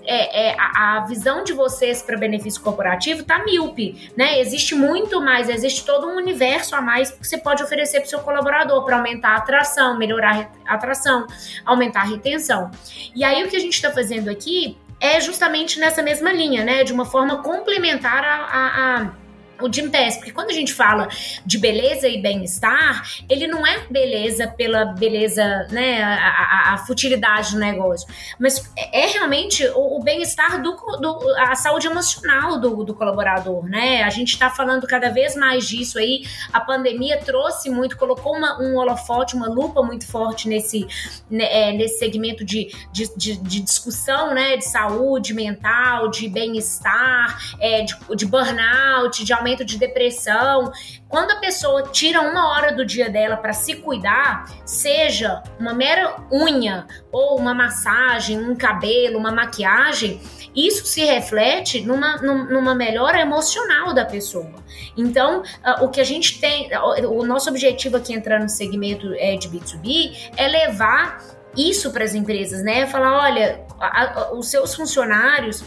é, 0.09 0.49
é, 0.49 0.57
a, 0.59 1.01
visão 1.07 1.44
de 1.44 1.53
vocês 1.53 2.01
para 2.01 2.16
benefício 2.16 2.62
corporativo 2.62 3.25
tá 3.25 3.44
míope, 3.44 4.11
né? 4.16 4.40
Existe 4.40 4.75
muito 4.75 5.21
mais, 5.21 5.51
existe 5.51 5.85
todo 5.85 6.07
um 6.07 6.16
universo 6.16 6.75
a 6.75 6.81
mais 6.81 7.11
que 7.11 7.27
você 7.27 7.37
pode 7.37 7.62
oferecer 7.62 8.01
para 8.01 8.09
seu 8.09 8.21
colaborador 8.21 8.85
para 8.87 8.97
aumentar 8.97 9.33
a 9.33 9.37
atração, 9.37 9.99
melhorar 9.99 10.51
a 10.66 10.75
atração, 10.75 11.27
aumentar 11.62 12.01
a 12.01 12.05
retenção. 12.05 12.71
E 13.14 13.23
aí 13.23 13.44
o 13.44 13.49
que 13.49 13.57
a 13.57 13.61
gente 13.61 13.75
está 13.75 13.90
fazendo 13.90 14.31
aqui 14.31 14.79
é 14.99 15.21
justamente 15.21 15.79
nessa 15.79 16.03
mesma 16.03 16.33
linha, 16.33 16.64
né? 16.64 16.85
De 16.85 16.92
uma 16.92 17.05
forma 17.05 17.42
complementar 17.42 18.25
a, 18.25 18.37
a, 18.47 19.03
a 19.03 19.11
o 19.61 19.73
Jim 19.73 19.90
Pass, 19.90 20.16
porque 20.16 20.33
quando 20.33 20.51
a 20.51 20.55
gente 20.55 20.73
fala 20.73 21.09
de 21.44 21.59
beleza 21.59 22.09
e 22.09 22.21
bem-estar, 22.21 23.03
ele 23.29 23.47
não 23.47 23.66
é 23.66 23.87
beleza 23.90 24.47
pela 24.47 24.87
beleza, 24.87 25.66
né, 25.71 26.03
a, 26.03 26.71
a, 26.71 26.75
a 26.75 26.79
futilidade 26.79 27.53
do 27.53 27.59
negócio, 27.59 28.09
mas 28.38 28.71
é, 28.77 29.05
é 29.05 29.07
realmente 29.07 29.66
o, 29.75 29.99
o 29.99 30.03
bem-estar 30.03 30.62
do, 30.62 30.73
do, 30.73 31.35
a 31.38 31.55
saúde 31.55 31.87
emocional 31.87 32.59
do, 32.61 32.85
do 32.85 32.94
colaborador, 32.94 33.64
né? 33.68 34.03
A 34.03 34.11
gente 34.11 34.33
está 34.33 34.51
falando 34.51 34.87
cada 34.87 35.11
vez 35.11 35.35
mais 35.37 35.66
disso 35.66 35.99
aí. 35.99 36.23
A 36.53 36.61
pandemia 36.61 37.18
trouxe 37.18 37.71
muito, 37.71 37.97
colocou 37.97 38.37
uma, 38.37 38.61
um 38.61 38.77
holofote, 38.77 39.35
uma 39.35 39.49
lupa 39.49 39.83
muito 39.83 40.07
forte 40.07 40.49
nesse, 40.49 40.87
né, 41.31 41.44
é, 41.51 41.73
nesse 41.73 41.99
segmento 41.99 42.44
de, 42.44 42.71
de, 42.92 43.11
de, 43.16 43.37
de, 43.37 43.61
discussão, 43.61 44.35
né, 44.35 44.57
de 44.57 44.64
saúde 44.64 45.35
mental, 45.35 46.09
de 46.09 46.29
bem-estar, 46.29 47.38
é, 47.61 47.83
de, 47.83 47.97
de 48.16 48.27
burnout, 48.27 49.25
de 49.25 49.33
aumento 49.33 49.48
de 49.65 49.79
depressão. 49.79 50.71
Quando 51.09 51.33
a 51.33 51.37
pessoa 51.37 51.85
tira 51.85 52.21
uma 52.21 52.51
hora 52.53 52.73
do 52.73 52.85
dia 52.85 53.09
dela 53.09 53.37
para 53.37 53.53
se 53.53 53.77
cuidar, 53.77 54.45
seja 54.65 55.43
uma 55.59 55.73
mera 55.75 56.17
unha 56.33 56.87
ou 57.11 57.39
uma 57.39 57.55
massagem, 57.55 58.39
um 58.39 58.55
cabelo, 58.55 59.19
uma 59.19 59.33
maquiagem, 59.33 60.21
isso 60.55 60.87
se 60.87 61.05
reflete 61.05 61.81
numa, 61.83 62.17
numa 62.17 62.75
melhora 62.75 63.21
emocional 63.21 63.95
da 63.95 64.05
pessoa. 64.05 64.55
Então, 64.97 65.41
uh, 65.41 65.85
o 65.85 65.89
que 65.89 66.01
a 66.01 66.05
gente 66.05 66.41
tem, 66.41 66.71
o 67.07 67.25
nosso 67.25 67.49
objetivo 67.49 67.97
aqui 67.97 68.13
entrando 68.13 68.43
no 68.43 68.49
segmento 68.49 69.13
é, 69.15 69.37
de 69.37 69.49
B2B 69.49 70.31
é 70.37 70.49
levar 70.49 71.39
isso 71.57 71.93
para 71.93 72.05
as 72.05 72.15
empresas, 72.15 72.63
né? 72.63 72.87
Falar, 72.87 73.13
olha, 73.25 73.65
a, 73.81 74.05
a, 74.05 74.33
os 74.33 74.49
seus 74.49 74.75
funcionários 74.75 75.65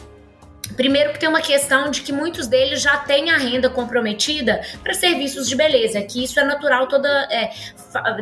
Primeiro 0.75 1.13
que 1.13 1.19
tem 1.19 1.29
uma 1.29 1.41
questão 1.41 1.89
de 1.89 2.01
que 2.01 2.11
muitos 2.11 2.47
deles 2.47 2.81
já 2.81 2.97
têm 2.97 3.31
a 3.31 3.37
renda 3.37 3.69
comprometida 3.69 4.61
para 4.83 4.93
serviços 4.93 5.47
de 5.47 5.55
beleza, 5.55 6.01
que 6.01 6.23
isso 6.23 6.39
é 6.39 6.43
natural, 6.43 6.87
toda, 6.87 7.09
é, 7.31 7.51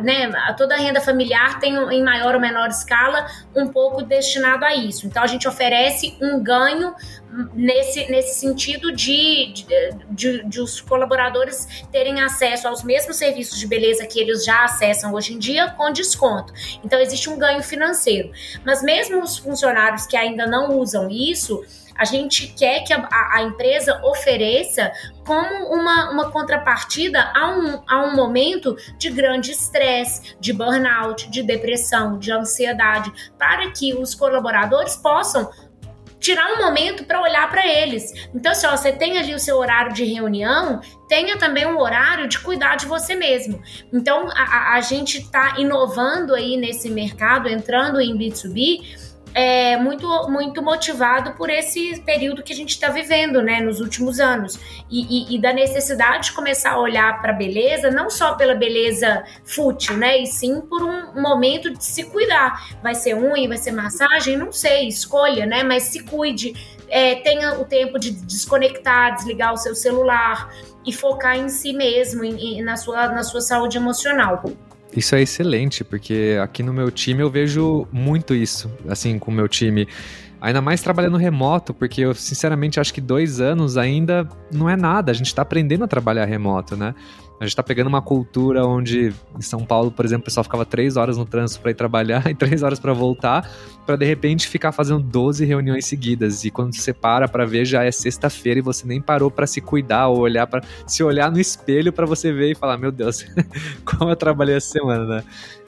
né, 0.02 0.30
toda 0.56 0.74
a 0.74 0.78
renda 0.78 1.00
familiar 1.00 1.58
tem 1.60 1.74
em 1.92 2.02
maior 2.02 2.34
ou 2.34 2.40
menor 2.40 2.68
escala 2.68 3.26
um 3.54 3.68
pouco 3.68 4.02
destinado 4.02 4.64
a 4.64 4.74
isso. 4.74 5.06
Então 5.06 5.22
a 5.22 5.26
gente 5.26 5.46
oferece 5.46 6.16
um 6.20 6.42
ganho 6.42 6.94
nesse, 7.54 8.10
nesse 8.10 8.40
sentido 8.40 8.92
de, 8.92 9.52
de, 10.10 10.42
de, 10.44 10.60
os 10.60 10.80
colaboradores 10.80 11.84
terem 11.90 12.20
acesso 12.20 12.66
aos 12.66 12.82
mesmos 12.82 13.16
serviços 13.16 13.58
de 13.58 13.66
beleza 13.66 14.06
que 14.06 14.20
eles 14.20 14.44
já 14.44 14.64
acessam 14.64 15.12
hoje 15.14 15.34
em 15.34 15.38
dia 15.38 15.70
com 15.70 15.92
desconto. 15.92 16.52
Então 16.84 16.98
existe 17.00 17.30
um 17.30 17.38
ganho 17.38 17.62
financeiro. 17.62 18.32
Mas 18.64 18.82
mesmo 18.82 19.22
os 19.22 19.38
funcionários 19.38 20.06
que 20.06 20.16
ainda 20.16 20.46
não 20.46 20.78
usam 20.78 21.08
isso, 21.08 21.62
a 22.00 22.06
gente 22.06 22.46
quer 22.46 22.82
que 22.82 22.94
a, 22.94 23.06
a, 23.34 23.42
empresa 23.42 24.00
ofereça 24.02 24.90
como 25.26 25.66
uma, 25.66 26.10
uma 26.10 26.30
contrapartida 26.30 27.30
a 27.36 27.50
um, 27.50 27.82
a 27.86 28.02
um 28.04 28.16
momento 28.16 28.74
de 28.96 29.10
grande 29.10 29.50
estresse, 29.52 30.34
de 30.40 30.50
burnout, 30.50 31.30
de 31.30 31.42
depressão, 31.42 32.18
de 32.18 32.32
ansiedade, 32.32 33.12
para 33.38 33.70
que 33.72 33.92
os 33.92 34.14
colaboradores 34.14 34.96
possam 34.96 35.50
tirar 36.20 36.52
um 36.52 36.58
momento 36.58 37.04
para 37.04 37.20
olhar 37.20 37.50
para 37.50 37.66
eles. 37.66 38.12
Então, 38.34 38.54
se 38.54 38.66
ó, 38.66 38.76
você 38.76 38.92
tem 38.92 39.18
ali 39.18 39.34
o 39.34 39.38
seu 39.38 39.56
horário 39.56 39.92
de 39.92 40.04
reunião, 40.04 40.80
tenha 41.08 41.38
também 41.38 41.66
um 41.66 41.78
horário 41.78 42.28
de 42.28 42.38
cuidar 42.38 42.76
de 42.76 42.86
você 42.86 43.16
mesmo. 43.16 43.60
Então, 43.92 44.28
a, 44.30 44.74
a 44.74 44.80
gente 44.82 45.18
está 45.18 45.58
inovando 45.58 46.34
aí 46.34 46.56
nesse 46.56 46.90
mercado, 46.90 47.48
entrando 47.48 48.00
em 48.00 48.16
B2B 48.16 49.09
é, 49.34 49.76
muito, 49.76 50.06
muito 50.28 50.62
motivado 50.62 51.32
por 51.32 51.50
esse 51.50 52.00
período 52.00 52.42
que 52.42 52.52
a 52.52 52.56
gente 52.56 52.70
está 52.70 52.88
vivendo, 52.88 53.42
né, 53.42 53.60
nos 53.60 53.80
últimos 53.80 54.18
anos. 54.18 54.58
E, 54.90 55.32
e, 55.32 55.36
e 55.36 55.40
da 55.40 55.52
necessidade 55.52 56.26
de 56.26 56.32
começar 56.32 56.72
a 56.72 56.80
olhar 56.80 57.20
para 57.20 57.32
a 57.32 57.36
beleza, 57.36 57.90
não 57.90 58.10
só 58.10 58.34
pela 58.34 58.54
beleza 58.54 59.24
fútil, 59.44 59.96
né, 59.96 60.18
e 60.18 60.26
sim 60.26 60.60
por 60.60 60.82
um 60.82 61.20
momento 61.20 61.70
de 61.70 61.84
se 61.84 62.04
cuidar. 62.04 62.76
Vai 62.82 62.94
ser 62.94 63.14
unha, 63.14 63.48
vai 63.48 63.58
ser 63.58 63.72
massagem, 63.72 64.36
não 64.36 64.52
sei, 64.52 64.88
escolha, 64.88 65.46
né, 65.46 65.62
mas 65.62 65.84
se 65.84 66.02
cuide, 66.04 66.54
é, 66.88 67.14
tenha 67.16 67.60
o 67.60 67.64
tempo 67.64 67.98
de 67.98 68.10
desconectar, 68.10 69.14
desligar 69.14 69.52
o 69.52 69.56
seu 69.56 69.74
celular 69.74 70.52
e 70.84 70.92
focar 70.92 71.36
em 71.36 71.48
si 71.48 71.72
mesmo, 71.72 72.24
em, 72.24 72.58
em, 72.58 72.62
na, 72.62 72.76
sua, 72.76 73.08
na 73.08 73.22
sua 73.22 73.40
saúde 73.40 73.76
emocional. 73.76 74.42
Isso 74.96 75.14
é 75.14 75.22
excelente, 75.22 75.84
porque 75.84 76.36
aqui 76.42 76.62
no 76.62 76.72
meu 76.72 76.90
time 76.90 77.22
eu 77.22 77.30
vejo 77.30 77.86
muito 77.92 78.34
isso, 78.34 78.70
assim, 78.88 79.18
com 79.18 79.30
o 79.30 79.34
meu 79.34 79.48
time. 79.48 79.86
Ainda 80.40 80.60
mais 80.60 80.80
trabalhando 80.80 81.16
remoto, 81.16 81.72
porque 81.72 82.00
eu 82.00 82.14
sinceramente 82.14 82.80
acho 82.80 82.92
que 82.92 83.00
dois 83.00 83.40
anos 83.40 83.76
ainda 83.76 84.26
não 84.50 84.68
é 84.68 84.76
nada. 84.76 85.12
A 85.12 85.14
gente 85.14 85.26
está 85.26 85.42
aprendendo 85.42 85.84
a 85.84 85.88
trabalhar 85.88 86.24
remoto, 86.24 86.76
né? 86.76 86.94
A 87.40 87.46
gente 87.46 87.56
tá 87.56 87.62
pegando 87.62 87.86
uma 87.86 88.02
cultura 88.02 88.66
onde 88.66 89.14
em 89.34 89.40
São 89.40 89.64
Paulo, 89.64 89.90
por 89.90 90.04
exemplo, 90.04 90.20
o 90.20 90.24
pessoal 90.26 90.44
ficava 90.44 90.66
três 90.66 90.98
horas 90.98 91.16
no 91.16 91.24
trânsito 91.24 91.62
para 91.62 91.70
ir 91.70 91.74
trabalhar 91.74 92.24
e 92.30 92.34
três 92.34 92.62
horas 92.62 92.78
para 92.78 92.92
voltar, 92.92 93.50
para 93.86 93.96
de 93.96 94.04
repente 94.04 94.46
ficar 94.46 94.72
fazendo 94.72 95.00
12 95.00 95.46
reuniões 95.46 95.86
seguidas. 95.86 96.44
E 96.44 96.50
quando 96.50 96.76
você 96.76 96.92
para 96.92 97.26
para 97.26 97.46
ver, 97.46 97.64
já 97.64 97.82
é 97.82 97.90
sexta-feira 97.90 98.58
e 98.58 98.62
você 98.62 98.86
nem 98.86 99.00
parou 99.00 99.30
para 99.30 99.46
se 99.46 99.62
cuidar 99.62 100.08
ou 100.08 100.18
olhar 100.18 100.46
para 100.46 100.62
se 100.86 101.02
olhar 101.02 101.32
no 101.32 101.40
espelho 101.40 101.94
para 101.94 102.04
você 102.04 102.30
ver 102.30 102.50
e 102.50 102.54
falar: 102.54 102.76
Meu 102.76 102.92
Deus, 102.92 103.24
como 103.86 104.10
eu 104.10 104.16
trabalhei 104.16 104.56
essa 104.56 104.72
semana, 104.72 105.06
né? 105.06 105.24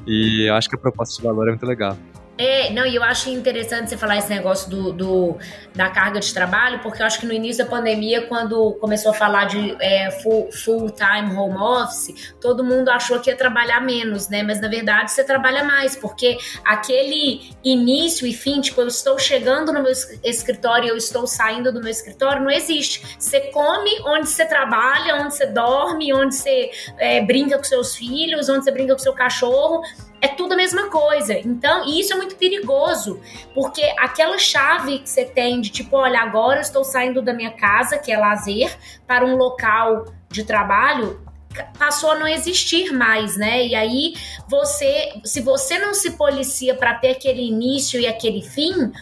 E 0.07 0.47
eu 0.47 0.55
acho 0.55 0.69
que 0.69 0.77
a 0.77 0.79
proposta 0.79 1.17
de 1.17 1.27
valor 1.27 1.49
é 1.49 1.53
muito 1.53 1.65
legal. 1.65 1.97
É, 2.39 2.71
não, 2.71 2.87
e 2.87 2.97
eu 2.97 3.03
acho 3.03 3.29
interessante 3.29 3.91
você 3.91 3.97
falar 3.97 4.17
esse 4.17 4.31
negócio 4.31 4.71
do, 4.71 4.93
do, 4.93 5.37
da 5.75 5.91
carga 5.91 6.19
de 6.19 6.33
trabalho, 6.33 6.81
porque 6.81 7.03
eu 7.03 7.07
acho 7.07 7.21
que 7.21 7.27
no 7.27 7.33
início 7.33 7.63
da 7.63 7.71
pandemia, 7.71 8.27
quando 8.27 8.73
começou 8.81 9.11
a 9.11 9.15
falar 9.15 9.45
de 9.45 9.77
é, 9.81 10.11
full, 10.11 10.51
full 10.51 10.91
home 11.37 11.57
office, 11.59 12.35
todo 12.41 12.65
mundo 12.65 12.89
achou 12.89 13.21
que 13.21 13.29
ia 13.29 13.37
trabalhar 13.37 13.81
menos, 13.81 14.29
né? 14.31 14.43
Mas 14.43 14.61
na 14.61 14.69
verdade 14.69 15.13
você 15.13 15.23
trabalha 15.23 15.63
mais, 15.63 15.95
porque 15.95 16.39
aquele 16.65 17.51
início 17.63 18.27
e 18.27 18.33
fim, 18.33 18.63
tipo, 18.63 18.81
eu 18.81 18.89
estou 18.89 19.19
chegando 19.19 19.71
no 19.71 19.83
meu 19.83 19.93
escritório, 20.25 20.89
eu 20.89 20.97
estou 20.97 21.27
saindo 21.27 21.71
do 21.71 21.81
meu 21.81 21.91
escritório, 21.91 22.43
não 22.43 22.51
existe. 22.51 23.15
Você 23.19 23.41
come 23.53 23.91
onde 24.07 24.29
você 24.29 24.47
trabalha, 24.47 25.17
onde 25.17 25.35
você 25.35 25.47
dorme, 25.47 26.15
onde 26.15 26.35
você 26.35 26.71
é, 26.99 27.21
brinca 27.21 27.59
com 27.59 27.65
seus 27.65 27.95
filhos, 27.95 28.49
onde 28.49 28.65
você 28.65 28.71
brinca 28.71 28.95
com 28.95 29.01
seu 29.01 29.13
cachorro 29.13 29.83
é 30.23 30.29
tudo 30.29 30.53
a 30.53 30.57
mesma 30.57 30.89
coisa. 30.89 31.37
Então, 31.37 31.85
e 31.85 32.01
isso 32.01 32.13
é 32.13 32.17
muito 32.17 32.37
perigoso, 32.37 33.21
porque 33.53 33.83
aquela 33.99 34.39
chave 34.39 35.01
que 35.01 35.11
você 35.11 35.25
tem 35.25 35.61
de 35.61 35.69
tipo, 35.69 35.97
olha, 35.97 36.21
agora 36.21 36.59
eu 36.59 36.63
estou 36.63 36.85
saindo 36.85 37.21
da 37.21 37.35
minha 37.35 37.51
casa, 37.51 37.99
que 37.99 38.13
é 38.13 38.17
lazer, 38.17 38.75
para 39.05 39.27
um 39.27 39.35
local 39.35 40.07
de 40.31 40.45
trabalho, 40.45 41.21
passou 41.77 42.13
a 42.13 42.19
não 42.19 42.27
existir 42.27 42.93
mais, 42.93 43.37
né? 43.37 43.67
E 43.67 43.75
aí 43.75 44.15
você, 44.49 45.13
se 45.25 45.41
você 45.41 45.79
não 45.79 45.93
se 45.93 46.13
policia 46.13 46.75
para 46.75 46.95
ter 46.95 47.11
aquele 47.11 47.43
início 47.43 48.01
e 48.01 48.07
aquele 48.07 48.43
fim, 48.43 48.93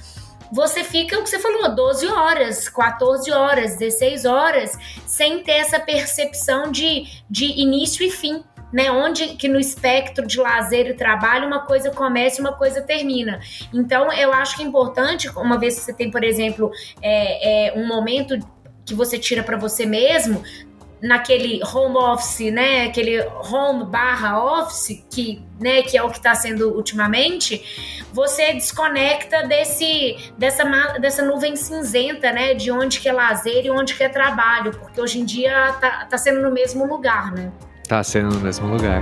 você 0.51 0.83
fica 0.83 1.19
o 1.19 1.23
que 1.23 1.31
você 1.31 1.39
falou, 1.39 1.73
12 1.75 2.07
horas, 2.09 2.69
14 2.69 3.31
horas, 3.31 3.77
16 3.77 4.25
horas, 4.25 4.73
sem 5.07 5.45
ter 5.45 5.53
essa 5.53 5.79
percepção 5.79 6.73
de, 6.73 7.05
de 7.29 7.45
início 7.61 8.05
e 8.05 8.11
fim 8.11 8.43
né? 8.73 8.91
Onde 8.91 9.37
que 9.37 9.49
no 9.49 9.59
espectro 9.59 10.27
de 10.27 10.39
lazer 10.39 10.87
e 10.87 10.95
trabalho 10.95 11.47
uma 11.47 11.61
coisa 11.61 11.91
começa 11.91 12.39
e 12.39 12.41
uma 12.41 12.53
coisa 12.53 12.81
termina. 12.83 13.41
Então, 13.73 14.13
eu 14.13 14.33
acho 14.33 14.57
que 14.57 14.63
é 14.63 14.67
importante, 14.67 15.29
uma 15.31 15.59
vez 15.59 15.77
que 15.77 15.81
você 15.83 15.93
tem, 15.93 16.11
por 16.11 16.25
exemplo, 16.25 16.71
é, 17.03 17.69
é 17.69 17.79
um 17.79 17.87
momento 17.87 18.39
que 18.85 18.95
você 18.95 19.19
tira 19.19 19.43
para 19.43 19.57
você 19.57 19.87
mesmo, 19.87 20.43
naquele 21.03 21.61
home 21.65 21.97
office, 21.97 22.53
né? 22.53 22.87
Aquele 22.87 23.21
home 23.21 23.85
barra 23.85 24.43
office, 24.43 25.05
que, 25.11 25.43
né, 25.59 25.83
que 25.83 25.97
é 25.97 26.03
o 26.03 26.11
que 26.11 26.19
está 26.19 26.35
sendo 26.35 26.75
ultimamente, 26.75 28.05
você 28.13 28.53
desconecta 28.53 29.47
desse, 29.47 30.17
dessa, 30.37 30.65
dessa 30.99 31.23
nuvem 31.25 31.57
cinzenta, 31.57 32.33
né? 32.33 32.55
De 32.55 32.71
onde 32.71 33.01
que 33.01 33.09
é 33.09 33.13
lazer 33.13 33.65
e 33.65 33.71
onde 33.71 33.95
que 33.95 34.05
é 34.05 34.09
trabalho, 34.09 34.73
porque 34.73 35.01
hoje 35.01 35.21
em 35.21 35.25
dia 35.25 35.73
tá, 35.81 36.05
tá 36.05 36.19
sendo 36.19 36.43
no 36.43 36.51
mesmo 36.51 36.87
lugar, 36.87 37.33
né? 37.33 37.51
Tá 37.91 38.05
sendo 38.05 38.37
no 38.37 38.41
mesmo 38.41 38.69
lugar. 38.69 39.01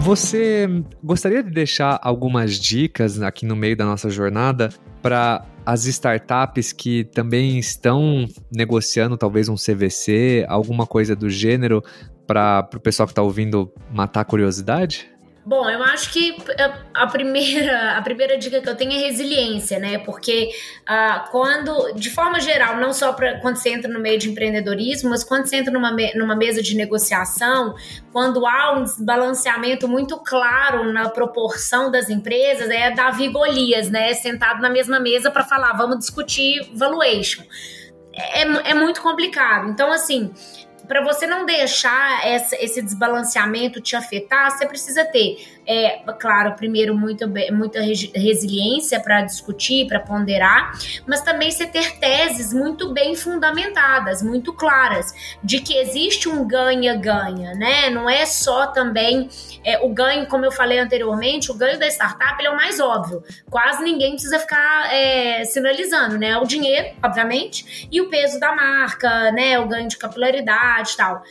Você 0.00 0.66
gostaria 1.02 1.42
de 1.42 1.50
deixar 1.50 2.00
algumas 2.02 2.58
dicas 2.58 3.20
aqui 3.20 3.44
no 3.44 3.54
meio 3.54 3.76
da 3.76 3.84
nossa 3.84 4.08
jornada 4.08 4.70
para 5.02 5.44
as 5.66 5.84
startups 5.84 6.72
que 6.72 7.04
também 7.04 7.58
estão 7.58 8.24
negociando 8.50 9.18
talvez 9.18 9.50
um 9.50 9.56
CVC, 9.56 10.46
alguma 10.48 10.86
coisa 10.86 11.14
do 11.14 11.28
gênero, 11.28 11.82
para 12.26 12.66
o 12.74 12.80
pessoal 12.80 13.06
que 13.06 13.12
está 13.12 13.20
ouvindo 13.20 13.70
matar 13.92 14.22
a 14.22 14.24
curiosidade? 14.24 15.13
Bom, 15.46 15.68
eu 15.68 15.82
acho 15.82 16.10
que 16.10 16.38
a 16.94 17.06
primeira, 17.06 17.98
a 17.98 18.02
primeira 18.02 18.38
dica 18.38 18.62
que 18.62 18.68
eu 18.68 18.74
tenho 18.74 18.92
é 18.92 18.96
resiliência, 18.96 19.78
né? 19.78 19.98
Porque 19.98 20.48
uh, 20.88 21.30
quando, 21.30 21.92
de 21.92 22.08
forma 22.08 22.40
geral, 22.40 22.78
não 22.78 22.94
só 22.94 23.12
para 23.12 23.38
quando 23.40 23.56
você 23.56 23.68
entra 23.68 23.92
no 23.92 24.00
meio 24.00 24.18
de 24.18 24.30
empreendedorismo, 24.30 25.10
mas 25.10 25.22
quando 25.22 25.44
você 25.46 25.56
entra 25.56 25.70
numa, 25.70 25.94
numa 26.14 26.34
mesa 26.34 26.62
de 26.62 26.74
negociação, 26.74 27.74
quando 28.10 28.46
há 28.46 28.72
um 28.72 28.84
desbalanceamento 28.84 29.86
muito 29.86 30.16
claro 30.16 30.90
na 30.90 31.10
proporção 31.10 31.90
das 31.90 32.08
empresas, 32.08 32.70
é 32.70 32.90
Davi 32.92 33.28
Golias, 33.28 33.90
né? 33.90 34.14
Sentado 34.14 34.62
na 34.62 34.70
mesma 34.70 34.98
mesa 34.98 35.30
para 35.30 35.44
falar, 35.44 35.74
vamos 35.74 35.98
discutir 35.98 36.70
valuation. 36.72 37.42
É, 38.14 38.70
é 38.70 38.74
muito 38.74 39.02
complicado. 39.02 39.68
Então, 39.68 39.92
assim, 39.92 40.32
para 40.86 41.02
você 41.02 41.26
não 41.26 41.46
deixar 41.46 42.26
essa, 42.26 42.56
esse 42.56 42.82
desbalanceamento 42.82 43.80
te 43.80 43.96
afetar, 43.96 44.50
você 44.50 44.66
precisa 44.66 45.04
ter 45.04 45.53
é, 45.66 46.00
claro, 46.18 46.54
primeiro, 46.54 46.96
muito, 46.96 47.24
muita 47.52 47.80
resiliência 47.80 49.00
para 49.00 49.22
discutir, 49.22 49.86
para 49.86 50.00
ponderar, 50.00 50.72
mas 51.06 51.20
também 51.22 51.50
você 51.50 51.66
ter 51.66 51.98
teses 51.98 52.52
muito 52.52 52.92
bem 52.92 53.14
fundamentadas, 53.14 54.22
muito 54.22 54.52
claras, 54.52 55.12
de 55.42 55.60
que 55.60 55.76
existe 55.76 56.28
um 56.28 56.46
ganha-ganha, 56.46 57.54
né? 57.54 57.90
Não 57.90 58.08
é 58.08 58.26
só 58.26 58.66
também 58.66 59.28
é, 59.64 59.78
o 59.78 59.88
ganho, 59.88 60.26
como 60.26 60.44
eu 60.44 60.52
falei 60.52 60.78
anteriormente, 60.78 61.50
o 61.50 61.54
ganho 61.54 61.78
da 61.78 61.86
startup 61.86 62.44
é 62.44 62.50
o 62.50 62.56
mais 62.56 62.80
óbvio. 62.80 63.22
Quase 63.50 63.82
ninguém 63.82 64.12
precisa 64.12 64.38
ficar 64.38 64.92
é, 64.92 65.44
sinalizando, 65.44 66.18
né? 66.18 66.36
O 66.36 66.44
dinheiro, 66.44 66.94
obviamente, 67.02 67.88
e 67.90 68.00
o 68.00 68.08
peso 68.08 68.38
da 68.38 68.54
marca, 68.54 69.32
né? 69.32 69.58
O 69.58 69.66
ganho 69.66 69.88
de 69.88 69.96
capilaridade 69.96 70.92
e 70.92 70.96
tal. 70.96 71.22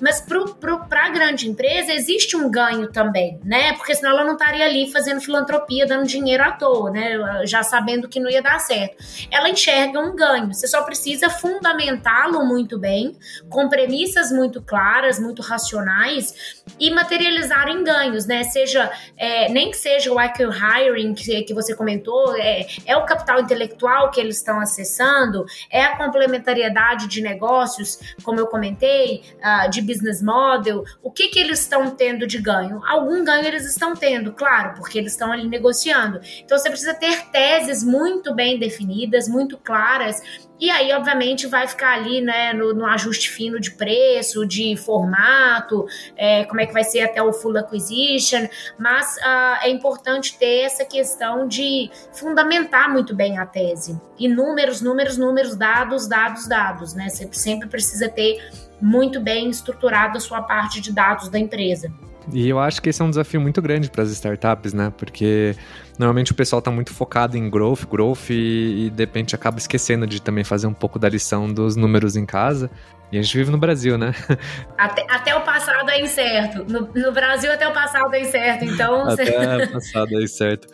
Mas 0.00 0.20
para 0.20 1.06
a 1.06 1.08
grande 1.10 1.48
empresa 1.48 1.92
existe 1.92 2.36
um 2.36 2.50
ganho 2.50 2.90
também, 2.90 3.40
né? 3.44 3.72
Porque 3.74 3.94
senão 3.94 4.10
ela 4.10 4.24
não 4.24 4.32
estaria 4.32 4.64
ali 4.64 4.90
fazendo 4.90 5.20
filantropia, 5.20 5.86
dando 5.86 6.06
dinheiro 6.06 6.42
à 6.42 6.52
toa, 6.52 6.90
né? 6.90 7.44
Já 7.46 7.62
sabendo 7.62 8.08
que 8.08 8.20
não 8.20 8.30
ia 8.30 8.42
dar 8.42 8.58
certo. 8.58 8.96
Ela 9.30 9.48
enxerga 9.48 10.00
um 10.00 10.14
ganho. 10.14 10.52
Você 10.52 10.66
só 10.66 10.82
precisa 10.82 11.28
fundamentá-lo 11.28 12.44
muito 12.44 12.78
bem, 12.78 13.16
com 13.48 13.68
premissas 13.68 14.30
muito 14.32 14.62
claras, 14.62 15.18
muito 15.18 15.42
racionais 15.42 16.59
e 16.80 16.90
materializar 16.90 17.68
em 17.68 17.84
ganhos, 17.84 18.26
né? 18.26 18.42
Seja, 18.44 18.90
é, 19.16 19.48
nem 19.50 19.70
que 19.70 19.76
seja 19.76 20.10
o 20.12 20.18
acquire 20.18 20.50
hiring 20.50 21.14
que, 21.14 21.42
que 21.42 21.52
você 21.52 21.74
comentou, 21.74 22.34
é, 22.36 22.66
é 22.86 22.96
o 22.96 23.04
capital 23.04 23.38
intelectual 23.40 24.10
que 24.10 24.18
eles 24.18 24.36
estão 24.36 24.58
acessando, 24.58 25.44
é 25.70 25.84
a 25.84 25.96
complementariedade 25.96 27.06
de 27.06 27.20
negócios, 27.20 27.98
como 28.22 28.40
eu 28.40 28.46
comentei, 28.46 29.22
uh, 29.38 29.70
de 29.70 29.82
business 29.82 30.22
model, 30.22 30.84
o 31.02 31.10
que, 31.10 31.28
que 31.28 31.38
eles 31.38 31.60
estão 31.60 31.90
tendo 31.90 32.26
de 32.26 32.38
ganho? 32.38 32.80
Algum 32.86 33.24
ganho 33.24 33.46
eles 33.46 33.66
estão 33.66 33.94
tendo, 33.94 34.32
claro, 34.32 34.74
porque 34.76 34.98
eles 34.98 35.12
estão 35.12 35.30
ali 35.30 35.46
negociando. 35.46 36.20
Então 36.42 36.58
você 36.58 36.70
precisa 36.70 36.94
ter 36.94 37.26
teses 37.30 37.84
muito 37.84 38.34
bem 38.34 38.58
definidas, 38.58 39.28
muito 39.28 39.58
claras, 39.58 40.22
e 40.60 40.70
aí, 40.70 40.92
obviamente, 40.92 41.46
vai 41.46 41.66
ficar 41.66 41.94
ali 41.94 42.20
né, 42.20 42.52
no, 42.52 42.74
no 42.74 42.84
ajuste 42.84 43.30
fino 43.30 43.58
de 43.58 43.70
preço, 43.70 44.46
de 44.46 44.76
formato, 44.76 45.86
é, 46.16 46.44
como 46.44 46.60
é 46.60 46.66
que 46.66 46.72
vai 46.72 46.84
ser 46.84 47.00
até 47.00 47.22
o 47.22 47.32
full 47.32 47.56
acquisition, 47.56 48.46
mas 48.78 49.16
uh, 49.16 49.62
é 49.62 49.70
importante 49.70 50.38
ter 50.38 50.60
essa 50.60 50.84
questão 50.84 51.48
de 51.48 51.90
fundamentar 52.12 52.92
muito 52.92 53.14
bem 53.14 53.38
a 53.38 53.46
tese. 53.46 53.98
E 54.18 54.28
números, 54.28 54.82
números, 54.82 55.16
números, 55.16 55.56
dados, 55.56 56.06
dados, 56.06 56.46
dados, 56.46 56.92
né? 56.92 57.08
Você 57.08 57.26
sempre 57.32 57.66
precisa 57.66 58.08
ter 58.08 58.38
muito 58.80 59.18
bem 59.18 59.48
estruturado 59.48 60.18
a 60.18 60.20
sua 60.20 60.42
parte 60.42 60.80
de 60.80 60.92
dados 60.92 61.30
da 61.30 61.38
empresa. 61.38 61.90
E 62.32 62.48
eu 62.48 62.58
acho 62.58 62.80
que 62.80 62.88
esse 62.88 63.00
é 63.00 63.04
um 63.04 63.10
desafio 63.10 63.40
muito 63.40 63.60
grande 63.60 63.90
para 63.90 64.02
as 64.02 64.10
startups, 64.10 64.72
né? 64.72 64.92
Porque 64.96 65.54
normalmente 65.98 66.32
o 66.32 66.34
pessoal 66.34 66.58
está 66.58 66.70
muito 66.70 66.92
focado 66.92 67.36
em 67.36 67.48
growth, 67.50 67.86
growth 67.90 68.30
e, 68.30 68.86
e 68.86 68.90
de 68.90 69.02
repente 69.02 69.34
acaba 69.34 69.58
esquecendo 69.58 70.06
de 70.06 70.20
também 70.20 70.44
fazer 70.44 70.66
um 70.66 70.74
pouco 70.74 70.98
da 70.98 71.08
lição 71.08 71.52
dos 71.52 71.76
números 71.76 72.16
em 72.16 72.26
casa. 72.26 72.70
E 73.12 73.18
a 73.18 73.22
gente 73.22 73.36
vive 73.36 73.50
no 73.50 73.58
Brasil, 73.58 73.98
né? 73.98 74.14
Até, 74.78 75.04
até 75.10 75.34
o 75.34 75.40
passado 75.40 75.90
é 75.90 76.00
incerto. 76.00 76.64
No, 76.64 76.88
no, 76.94 77.12
Brasil, 77.12 77.52
até 77.52 77.68
o 77.68 77.72
passado 77.72 78.14
é 78.14 78.20
incerto, 78.20 78.64
então. 78.64 79.08
Até 79.08 79.64
o 79.64 79.68
passado 79.72 80.18
é 80.18 80.22
incerto. 80.22 80.68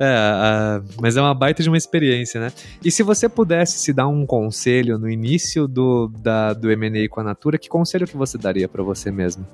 É, 0.00 0.80
mas 1.00 1.16
é 1.16 1.20
uma 1.20 1.34
baita 1.34 1.62
de 1.62 1.68
uma 1.68 1.76
experiência, 1.76 2.40
né? 2.40 2.50
E 2.82 2.90
se 2.90 3.02
você 3.02 3.28
pudesse 3.28 3.78
se 3.78 3.92
dar 3.92 4.08
um 4.08 4.24
conselho 4.24 4.98
no 4.98 5.08
início 5.08 5.68
do, 5.68 6.08
da, 6.08 6.54
do 6.54 6.68
MA 6.68 7.08
com 7.10 7.20
a 7.20 7.24
Natura, 7.24 7.58
que 7.58 7.68
conselho 7.68 8.06
que 8.06 8.16
você 8.16 8.38
daria 8.38 8.66
para 8.66 8.82
você 8.82 9.10
mesmo? 9.10 9.46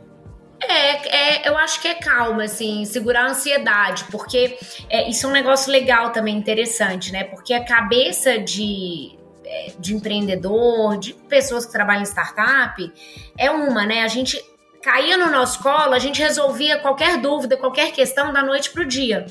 Eu 1.49 1.57
acho 1.57 1.81
que 1.81 1.89
é 1.89 1.95
calma, 1.95 2.45
assim, 2.45 2.85
segurar 2.85 3.25
a 3.25 3.31
ansiedade, 3.31 4.05
porque 4.11 4.59
é, 4.91 5.09
isso 5.09 5.25
é 5.25 5.31
um 5.31 5.33
negócio 5.33 5.73
legal 5.73 6.13
também, 6.13 6.37
interessante, 6.37 7.11
né? 7.11 7.25
Porque 7.25 7.55
a 7.55 7.65
cabeça 7.65 8.39
de, 8.39 9.19
é, 9.43 9.73
de 9.79 9.95
empreendedor, 9.95 10.99
de 10.99 11.15
pessoas 11.15 11.65
que 11.65 11.73
trabalham 11.73 12.03
em 12.03 12.05
startup, 12.05 12.93
é 13.39 13.51
uma, 13.51 13.87
né? 13.87 14.03
A 14.03 14.09
gente 14.09 14.39
caía 14.83 15.17
no 15.17 15.31
nosso 15.31 15.63
colo, 15.63 15.95
a 15.95 15.99
gente 15.99 16.21
resolvia 16.21 16.81
qualquer 16.81 17.17
dúvida, 17.17 17.57
qualquer 17.57 17.93
questão 17.93 18.31
da 18.31 18.43
noite 18.43 18.71
pro 18.71 18.85
dia. 18.85 19.25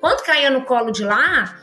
Quando 0.00 0.22
caía 0.22 0.50
no 0.50 0.62
colo 0.62 0.92
de 0.92 1.02
lá, 1.02 1.58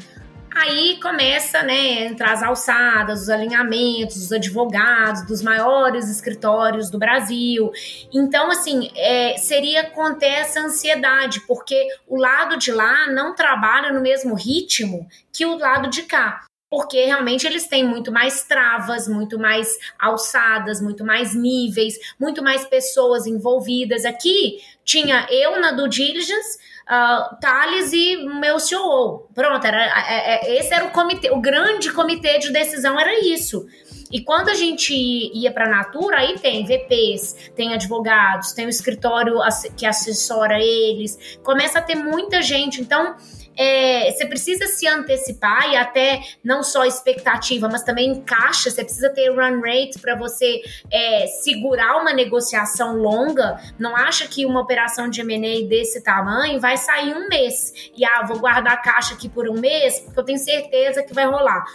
Aí 0.54 1.00
começa, 1.00 1.64
né, 1.64 2.06
entrar 2.06 2.34
as 2.34 2.44
alçadas, 2.44 3.22
os 3.22 3.30
alinhamentos, 3.30 4.18
os 4.18 4.32
advogados 4.32 5.26
dos 5.26 5.42
maiores 5.42 6.10
escritórios 6.10 6.90
do 6.90 7.00
Brasil. 7.00 7.72
Então, 8.14 8.52
assim, 8.52 8.92
é, 8.96 9.38
seria 9.38 9.90
conter 9.92 10.32
essa 10.32 10.60
ansiedade, 10.60 11.42
porque 11.48 11.88
o 12.06 12.18
lado 12.18 12.58
de 12.58 12.72
lá 12.72 13.08
não 13.08 13.34
trabalha 13.34 13.94
no 13.94 14.02
mesmo 14.02 14.36
ritmo 14.36 15.08
que 15.32 15.46
o 15.46 15.58
lado 15.58 15.90
de 15.90 16.04
cá 16.04 16.46
porque 16.72 17.04
realmente 17.04 17.46
eles 17.46 17.68
têm 17.68 17.86
muito 17.86 18.14
mais 18.14 18.46
travas, 18.46 19.06
muito 19.06 19.38
mais 19.38 19.78
alçadas, 20.00 20.82
muito 20.82 21.04
mais 21.04 21.36
níveis, 21.36 21.96
muito 22.18 22.42
mais 22.42 22.64
pessoas 22.64 23.28
envolvidas. 23.28 24.06
Aqui 24.06 24.60
tinha 24.92 25.26
eu 25.30 25.60
na 25.62 25.72
due 25.72 25.88
diligence, 25.88 26.58
uh, 26.86 27.40
Thales 27.40 27.94
e 27.94 28.18
meu 28.18 28.60
CEO. 28.60 29.30
Pronto, 29.34 29.66
era, 29.66 29.86
é, 29.86 30.50
é, 30.50 30.60
esse 30.60 30.74
era 30.74 30.86
o 30.86 30.92
comitê, 30.92 31.32
o 31.32 31.40
grande 31.40 31.92
comitê 31.94 32.40
de 32.40 32.52
decisão 32.52 33.00
era 33.00 33.18
isso. 33.20 33.66
E 34.12 34.20
quando 34.22 34.50
a 34.50 34.54
gente 34.54 34.94
ia 34.94 35.50
para 35.54 35.66
a 35.66 35.70
Natura, 35.70 36.20
aí 36.20 36.38
tem 36.38 36.66
VPs, 36.66 37.52
tem 37.56 37.74
advogados, 37.74 38.52
tem 38.52 38.66
o 38.66 38.70
escritório 38.70 39.36
que 39.78 39.86
assessora 39.86 40.60
eles, 40.60 41.38
começa 41.42 41.80
a 41.80 41.82
ter 41.82 41.96
muita 41.96 42.42
gente. 42.42 42.82
Então, 42.82 43.16
é, 43.58 44.12
você 44.12 44.26
precisa 44.26 44.66
se 44.68 44.88
antecipar 44.88 45.70
e 45.70 45.76
até 45.76 46.22
não 46.44 46.64
só 46.64 46.86
expectativa, 46.86 47.68
mas 47.70 47.84
também 47.84 48.22
caixa. 48.22 48.70
Você 48.70 48.84
precisa 48.84 49.10
ter 49.10 49.30
run 49.30 49.62
rate 49.62 50.00
para 50.00 50.16
você 50.16 50.62
é, 50.92 51.28
segurar 51.28 51.98
uma 52.02 52.14
negociação 52.14 52.96
longa. 52.96 53.60
Não 53.78 53.96
acha 53.96 54.28
que 54.28 54.46
uma 54.46 54.62
operação 54.62 55.10
de 55.10 55.22
M&A 55.22 55.68
desse 55.68 56.02
tamanho 56.02 56.60
vai 56.60 56.78
sair 56.78 57.14
um 57.16 57.28
mês 57.28 57.92
e 57.96 58.06
ah, 58.06 58.24
vou 58.24 58.40
guardar 58.40 58.74
a 58.74 58.78
caixa 58.78 59.14
aqui 59.14 59.28
por 59.30 59.50
um 59.50 59.60
mês 59.60 60.00
porque 60.00 60.20
eu 60.20 60.24
tenho 60.24 60.40
certeza 60.40 61.04
que 61.04 61.14
vai 61.14 61.26
rolar 61.26 61.66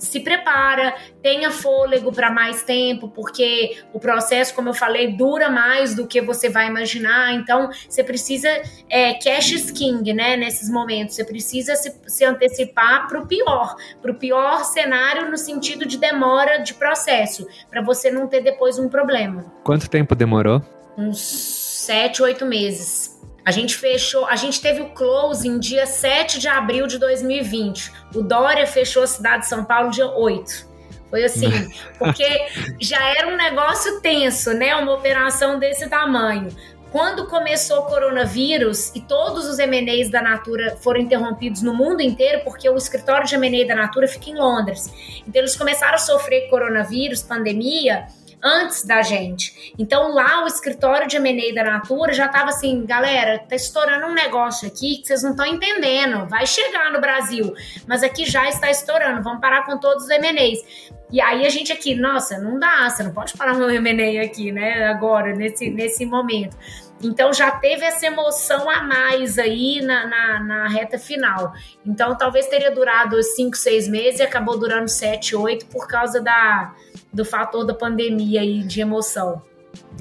se 0.00 0.20
prepara, 0.20 0.94
tenha 1.22 1.50
fôlego 1.50 2.10
para 2.10 2.30
mais 2.30 2.62
tempo, 2.62 3.08
porque 3.08 3.78
o 3.92 4.00
processo, 4.00 4.54
como 4.54 4.70
eu 4.70 4.74
falei, 4.74 5.14
dura 5.14 5.50
mais 5.50 5.94
do 5.94 6.06
que 6.06 6.20
você 6.20 6.48
vai 6.48 6.66
imaginar. 6.66 7.34
Então, 7.34 7.70
você 7.88 8.02
precisa 8.02 8.48
é, 8.88 9.14
cash 9.14 9.70
king, 9.70 10.12
né? 10.12 10.36
Nesses 10.36 10.70
momentos, 10.70 11.14
você 11.14 11.24
precisa 11.24 11.76
se, 11.76 11.94
se 12.06 12.24
antecipar 12.24 13.06
para 13.06 13.20
o 13.20 13.26
pior, 13.26 13.76
para 14.00 14.10
o 14.10 14.14
pior 14.14 14.64
cenário 14.64 15.30
no 15.30 15.36
sentido 15.36 15.86
de 15.86 15.98
demora 15.98 16.58
de 16.58 16.74
processo, 16.74 17.46
para 17.68 17.82
você 17.82 18.10
não 18.10 18.26
ter 18.26 18.42
depois 18.42 18.78
um 18.78 18.88
problema. 18.88 19.44
Quanto 19.62 19.88
tempo 19.88 20.14
demorou? 20.14 20.62
Uns 20.96 21.20
sete, 21.20 22.22
oito 22.22 22.46
meses. 22.46 23.09
A 23.50 23.52
gente 23.52 23.76
fechou, 23.76 24.26
a 24.26 24.36
gente 24.36 24.60
teve 24.60 24.80
o 24.80 24.90
closing 24.90 25.58
dia 25.58 25.84
7 25.84 26.38
de 26.38 26.46
abril 26.46 26.86
de 26.86 26.98
2020. 26.98 27.90
O 28.14 28.22
Dória 28.22 28.64
fechou 28.64 29.02
a 29.02 29.08
cidade 29.08 29.42
de 29.42 29.48
São 29.48 29.64
Paulo 29.64 29.90
dia 29.90 30.06
8. 30.06 30.68
Foi 31.10 31.24
assim, 31.24 31.50
porque 31.98 32.46
já 32.80 33.04
era 33.12 33.26
um 33.26 33.36
negócio 33.36 34.00
tenso, 34.00 34.54
né? 34.54 34.72
Uma 34.76 34.94
operação 34.94 35.58
desse 35.58 35.88
tamanho. 35.88 36.56
Quando 36.92 37.26
começou 37.26 37.80
o 37.80 37.86
coronavírus 37.86 38.94
e 38.94 39.00
todos 39.00 39.48
os 39.48 39.58
MNEs 39.58 40.08
da 40.12 40.22
Natura 40.22 40.76
foram 40.80 41.00
interrompidos 41.00 41.60
no 41.60 41.74
mundo 41.74 42.02
inteiro, 42.02 42.42
porque 42.44 42.70
o 42.70 42.76
escritório 42.76 43.26
de 43.26 43.36
MNE 43.36 43.66
da 43.66 43.74
Natura 43.74 44.06
fica 44.06 44.30
em 44.30 44.36
Londres. 44.36 44.92
Então 45.26 45.42
eles 45.42 45.56
começaram 45.56 45.96
a 45.96 45.98
sofrer 45.98 46.48
coronavírus, 46.48 47.20
pandemia, 47.20 48.06
antes 48.42 48.84
da 48.84 49.02
gente. 49.02 49.74
Então 49.78 50.14
lá 50.14 50.44
o 50.44 50.46
escritório 50.46 51.06
de 51.06 51.16
M&A 51.16 51.54
da 51.54 51.64
Natura 51.70 52.12
já 52.12 52.26
estava 52.26 52.50
assim, 52.50 52.84
galera, 52.84 53.38
tá 53.38 53.54
estourando 53.54 54.06
um 54.06 54.14
negócio 54.14 54.66
aqui 54.66 54.98
que 54.98 55.06
vocês 55.06 55.22
não 55.22 55.30
estão 55.30 55.46
entendendo, 55.46 56.26
vai 56.28 56.46
chegar 56.46 56.92
no 56.92 57.00
Brasil, 57.00 57.54
mas 57.86 58.02
aqui 58.02 58.24
já 58.24 58.48
está 58.48 58.70
estourando, 58.70 59.22
vamos 59.22 59.40
parar 59.40 59.64
com 59.64 59.78
todos 59.78 60.04
os 60.04 60.10
M&As. 60.10 60.90
E 61.12 61.20
aí 61.20 61.44
a 61.44 61.48
gente 61.48 61.72
aqui, 61.72 61.94
nossa, 61.94 62.38
não 62.38 62.58
dá, 62.58 62.88
você 62.88 63.02
não 63.02 63.12
pode 63.12 63.36
parar 63.36 63.54
um 63.54 63.68
M&A 63.70 64.22
aqui, 64.22 64.52
né, 64.52 64.86
agora, 64.86 65.34
nesse, 65.34 65.68
nesse 65.70 66.06
momento. 66.06 66.56
Então 67.02 67.32
já 67.32 67.50
teve 67.50 67.84
essa 67.84 68.06
emoção 68.06 68.68
a 68.68 68.82
mais 68.82 69.38
aí 69.38 69.80
na, 69.80 70.06
na, 70.06 70.40
na, 70.40 70.68
reta 70.68 70.98
final. 70.98 71.52
Então 71.84 72.16
talvez 72.16 72.46
teria 72.46 72.70
durado 72.70 73.20
5, 73.22 73.56
6 73.56 73.88
meses 73.88 74.20
e 74.20 74.22
acabou 74.22 74.58
durando 74.58 74.88
7, 74.88 75.34
8 75.34 75.66
por 75.66 75.88
causa 75.88 76.20
da, 76.20 76.74
do 77.12 77.24
fator 77.24 77.64
da 77.64 77.74
pandemia 77.74 78.44
e 78.44 78.62
de 78.62 78.80
emoção. 78.80 79.42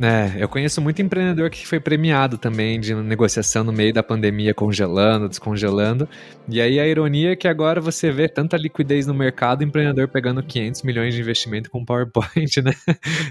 É, 0.02 0.42
eu 0.42 0.48
conheço 0.48 0.82
muito 0.82 1.02
empreendedor 1.02 1.50
que 1.50 1.68
foi 1.68 1.80
premiado 1.80 2.38
também 2.38 2.80
de 2.80 2.96
negociação 2.96 3.64
no 3.64 3.74
meio 3.74 3.94
da 3.94 4.02
pandemia, 4.02 4.54
congelando, 4.54 5.28
descongelando. 5.28 6.08
E 6.48 6.62
aí 6.62 6.80
a 6.80 6.88
ironia 6.88 7.34
é 7.34 7.36
que 7.36 7.48
agora 7.48 7.82
você 7.82 8.10
vê 8.10 8.28
tanta 8.30 8.56
liquidez 8.56 9.06
no 9.06 9.14
mercado, 9.14 9.64
empreendedor 9.64 10.08
pegando 10.08 10.42
500 10.42 10.84
milhões 10.84 11.14
de 11.14 11.22
investimento 11.22 11.70
com 11.70 11.84
PowerPoint, 11.84 12.62
né? 12.64 12.74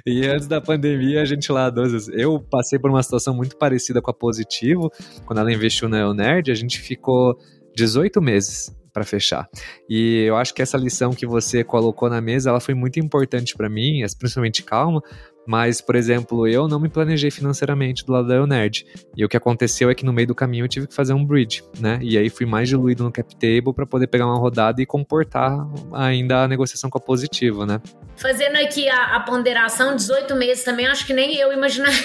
E 0.07 0.27
antes 0.27 0.47
da 0.47 0.61
pandemia, 0.61 1.23
a 1.23 1.25
gente 1.25 1.51
lá, 1.51 1.73
eu 2.13 2.39
passei 2.39 2.79
por 2.79 2.91
uma 2.91 3.03
situação 3.03 3.35
muito 3.35 3.57
parecida 3.57 4.03
com 4.03 4.11
a 4.11 4.15
Positivo, 4.15 4.91
quando 5.25 5.39
ela 5.39 5.53
investiu 5.53 5.89
na 5.89 6.01
Eonerd, 6.01 6.51
a 6.51 6.55
gente 6.55 6.81
ficou 6.81 7.39
18 7.75 8.21
meses 8.21 8.77
para 8.99 9.05
fechar. 9.05 9.49
E 9.89 10.25
eu 10.25 10.37
acho 10.37 10.53
que 10.53 10.61
essa 10.61 10.77
lição 10.77 11.13
que 11.13 11.25
você 11.25 11.63
colocou 11.63 12.11
na 12.11 12.21
mesa, 12.21 12.51
ela 12.51 12.61
foi 12.61 12.75
muito 12.75 12.99
importante 12.99 13.55
para 13.57 13.69
mim, 13.69 14.05
principalmente 14.19 14.63
calma, 14.65 15.01
mas, 15.47 15.81
por 15.81 15.95
exemplo, 15.95 16.47
eu 16.47 16.69
não 16.69 16.79
me 16.79 16.91
planejei 16.91 17.31
financeiramente 17.31 18.05
do 18.05 18.13
lado 18.13 18.29
da 18.29 18.35
Eonerd. 18.35 18.85
E 19.17 19.25
o 19.25 19.29
que 19.29 19.37
aconteceu 19.37 19.89
é 19.89 19.95
que 19.95 20.05
no 20.05 20.13
meio 20.13 20.29
do 20.29 20.35
caminho 20.35 20.65
eu 20.65 20.69
tive 20.69 20.87
que 20.87 20.95
fazer 20.95 21.15
um 21.15 21.25
bridge, 21.25 21.63
né? 21.81 21.99
E 22.03 22.19
aí 22.19 22.29
fui 22.29 22.45
mais 22.45 22.69
diluído 22.69 23.03
no 23.03 23.11
cap 23.11 23.35
table 23.35 23.73
para 23.73 23.87
poder 23.87 24.09
pegar 24.09 24.27
uma 24.27 24.37
rodada 24.37 24.83
e 24.83 24.85
comportar 24.85 25.67
ainda 25.95 26.43
a 26.43 26.49
negociação 26.49 26.91
com 26.91 26.99
a 26.99 27.01
positiva, 27.01 27.65
né? 27.65 27.81
Fazendo 28.17 28.57
aqui 28.57 28.91
a, 28.91 29.17
a 29.17 29.21
ponderação, 29.21 29.97
18 29.97 30.35
meses 30.37 30.65
também, 30.65 30.87
acho 30.87 31.07
que 31.07 31.15
nem 31.15 31.35
eu 31.37 31.51
imaginaria. 31.51 31.99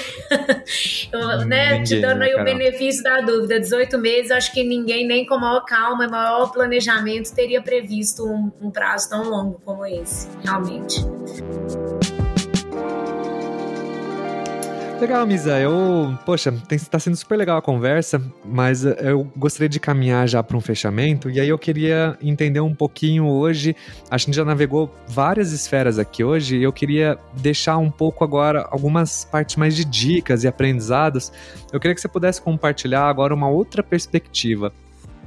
Eu, 1.13 1.45
né, 1.45 1.69
ninguém, 1.69 1.83
te 1.83 2.01
dando 2.01 2.21
aí 2.23 2.35
o 2.35 2.43
benefício 2.43 3.03
da 3.03 3.21
dúvida. 3.21 3.59
18 3.59 3.97
meses, 3.97 4.31
acho 4.31 4.51
que 4.51 4.63
ninguém, 4.63 5.05
nem 5.05 5.25
com 5.25 5.37
maior 5.37 5.63
calma 5.65 6.05
e 6.05 6.09
maior 6.09 6.51
planejamento, 6.51 7.33
teria 7.33 7.61
previsto 7.61 8.25
um, 8.25 8.51
um 8.61 8.71
prazo 8.71 9.09
tão 9.09 9.29
longo 9.29 9.61
como 9.63 9.85
esse, 9.85 10.27
realmente. 10.43 11.05
Legal, 14.99 15.27
Misa. 15.27 15.59
Eu, 15.59 16.17
poxa, 16.25 16.51
tem, 16.67 16.79
tá 16.79 16.97
sendo 16.97 17.17
super 17.17 17.35
legal 17.35 17.57
a 17.57 17.61
conversa, 17.61 18.21
mas 18.45 18.85
eu 18.85 19.29
gostaria 19.35 19.67
de 19.67 19.79
caminhar 19.79 20.27
já 20.29 20.41
para 20.41 20.55
um 20.55 20.61
fechamento. 20.61 21.29
E 21.29 21.41
aí 21.41 21.49
eu 21.49 21.59
queria 21.59 22.17
entender 22.21 22.61
um 22.61 22.73
pouquinho 22.73 23.27
hoje. 23.27 23.75
A 24.09 24.17
gente 24.17 24.33
já 24.33 24.45
navegou 24.45 24.95
várias 25.07 25.51
esferas 25.51 25.99
aqui 25.99 26.23
hoje. 26.23 26.57
E 26.57 26.63
eu 26.63 26.71
queria 26.71 27.17
deixar 27.33 27.77
um 27.77 27.91
pouco 27.91 28.23
agora 28.23 28.65
algumas 28.71 29.25
partes 29.25 29.57
mais 29.57 29.75
de 29.75 29.83
dicas 29.83 30.45
e 30.45 30.47
aprendizados. 30.47 31.33
Eu 31.71 31.79
queria 31.79 31.95
que 31.95 32.01
você 32.01 32.07
pudesse 32.07 32.41
compartilhar 32.41 33.09
agora 33.09 33.33
uma 33.33 33.49
outra 33.49 33.83
perspectiva. 33.83 34.71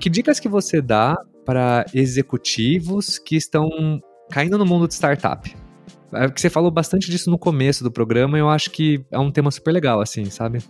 Que 0.00 0.08
dicas 0.08 0.40
que 0.40 0.48
você 0.48 0.80
dá 0.80 1.16
para 1.44 1.84
executivos 1.92 3.18
que 3.18 3.36
estão 3.36 3.68
caindo 4.30 4.56
no 4.56 4.64
mundo 4.64 4.88
de 4.88 4.94
startup? 4.94 5.65
É 6.12 6.28
que 6.28 6.40
você 6.40 6.50
falou 6.50 6.70
bastante 6.70 7.10
disso 7.10 7.30
no 7.30 7.38
começo 7.38 7.82
do 7.82 7.90
programa, 7.90 8.38
eu 8.38 8.48
acho 8.48 8.70
que 8.70 9.04
é 9.10 9.18
um 9.18 9.30
tema 9.30 9.50
super 9.50 9.72
legal, 9.72 10.00
assim, 10.00 10.26
sabe? 10.26 10.62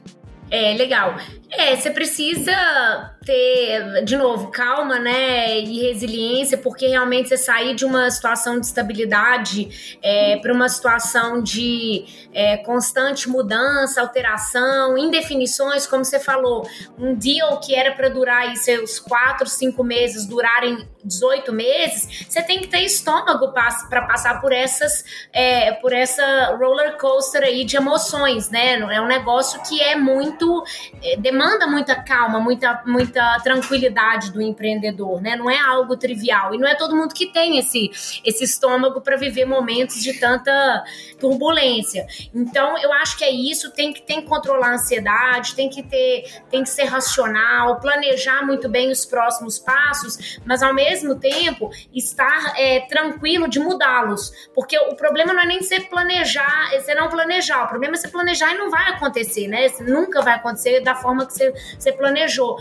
É, 0.51 0.75
legal. 0.75 1.17
É, 1.51 1.75
você 1.77 1.91
precisa 1.91 3.16
ter, 3.27 4.05
de 4.05 4.17
novo, 4.17 4.53
calma, 4.53 5.01
né, 5.01 5.59
e 5.59 5.81
resiliência, 5.81 6.57
porque 6.57 6.87
realmente 6.87 7.29
você 7.29 7.37
sair 7.37 7.75
de 7.75 7.85
uma 7.85 8.09
situação 8.09 8.61
de 8.61 8.67
estabilidade 8.67 9.99
é, 10.01 10.37
para 10.37 10.53
uma 10.53 10.69
situação 10.69 11.43
de 11.43 12.05
é, 12.33 12.57
constante 12.59 13.29
mudança, 13.29 14.01
alteração, 14.01 14.97
indefinições, 14.97 15.87
como 15.89 16.05
você 16.05 16.21
falou, 16.21 16.69
um 16.97 17.15
deal 17.15 17.59
que 17.59 17.75
era 17.75 17.93
para 17.93 18.09
durar 18.09 18.43
aí 18.43 18.57
seus 18.57 19.01
quatro, 19.01 19.49
cinco 19.49 19.83
meses, 19.83 20.25
durarem 20.25 20.89
18 21.05 21.53
meses, 21.53 22.27
você 22.29 22.43
tem 22.43 22.61
que 22.61 22.69
ter 22.69 22.81
estômago 22.81 23.53
para 23.53 24.03
passar 24.03 24.41
por 24.41 24.53
essas, 24.53 25.05
é, 25.33 25.73
por 25.73 25.93
essa 25.93 26.57
roller 26.57 26.97
coaster 26.97 27.43
aí 27.43 27.65
de 27.65 27.77
emoções, 27.77 28.51
né? 28.51 28.75
É 28.75 29.01
um 29.01 29.07
negócio 29.07 29.61
que 29.63 29.81
é 29.81 29.97
muito, 29.97 30.65
é, 31.03 31.17
demanda 31.17 31.67
muita 31.67 31.95
calma, 31.97 32.39
muita, 32.39 32.83
muita 32.87 33.16
tranquilidade 33.43 34.33
do 34.33 34.41
empreendedor, 34.41 35.21
né? 35.21 35.37
Não 35.37 35.51
é 35.51 35.59
algo 35.59 35.97
trivial 35.97 36.55
e 36.55 36.59
não 36.59 36.69
é 36.69 36.75
todo 36.75 36.95
mundo 36.95 37.15
que 37.15 37.27
tem 37.27 37.59
esse, 37.59 37.91
esse 38.25 38.45
estômago 38.45 39.01
para 39.01 39.17
viver 39.17 39.45
momentos 39.45 40.03
de 40.03 40.19
tanta 40.19 40.85
turbulência. 41.19 42.07
Então, 42.35 42.77
eu 42.79 42.93
acho 42.93 43.17
que 43.17 43.25
é 43.25 43.31
isso, 43.31 43.73
tem 43.73 43.93
que, 43.93 44.03
tem 44.03 44.21
que 44.21 44.29
controlar 44.29 44.69
a 44.69 44.75
ansiedade, 44.75 45.55
tem 45.55 45.69
que 45.69 45.83
ter, 45.83 46.25
tem 46.51 46.63
que 46.63 46.69
ser 46.69 46.85
racional, 46.85 47.81
planejar 47.81 48.45
muito 48.45 48.69
bem 48.69 48.91
os 48.91 49.05
próximos 49.05 49.59
passos, 49.59 50.39
mas 50.45 50.63
ao 50.63 50.75
mesmo 50.75 51.15
tempo 51.17 51.71
estar 51.95 52.55
é, 52.57 52.81
tranquilo 52.81 53.49
de 53.49 53.59
mudá-los. 53.59 54.31
Porque 54.55 54.79
o 54.79 54.95
problema 54.95 55.33
não 55.33 55.43
é 55.43 55.47
nem 55.47 55.63
você 55.63 55.81
planejar, 55.81 56.71
é 56.73 56.81
você 56.81 56.95
não 56.95 57.09
planejar, 57.09 57.65
o 57.65 57.69
problema 57.69 57.95
é 57.95 57.99
você 57.99 58.09
planejar 58.09 58.55
e 58.55 58.59
não 58.59 58.71
vai 58.71 58.91
acontecer, 58.91 59.49
né? 59.49 59.67
Nunca 59.81 60.23
vai 60.23 60.35
acontecer 60.35 60.81
da 60.81 60.95
forma 60.95 61.27
que 61.27 61.33
você, 61.33 61.53
você 61.79 61.93
planejou 61.93 62.57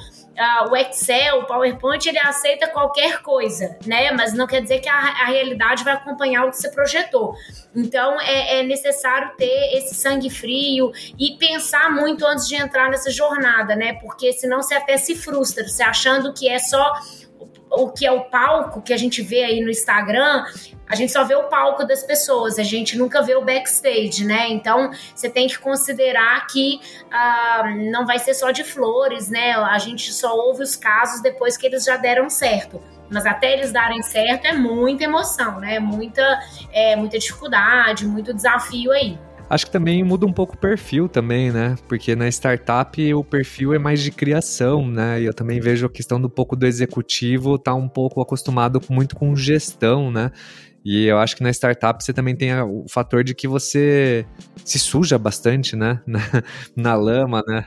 o 0.70 0.76
Excel, 0.76 1.40
o 1.40 1.46
PowerPoint, 1.46 2.06
ele 2.08 2.20
aceita 2.20 2.68
qualquer 2.68 3.22
coisa, 3.22 3.78
né? 3.86 4.12
Mas 4.12 4.34
não 4.34 4.46
quer 4.46 4.62
dizer 4.62 4.80
que 4.80 4.90
a, 4.90 4.94
a 4.94 5.26
realidade 5.26 5.84
vai 5.84 5.94
acompanhar 5.94 6.46
o 6.46 6.52
que 6.52 6.58
você 6.58 6.70
projetou. 6.70 7.36
Então 7.76 8.20
é, 8.22 8.60
é, 8.60 8.64
necessário 8.64 9.32
ter 9.38 9.78
esse 9.78 9.96
sangue 9.96 10.30
frio 10.30 10.92
e 11.20 11.38
pensar 11.38 11.92
muito 11.92 12.26
antes 12.26 12.48
de 12.48 12.56
entrar 12.56 12.90
nessa 12.90 13.12
jornada, 13.12 13.76
né? 13.76 13.94
Porque 14.02 14.32
senão 14.34 14.62
você 14.62 14.76
até 14.76 14.98
se 14.98 15.16
frustra, 15.16 15.68
você 15.68 15.84
achando 15.84 16.34
que 16.34 16.50
é 16.50 16.60
só 16.60 16.94
o 17.70 17.90
que 17.90 18.06
é 18.06 18.12
o 18.12 18.26
palco 18.26 18.82
que 18.82 18.94
a 18.94 18.98
gente 18.98 19.22
vê 19.22 19.44
aí 19.44 19.62
no 19.62 19.70
Instagram, 19.70 20.46
a 20.88 20.96
gente 20.96 21.12
só 21.12 21.24
vê 21.24 21.36
o 21.36 21.44
palco 21.46 21.86
das 21.86 22.04
pessoas, 22.04 22.60
a 22.60 22.64
gente 22.64 22.98
nunca 22.98 23.22
vê 23.22 23.36
o 23.36 23.44
backstage, 23.44 24.24
né? 24.24 24.48
Então 24.50 24.92
você 25.16 25.30
tem 25.30 25.48
que 25.48 25.58
considerar 25.58 26.46
que 26.48 26.80
uh, 27.06 27.92
não 27.92 28.06
vai 28.06 28.20
ser 28.20 28.34
só 28.34 28.52
de 28.52 28.64
flores, 28.64 29.30
né? 29.30 29.54
A 29.54 29.80
gente 29.80 30.14
só 30.14 30.36
ouve 30.36 30.62
os 30.62 30.76
casos 30.76 31.22
depois 31.22 31.58
que 31.58 31.66
eles 31.66 31.84
já 31.84 31.98
deram 31.98 32.30
certo. 32.30 32.82
Mas 33.10 33.26
até 33.26 33.54
eles 33.54 33.72
darem 33.72 34.02
certo 34.02 34.46
é 34.46 34.54
muita 34.54 35.04
emoção, 35.04 35.60
né? 35.60 35.80
Muita, 35.80 36.40
é, 36.72 36.96
muita 36.96 37.18
dificuldade, 37.20 38.06
muito 38.06 38.34
desafio 38.34 38.92
aí. 38.92 39.18
Acho 39.50 39.68
que 39.68 39.72
também 39.72 40.04
muda 40.04 40.26
um 40.26 40.34
pouco 40.34 40.56
o 40.56 40.58
perfil 40.58 41.08
também, 41.08 41.52
né? 41.52 41.76
Porque 41.88 42.16
na 42.16 42.28
startup 42.28 43.14
o 43.14 43.24
perfil 43.24 43.74
é 43.74 43.80
mais 43.80 44.02
de 44.02 44.10
criação, 44.10 44.88
né? 44.88 45.22
E 45.22 45.26
eu 45.26 45.34
também 45.34 45.60
vejo 45.60 45.86
a 45.86 45.90
questão 45.90 46.20
do 46.20 46.30
pouco 46.30 46.56
do 46.56 46.66
executivo 46.66 47.58
tá 47.58 47.74
um 47.76 47.88
pouco 47.88 48.22
acostumado 48.22 48.82
muito 48.90 49.16
com 49.16 49.36
gestão, 49.36 50.10
né? 50.12 50.32
E 50.84 51.06
eu 51.06 51.20
acho 51.20 51.36
que 51.36 51.44
na 51.44 51.52
startup 51.52 52.04
você 52.04 52.14
também 52.14 52.36
tem 52.36 52.54
o 52.62 52.86
fator 52.90 53.24
de 53.24 53.36
que 53.36 53.48
você 53.48 54.26
se 54.64 54.80
suja 54.80 55.18
bastante, 55.18 55.76
né? 55.76 56.02
Na, 56.08 56.20
na 56.76 56.96
lama, 56.96 57.44
né? 57.48 57.66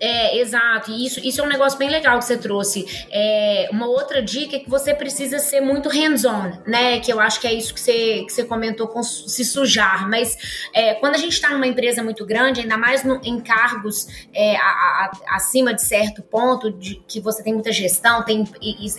É, 0.00 0.38
exato. 0.38 0.90
E 0.90 1.06
isso, 1.06 1.20
isso 1.20 1.42
é 1.42 1.44
um 1.44 1.48
negócio 1.48 1.78
bem 1.78 1.90
legal 1.90 2.18
que 2.18 2.24
você 2.24 2.38
trouxe. 2.38 2.86
É, 3.10 3.68
uma 3.70 3.86
outra 3.86 4.22
dica 4.22 4.56
é 4.56 4.58
que 4.58 4.70
você 4.70 4.94
precisa 4.94 5.38
ser 5.38 5.60
muito 5.60 5.90
hands-on, 5.90 6.52
né? 6.66 7.00
Que 7.00 7.12
eu 7.12 7.20
acho 7.20 7.38
que 7.38 7.46
é 7.46 7.52
isso 7.52 7.74
que 7.74 7.80
você, 7.80 8.24
que 8.24 8.32
você 8.32 8.44
comentou 8.44 8.88
com 8.88 9.02
se 9.02 9.44
sujar. 9.44 10.08
Mas 10.08 10.68
é, 10.72 10.94
quando 10.94 11.16
a 11.16 11.18
gente 11.18 11.34
está 11.34 11.50
numa 11.50 11.66
empresa 11.66 12.02
muito 12.02 12.24
grande, 12.24 12.62
ainda 12.62 12.78
mais 12.78 13.04
no, 13.04 13.20
em 13.22 13.38
cargos 13.40 14.06
é, 14.32 14.56
a, 14.56 14.60
a, 14.60 15.10
acima 15.36 15.74
de 15.74 15.82
certo 15.82 16.22
ponto, 16.22 16.70
de 16.70 16.94
que 17.06 17.20
você 17.20 17.42
tem 17.42 17.52
muita 17.52 17.70
gestão, 17.70 18.24
tem, 18.24 18.48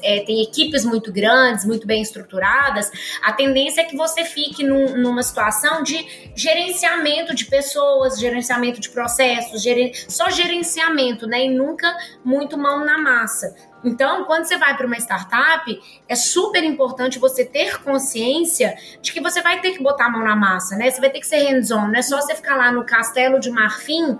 é, 0.03 0.19
tem 0.19 0.43
equipes 0.43 0.85
muito 0.85 1.11
grandes, 1.11 1.65
muito 1.65 1.87
bem 1.87 2.03
estruturadas, 2.03 2.91
a 3.23 3.33
tendência 3.33 3.81
é 3.81 3.85
que 3.85 3.97
você 3.97 4.23
fique 4.23 4.63
num, 4.63 4.97
numa 4.97 5.23
situação 5.23 5.81
de 5.81 6.31
gerenciamento 6.35 7.33
de 7.33 7.45
pessoas, 7.45 8.19
gerenciamento 8.19 8.79
de 8.79 8.89
processos, 8.89 9.63
geren, 9.63 9.91
só 10.07 10.29
gerenciamento 10.29 10.90
né? 11.27 11.45
E 11.45 11.49
nunca 11.49 11.95
muito 12.23 12.57
mão 12.57 12.85
na 12.85 12.97
massa. 12.97 13.55
Então, 13.83 14.25
quando 14.25 14.45
você 14.45 14.57
vai 14.57 14.77
para 14.77 14.85
uma 14.85 14.97
startup, 14.97 15.81
é 16.07 16.15
super 16.15 16.63
importante 16.63 17.17
você 17.17 17.43
ter 17.43 17.81
consciência 17.81 18.75
de 19.01 19.11
que 19.11 19.19
você 19.19 19.41
vai 19.41 19.59
ter 19.59 19.71
que 19.71 19.81
botar 19.81 20.05
a 20.05 20.09
mão 20.09 20.23
na 20.23 20.35
massa, 20.35 20.75
né? 20.75 20.89
Você 20.89 21.01
vai 21.01 21.09
ter 21.09 21.19
que 21.19 21.27
ser 21.27 21.37
hands-on, 21.37 21.87
não 21.87 21.95
é 21.95 22.01
só 22.01 22.21
você 22.21 22.35
ficar 22.35 22.55
lá 22.55 22.71
no 22.71 22.85
castelo 22.85 23.39
de 23.39 23.49
marfim 23.49 24.17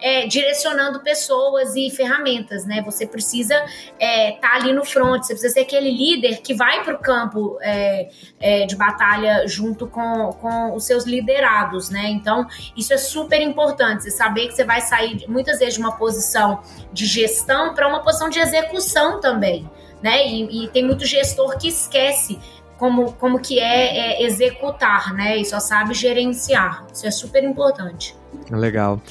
é, 0.00 0.26
direcionando 0.26 1.00
pessoas 1.00 1.74
e 1.76 1.90
ferramentas, 1.90 2.64
né? 2.64 2.82
Você 2.82 3.06
precisa 3.06 3.54
estar 3.54 3.76
é, 3.98 4.32
tá 4.32 4.54
ali 4.54 4.72
no 4.72 4.84
front, 4.84 5.22
você 5.22 5.34
precisa 5.34 5.54
ser 5.54 5.60
aquele 5.60 5.90
líder 5.90 6.40
que 6.40 6.54
vai 6.54 6.82
para 6.82 6.94
o 6.94 6.98
campo 6.98 7.58
é, 7.60 8.08
é, 8.38 8.66
de 8.66 8.76
batalha 8.76 9.46
junto 9.46 9.86
com, 9.86 10.32
com 10.32 10.74
os 10.74 10.84
seus 10.84 11.04
liderados, 11.04 11.90
né? 11.90 12.08
Então, 12.08 12.46
isso 12.76 12.92
é 12.92 12.98
super 12.98 13.40
importante, 13.40 14.04
você 14.04 14.10
saber 14.10 14.48
que 14.48 14.54
você 14.54 14.64
vai 14.64 14.80
sair 14.80 15.24
muitas 15.28 15.58
vezes 15.58 15.74
de 15.74 15.80
uma 15.80 15.96
posição 15.96 16.62
de 16.92 17.06
gestão 17.06 17.74
para 17.74 17.88
uma 17.88 18.02
posição 18.02 18.28
de 18.28 18.38
execução 18.38 19.20
também, 19.20 19.68
né? 20.02 20.26
E, 20.26 20.64
e 20.64 20.68
tem 20.68 20.84
muito 20.84 21.04
gestor 21.04 21.58
que 21.58 21.68
esquece 21.68 22.38
como, 22.80 23.12
como 23.12 23.38
que 23.38 23.60
é, 23.60 24.22
é, 24.22 24.22
executar, 24.24 25.12
né? 25.12 25.36
E 25.36 25.44
só 25.44 25.60
sabe 25.60 25.92
gerenciar. 25.92 26.86
Isso 26.90 27.06
é 27.06 27.10
super 27.10 27.44
importante. 27.44 28.16
Legal. 28.50 29.02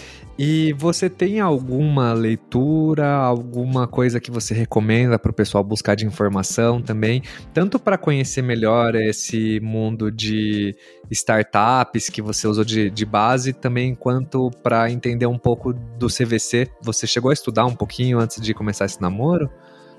E 0.41 0.71
você 0.71 1.09
tem 1.09 1.41
alguma 1.41 2.13
leitura, 2.13 3.13
alguma 3.13 3.85
coisa 3.85 4.21
que 4.21 4.31
você 4.31 4.53
recomenda 4.53 5.19
para 5.19 5.31
o 5.31 5.33
pessoal 5.33 5.61
buscar 5.61 5.95
de 5.95 6.05
informação 6.05 6.81
também, 6.81 7.21
tanto 7.53 7.77
para 7.77 7.97
conhecer 7.97 8.41
melhor 8.41 8.95
esse 8.95 9.59
mundo 9.59 10.09
de 10.09 10.73
startups 11.11 12.07
que 12.07 12.21
você 12.21 12.47
usou 12.47 12.63
de, 12.63 12.89
de 12.89 13.05
base, 13.05 13.51
também 13.51 13.93
quanto 13.93 14.49
para 14.63 14.89
entender 14.89 15.25
um 15.25 15.37
pouco 15.37 15.73
do 15.73 16.07
CVC? 16.07 16.69
Você 16.81 17.05
chegou 17.05 17.31
a 17.31 17.33
estudar 17.33 17.65
um 17.65 17.75
pouquinho 17.75 18.17
antes 18.17 18.41
de 18.41 18.53
começar 18.53 18.85
esse 18.85 19.01
namoro? 19.01 19.49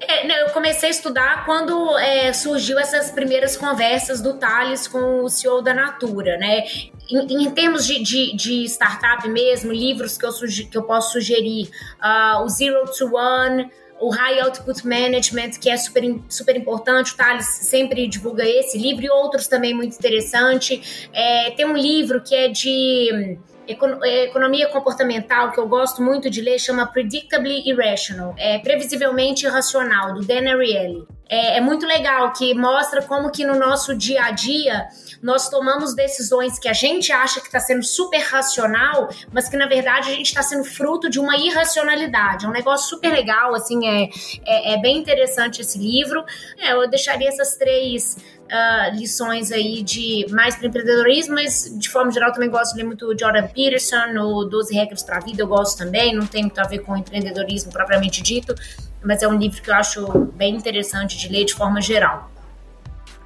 É, 0.00 0.26
não, 0.26 0.34
eu 0.34 0.50
comecei 0.50 0.88
a 0.88 0.90
estudar 0.90 1.44
quando 1.44 1.96
é, 1.98 2.32
surgiu 2.32 2.78
essas 2.78 3.10
primeiras 3.10 3.56
conversas 3.56 4.22
do 4.22 4.34
Thales 4.34 4.88
com 4.88 5.22
o 5.22 5.28
CEO 5.28 5.60
da 5.60 5.74
Natura, 5.74 6.38
né? 6.38 6.64
Em, 7.10 7.44
em 7.44 7.50
termos 7.50 7.86
de, 7.86 8.02
de, 8.02 8.34
de, 8.34 8.64
startup 8.64 9.28
mesmo, 9.28 9.70
livros 9.70 10.16
que 10.16 10.24
eu, 10.24 10.30
que 10.70 10.76
eu 10.76 10.84
posso 10.84 11.12
sugerir, 11.12 11.68
uh, 12.02 12.42
o 12.42 12.48
Zero 12.48 12.84
to 12.96 13.14
One, 13.14 13.70
o 14.00 14.08
High 14.08 14.40
Output 14.40 14.86
Management, 14.86 15.50
que 15.60 15.68
é 15.68 15.76
super, 15.76 16.02
super 16.30 16.56
importante, 16.56 17.12
o 17.12 17.16
Thales 17.16 17.46
sempre 17.46 18.08
divulga 18.08 18.42
esse 18.42 18.78
livro 18.78 19.04
e 19.04 19.10
outros 19.10 19.46
também 19.46 19.74
muito 19.74 19.94
interessante. 19.94 21.08
É, 21.12 21.50
tem 21.50 21.66
um 21.66 21.76
livro 21.76 22.22
que 22.22 22.34
é 22.34 22.48
de 22.48 23.38
economia 23.70 24.68
comportamental, 24.68 25.52
que 25.52 25.58
eu 25.58 25.68
gosto 25.68 26.02
muito 26.02 26.28
de 26.28 26.40
ler, 26.40 26.58
chama 26.58 26.86
Predictably 26.86 27.68
Irrational, 27.68 28.34
é 28.38 28.58
previsivelmente 28.58 29.46
irracional, 29.46 30.14
do 30.14 30.24
Dan 30.24 30.50
Ariely. 30.50 31.06
é, 31.30 31.58
é 31.58 31.60
muito 31.60 31.86
legal, 31.86 32.32
que 32.32 32.52
mostra 32.54 33.00
como 33.02 33.30
que 33.30 33.44
no 33.44 33.56
nosso 33.56 33.96
dia 33.96 34.24
a 34.24 34.30
dia 34.32 34.88
nós 35.22 35.48
tomamos 35.48 35.94
decisões 35.94 36.58
que 36.58 36.68
a 36.68 36.72
gente 36.72 37.12
acha 37.12 37.40
que 37.40 37.46
está 37.46 37.60
sendo 37.60 37.84
super 37.84 38.18
racional, 38.18 39.08
mas 39.32 39.48
que 39.48 39.56
na 39.56 39.66
verdade 39.66 40.10
a 40.10 40.14
gente 40.14 40.26
está 40.26 40.42
sendo 40.42 40.64
fruto 40.64 41.08
de 41.08 41.20
uma 41.20 41.36
irracionalidade. 41.36 42.46
É 42.46 42.48
um 42.48 42.52
negócio 42.52 42.88
super 42.88 43.12
legal, 43.12 43.54
assim, 43.54 43.86
é, 43.86 44.08
é, 44.44 44.74
é 44.74 44.80
bem 44.80 44.98
interessante 44.98 45.60
esse 45.60 45.78
livro. 45.78 46.24
É, 46.58 46.72
eu 46.72 46.88
deixaria 46.90 47.28
essas 47.28 47.56
três 47.56 48.16
uh, 48.50 48.96
lições 48.96 49.52
aí 49.52 49.82
de 49.82 50.26
mais 50.30 50.56
para 50.56 50.66
empreendedorismo, 50.66 51.34
mas 51.34 51.72
de 51.78 51.88
forma 51.88 52.10
geral 52.10 52.32
também 52.32 52.50
gosto 52.50 52.72
de 52.72 52.78
ler 52.78 52.86
muito 52.86 53.16
Jordan 53.18 53.46
Peterson, 53.46 54.18
o 54.18 54.44
12 54.44 54.74
Regras 54.74 55.02
para 55.02 55.18
a 55.18 55.20
Vida, 55.20 55.42
eu 55.42 55.46
gosto 55.46 55.78
também, 55.78 56.14
não 56.14 56.26
tem 56.26 56.42
muito 56.42 56.58
a 56.58 56.64
ver 56.64 56.80
com 56.80 56.96
empreendedorismo 56.96 57.72
propriamente 57.72 58.22
dito, 58.22 58.54
mas 59.02 59.22
é 59.22 59.28
um 59.28 59.38
livro 59.38 59.62
que 59.62 59.70
eu 59.70 59.74
acho 59.74 60.26
bem 60.36 60.56
interessante 60.56 61.16
de 61.16 61.28
ler 61.28 61.44
de 61.44 61.54
forma 61.54 61.80
geral. 61.80 62.30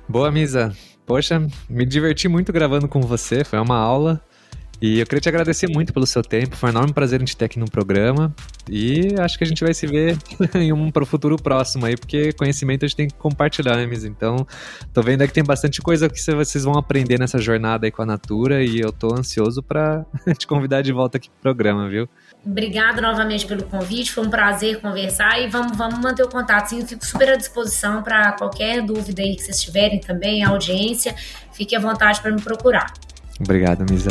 Boa, 0.08 0.30
Misa. 0.30 0.72
Poxa, 1.06 1.46
me 1.68 1.84
diverti 1.84 2.28
muito 2.28 2.52
gravando 2.52 2.88
com 2.88 3.00
você, 3.00 3.44
foi 3.44 3.58
uma 3.58 3.76
aula. 3.76 4.20
E 4.80 5.00
eu 5.00 5.06
queria 5.06 5.20
te 5.20 5.28
agradecer 5.28 5.68
muito 5.68 5.92
pelo 5.92 6.06
seu 6.06 6.22
tempo, 6.22 6.56
foi 6.56 6.68
um 6.68 6.72
enorme 6.72 6.92
prazer 6.92 7.20
em 7.20 7.24
te 7.24 7.36
ter 7.36 7.46
aqui 7.46 7.58
no 7.58 7.70
programa. 7.70 8.34
E 8.68 9.14
acho 9.18 9.38
que 9.38 9.44
a 9.44 9.46
gente 9.46 9.62
vai 9.62 9.72
se 9.72 9.86
ver 9.86 10.16
em 10.54 10.72
um 10.72 10.90
para 10.90 11.02
o 11.02 11.06
futuro 11.06 11.36
próximo 11.36 11.86
aí, 11.86 11.96
porque 11.96 12.32
conhecimento 12.32 12.84
a 12.84 12.88
gente 12.88 12.96
tem 12.96 13.08
que 13.08 13.14
compartilhar, 13.14 13.76
né, 13.76 13.86
Miss? 13.86 14.04
Então, 14.04 14.46
tô 14.92 15.02
vendo 15.02 15.22
aí 15.22 15.28
que 15.28 15.34
tem 15.34 15.44
bastante 15.44 15.80
coisa 15.80 16.08
que 16.08 16.20
vocês 16.20 16.64
vão 16.64 16.74
aprender 16.74 17.18
nessa 17.18 17.38
jornada 17.38 17.86
aí 17.86 17.90
com 17.90 18.02
a 18.02 18.06
Natura 18.06 18.62
e 18.62 18.80
eu 18.80 18.92
tô 18.92 19.14
ansioso 19.14 19.62
para 19.62 20.04
te 20.36 20.46
convidar 20.46 20.82
de 20.82 20.92
volta 20.92 21.18
aqui 21.18 21.28
pro 21.30 21.40
programa, 21.40 21.88
viu? 21.88 22.08
Obrigado 22.44 23.00
novamente 23.00 23.46
pelo 23.46 23.64
convite, 23.64 24.12
foi 24.12 24.26
um 24.26 24.30
prazer 24.30 24.80
conversar 24.80 25.40
e 25.40 25.48
vamos, 25.48 25.76
vamos 25.76 25.98
manter 25.98 26.24
o 26.24 26.28
contato. 26.28 26.68
Sim, 26.68 26.80
eu 26.80 26.86
fico 26.86 27.04
super 27.06 27.30
à 27.30 27.36
disposição 27.36 28.02
para 28.02 28.32
qualquer 28.32 28.82
dúvida 28.82 29.22
aí 29.22 29.34
que 29.34 29.42
vocês 29.42 29.62
tiverem 29.62 29.98
também, 29.98 30.44
audiência, 30.44 31.14
fique 31.52 31.74
à 31.74 31.80
vontade 31.80 32.20
para 32.20 32.30
me 32.30 32.40
procurar. 32.42 32.92
Obrigado, 33.40 33.84
Misa. 33.90 34.10